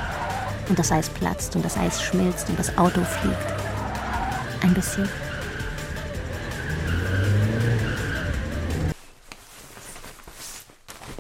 Und 0.69 0.79
das 0.79 0.93
Eis 0.93 1.09
platzt 1.09 1.57
und 1.57 1.65
das 1.65 1.77
Eis 1.77 2.03
schmilzt 2.03 2.51
und 2.51 2.59
das 2.59 2.77
Auto 2.77 3.03
fliegt. 3.03 3.37
Ein 4.63 4.75
bisschen. 4.75 5.09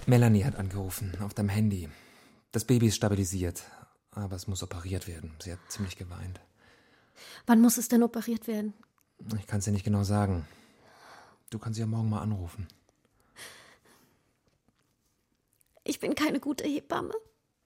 Melanie 0.06 0.44
hat 0.44 0.56
angerufen, 0.56 1.16
auf 1.20 1.34
deinem 1.34 1.48
Handy. 1.48 1.88
Das 2.52 2.64
Baby 2.64 2.88
ist 2.88 2.96
stabilisiert, 2.96 3.64
aber 4.10 4.36
es 4.36 4.46
muss 4.46 4.62
operiert 4.62 5.08
werden. 5.08 5.32
Sie 5.42 5.52
hat 5.52 5.58
ziemlich 5.68 5.96
geweint. 5.96 6.40
Wann 7.46 7.60
muss 7.60 7.78
es 7.78 7.88
denn 7.88 8.02
operiert 8.02 8.46
werden? 8.46 8.74
Ich 9.38 9.46
kann 9.46 9.60
es 9.60 9.64
dir 9.64 9.72
nicht 9.72 9.84
genau 9.84 10.04
sagen. 10.04 10.46
Du 11.50 11.58
kannst 11.58 11.76
sie 11.76 11.80
ja 11.80 11.86
morgen 11.86 12.08
mal 12.08 12.20
anrufen. 12.20 12.68
Ich 15.88 16.00
bin 16.00 16.16
keine 16.16 16.40
gute 16.40 16.64
Hebamme. 16.64 17.14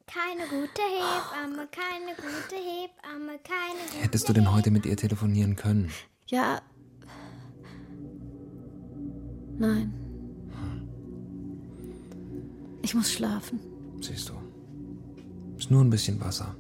Keine 0.06 0.42
gute 0.42 0.82
Hebamme, 0.82 1.68
keine 1.70 2.14
gute 2.16 2.56
Hebamme, 2.56 3.38
keine 3.42 3.80
gute 3.90 4.02
Hättest 4.02 4.28
du 4.28 4.34
denn 4.34 4.52
heute 4.52 4.70
mit 4.70 4.84
ihr 4.84 4.96
telefonieren 4.96 5.56
können? 5.56 5.90
Ja. 6.26 6.60
Nein. 9.58 9.94
Ich 12.82 12.94
muss 12.94 13.10
schlafen. 13.10 13.60
Siehst 14.02 14.28
du. 14.28 14.34
Ist 15.56 15.70
nur 15.70 15.82
ein 15.82 15.90
bisschen 15.90 16.20
Wasser. 16.20 16.54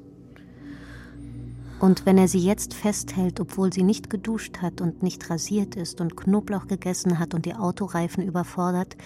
Und 1.78 2.06
wenn 2.06 2.16
er 2.16 2.28
sie 2.28 2.38
jetzt 2.38 2.72
festhält, 2.72 3.38
obwohl 3.38 3.72
sie 3.72 3.82
nicht 3.82 4.08
geduscht 4.08 4.58
hat 4.58 4.80
und 4.80 5.02
nicht 5.02 5.28
rasiert 5.28 5.76
ist 5.76 6.00
und 6.00 6.16
Knoblauch 6.16 6.68
gegessen 6.68 7.18
hat 7.18 7.34
und 7.34 7.44
die 7.44 7.54
Autoreifen 7.54 8.22
überfordert, 8.22 8.96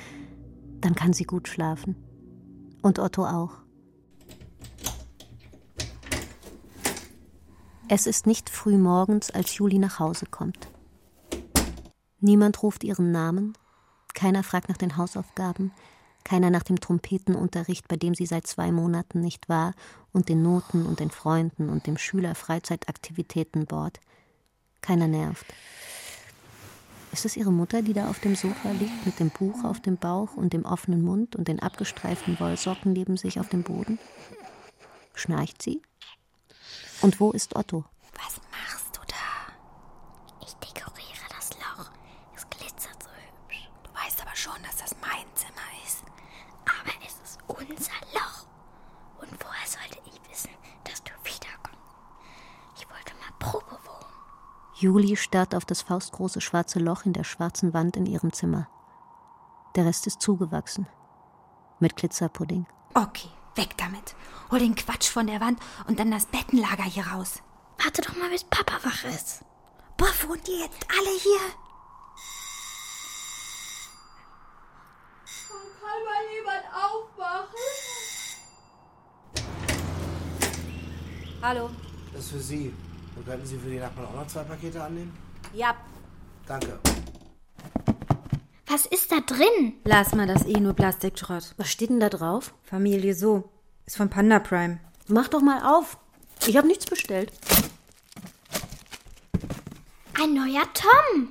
dann 0.81 0.95
kann 0.95 1.13
sie 1.13 1.25
gut 1.25 1.49
schlafen. 1.49 1.97
Und 2.85 2.99
Otto 2.99 3.25
auch. 3.25 3.53
Es 7.89 8.07
ist 8.07 8.27
nicht 8.27 8.51
früh 8.51 8.77
morgens, 8.77 9.31
als 9.31 9.57
Juli 9.57 9.79
nach 9.79 9.99
Hause 9.99 10.27
kommt. 10.27 10.69
Niemand 12.21 12.63
ruft 12.63 12.85
ihren 12.85 13.11
Namen, 13.11 13.57
keiner 14.13 14.43
fragt 14.43 14.69
nach 14.69 14.77
den 14.77 14.99
Hausaufgaben, 14.99 15.73
keiner 16.25 16.51
nach 16.51 16.63
dem 16.63 16.79
Trompetenunterricht, 16.79 17.89
bei 17.89 17.97
dem 17.97 18.15
sie 18.15 18.27
seit 18.27 18.47
zwei 18.47 18.71
Monaten 18.71 19.23
nicht 19.23 19.49
war, 19.49 19.73
und 20.13 20.29
den 20.29 20.43
Noten 20.43 20.85
und 20.85 21.01
den 21.01 21.11
Freunden 21.11 21.71
und 21.71 21.87
dem 21.87 21.97
Schülerfreizeitaktivitätenboard. 21.97 23.99
Keiner 24.83 25.09
nervt. 25.09 25.47
Ist 27.15 27.25
es 27.25 27.37
ihre 27.37 27.53
Mutter, 27.53 27.81
die 27.81 27.93
da 27.93 28.11
auf 28.11 28.19
dem 28.19 28.35
Sofa 28.35 28.73
liegt, 28.73 29.07
mit 29.07 29.21
dem 29.21 29.31
Buch 29.31 29.63
auf 29.63 29.79
dem 29.79 29.97
Bauch 29.97 30.35
und 30.35 30.53
dem 30.53 30.65
offenen 30.65 31.01
Mund 31.05 31.37
und 31.37 31.47
den 31.47 31.61
abgestreiften 31.61 32.41
Wollsocken 32.41 32.93
neben 32.93 33.17
sich 33.17 33.39
auf 33.39 33.49
dem 33.49 33.63
Boden? 33.63 34.01
Schnarcht 35.15 35.63
sie? 35.63 35.81
Und 37.03 37.21
wo 37.21 37.31
ist 37.31 37.55
Otto? 37.55 37.85
Was 38.15 38.41
machst 38.51 38.97
du 38.97 39.01
da? 39.07 40.45
Ich 40.45 40.55
dekoriere 40.55 41.29
das 41.39 41.51
Loch. 41.51 41.93
Es 42.35 42.51
glitzert 42.51 43.01
so 43.01 43.09
hübsch. 43.09 43.71
Du 43.85 43.91
weißt 43.95 44.21
aber 44.21 44.35
schon, 44.35 44.61
dass 44.65 44.79
das 44.79 44.97
mein 45.01 45.25
Zimmer 45.37 45.71
ist. 45.87 46.03
Juli 54.85 55.17
starrt 55.17 55.55
auf 55.55 55.65
das 55.65 55.81
faustgroße 55.81 56.43
schwarze 56.43 56.79
Loch 56.79 57.07
in 57.07 57.15
der 57.15 57.25
schwarzen 57.25 57.73
Wand 57.73 57.97
in 57.97 58.05
ihrem 58.05 58.35
Zimmer. 58.35 58.69
Der 59.77 59.87
Rest 59.87 60.07
ist 60.07 60.21
zugewachsen. 60.21 60.87
Mit 61.81 61.97
Glitzerpudding. 61.97 62.67
Okay, 62.93 63.31
weg 63.55 63.79
damit. 63.79 64.15
Hol 64.51 64.59
den 64.59 64.75
Quatsch 64.75 65.09
von 65.09 65.27
der 65.27 65.41
Wand 65.41 65.59
und 65.87 65.99
dann 65.99 66.11
das 66.11 66.27
Bettenlager 66.27 66.83
hier 66.83 67.07
raus. 67.07 67.43
Warte 67.83 68.03
doch 68.03 68.15
mal, 68.17 68.29
bis 68.29 68.45
Papa 68.45 68.75
wach 68.85 69.05
ist. 69.05 69.43
Boah, 69.97 70.13
wohnt 70.29 70.47
ihr 70.49 70.59
jetzt 70.59 70.87
alle 70.91 71.19
hier? 71.19 71.41
Kann 75.81 76.05
mal 76.05 76.25
jemand 76.37 76.65
aufwachen? 76.75 77.65
Hallo. 81.41 81.71
Das 82.13 82.25
ist 82.27 82.31
für 82.33 82.39
Sie. 82.39 82.75
Und 83.17 83.27
könnten 83.27 83.47
Sie 83.47 83.59
für 83.59 83.71
die 83.71 83.79
Nachbarn 83.79 84.07
auch 84.09 84.15
noch 84.15 84.27
zwei 84.27 84.43
Pakete 84.43 84.83
annehmen? 84.83 85.13
Ja. 85.53 85.75
Danke. 86.47 86.79
Was 88.67 88.87
ist 88.87 89.13
da 89.13 89.21
drin? 89.21 89.75
Lass 89.85 90.15
mal, 90.15 90.27
das 90.27 90.43
ist 90.43 90.57
eh 90.57 90.61
nur 90.61 90.75
Plastikschrott. 90.75 91.55
Was 91.57 91.71
steht 91.71 91.91
denn 91.91 92.01
da 92.01 92.09
drauf? 92.09 92.55
Familie 92.65 93.15
so. 93.15 93.51
Ist 93.87 93.97
von 93.97 94.11
Panda 94.11 94.39
Prime. 94.41 94.81
Mach 95.07 95.29
doch 95.29 95.43
mal 95.43 95.63
auf. 95.63 95.99
Ich 96.47 96.57
habe 96.57 96.67
nichts 96.67 96.87
bestellt. 96.87 97.33
Ein 100.21 100.35
neuer 100.35 100.65
Tom. 100.73 101.29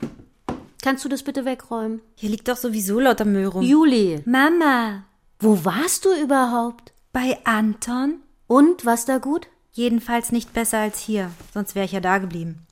Kannst 0.81 1.03
du 1.03 1.09
das 1.09 1.23
bitte 1.23 1.45
wegräumen? 1.45 2.01
Hier 2.15 2.29
liegt 2.29 2.47
doch 2.47 2.57
sowieso 2.57 2.99
lauter 2.99 3.25
Müll 3.25 3.47
rum. 3.47 3.63
Juli. 3.63 4.21
Mama. 4.25 5.05
Wo 5.39 5.65
warst 5.65 6.05
du 6.05 6.13
überhaupt? 6.13 6.93
Bei 7.11 7.39
Anton? 7.45 8.19
Und, 8.47 8.85
was 8.85 9.05
da 9.05 9.17
gut? 9.17 9.47
Jedenfalls 9.73 10.31
nicht 10.31 10.53
besser 10.53 10.77
als 10.77 10.99
hier. 10.99 11.31
Sonst 11.51 11.73
wäre 11.73 11.85
ich 11.85 11.91
ja 11.91 11.99
da 11.99 12.19
geblieben. 12.19 12.65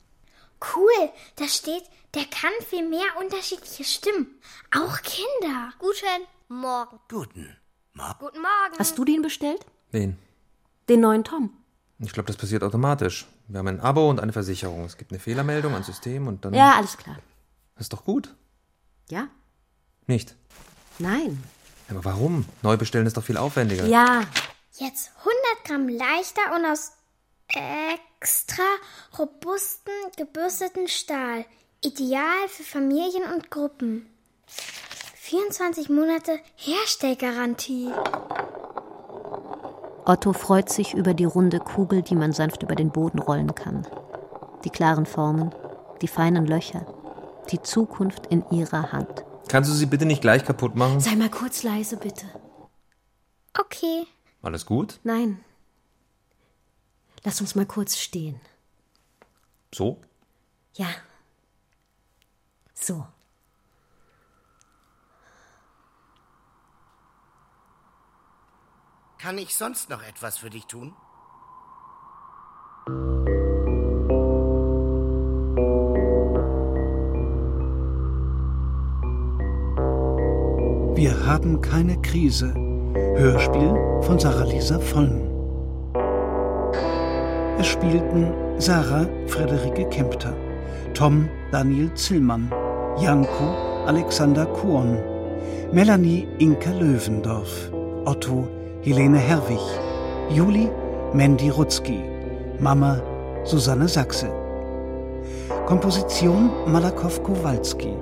Cool. 0.75 1.09
Da 1.35 1.47
steht, 1.47 1.83
der 2.13 2.25
kann 2.25 2.51
viel 2.69 2.87
mehr 2.87 3.07
unterschiedliche 3.19 3.83
Stimmen. 3.83 4.27
Auch 4.75 5.01
Kinder. 5.01 5.73
Guten 5.79 6.27
Morgen. 6.47 6.99
Guten 7.09 7.57
Morgen. 7.93 8.15
Guten 8.19 8.41
Morgen. 8.41 8.77
Hast 8.77 8.97
du 8.99 9.03
den 9.03 9.23
bestellt? 9.23 9.65
Wen? 9.89 10.17
Den 10.89 11.01
neuen 11.01 11.23
Tom. 11.23 11.51
Ich 11.97 12.13
glaube, 12.13 12.27
das 12.27 12.37
passiert 12.37 12.63
automatisch. 12.63 13.25
Wir 13.47 13.59
haben 13.59 13.67
ein 13.67 13.79
Abo 13.79 14.07
und 14.07 14.19
eine 14.19 14.31
Versicherung. 14.33 14.85
Es 14.85 14.97
gibt 14.97 15.11
eine 15.11 15.19
Fehlermeldung, 15.19 15.73
ein 15.73 15.83
System 15.83 16.27
und 16.27 16.45
dann. 16.45 16.53
Ja, 16.53 16.75
alles 16.75 16.97
klar. 16.97 17.17
Ist 17.79 17.93
doch 17.93 18.05
gut. 18.05 18.35
Ja? 19.09 19.27
Nicht. 20.05 20.35
Nein. 20.99 21.43
Aber 21.89 22.05
warum? 22.05 22.45
Neu 22.61 22.77
bestellen 22.77 23.07
ist 23.07 23.17
doch 23.17 23.23
viel 23.23 23.37
aufwendiger. 23.37 23.87
Ja. 23.87 24.21
Jetzt 24.77 25.11
100 25.19 25.65
Gramm 25.65 25.89
leichter 25.89 26.55
und 26.55 26.65
aus 26.65 26.93
extra 27.49 28.63
robusten, 29.19 29.91
gebürsteten 30.15 30.87
Stahl. 30.87 31.45
Ideal 31.83 32.47
für 32.47 32.63
Familien 32.63 33.23
und 33.33 33.51
Gruppen. 33.51 34.09
24 35.15 35.89
Monate 35.89 36.39
Herstellgarantie. 36.55 37.91
Otto 40.05 40.33
freut 40.33 40.69
sich 40.69 40.93
über 40.93 41.13
die 41.13 41.25
runde 41.25 41.59
Kugel, 41.59 42.01
die 42.01 42.15
man 42.15 42.31
sanft 42.31 42.63
über 42.63 42.75
den 42.75 42.91
Boden 42.91 43.19
rollen 43.19 43.53
kann. 43.53 43.85
Die 44.63 44.69
klaren 44.69 45.05
Formen, 45.05 45.53
die 46.01 46.07
feinen 46.07 46.45
Löcher, 46.45 46.85
die 47.51 47.61
Zukunft 47.61 48.27
in 48.27 48.43
ihrer 48.51 48.91
Hand. 48.93 49.25
Kannst 49.49 49.69
du 49.69 49.73
sie 49.73 49.85
bitte 49.85 50.05
nicht 50.05 50.21
gleich 50.21 50.45
kaputt 50.45 50.75
machen? 50.75 51.01
Sei 51.01 51.15
mal 51.15 51.29
kurz 51.29 51.63
leise, 51.63 51.97
bitte. 51.97 52.25
Okay. 53.59 54.07
Alles 54.41 54.65
gut? 54.65 54.99
Nein. 55.03 55.43
Lass 57.23 57.41
uns 57.41 57.53
mal 57.55 57.65
kurz 57.65 57.97
stehen. 57.97 58.39
So? 59.73 60.01
Ja. 60.73 60.87
So. 62.73 63.05
Kann 69.19 69.37
ich 69.37 69.55
sonst 69.55 69.89
noch 69.89 70.01
etwas 70.01 70.39
für 70.39 70.49
dich 70.49 70.65
tun? 70.65 70.95
Wir 80.95 81.25
haben 81.25 81.61
keine 81.61 82.01
Krise. 82.01 82.70
Hörspiel 82.93 83.73
von 84.01 84.19
Sarah-Lisa 84.19 84.79
Vollm. 84.79 85.21
Es 87.57 87.67
spielten 87.67 88.33
Sarah 88.57 89.07
Friederike 89.27 89.85
Kempter, 89.89 90.33
Tom 90.93 91.29
Daniel 91.51 91.93
Zillmann, 91.93 92.51
Janko 92.99 93.85
Alexander 93.87 94.45
Kuon, 94.45 94.97
Melanie 95.71 96.27
Inka 96.39 96.71
Löwendorf, 96.71 97.71
Otto 98.05 98.47
Helene 98.81 99.17
Herwig, 99.17 99.61
Juli 100.29 100.69
Mandy 101.13 101.49
Rutzki, 101.49 102.01
Mama 102.59 103.01
Susanne 103.43 103.87
Sachse. 103.87 104.27
Komposition 105.65 106.49
Malakow 106.67 107.21
Kowalski. 107.23 107.93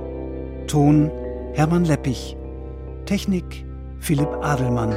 Ton 0.67 1.11
Hermann 1.53 1.85
Leppich. 1.85 2.35
Technik 3.05 3.68
Philipp 3.99 4.29
Adelmann. 4.41 4.93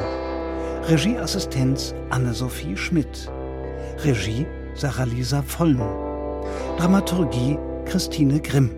Regieassistenz 0.89 1.95
Anne-Sophie 2.11 2.77
Schmidt. 2.77 3.31
Regie 3.99 4.47
Sarah-Lisa 4.75 5.43
Vollm. 5.43 5.81
Dramaturgie 6.79 7.59
Christine 7.85 8.41
Grimm. 8.41 8.71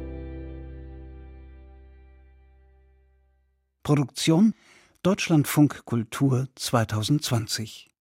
Produktion 3.82 4.54
Deutschlandfunk 5.02 5.84
Kultur 5.84 6.48
2020 6.54 7.93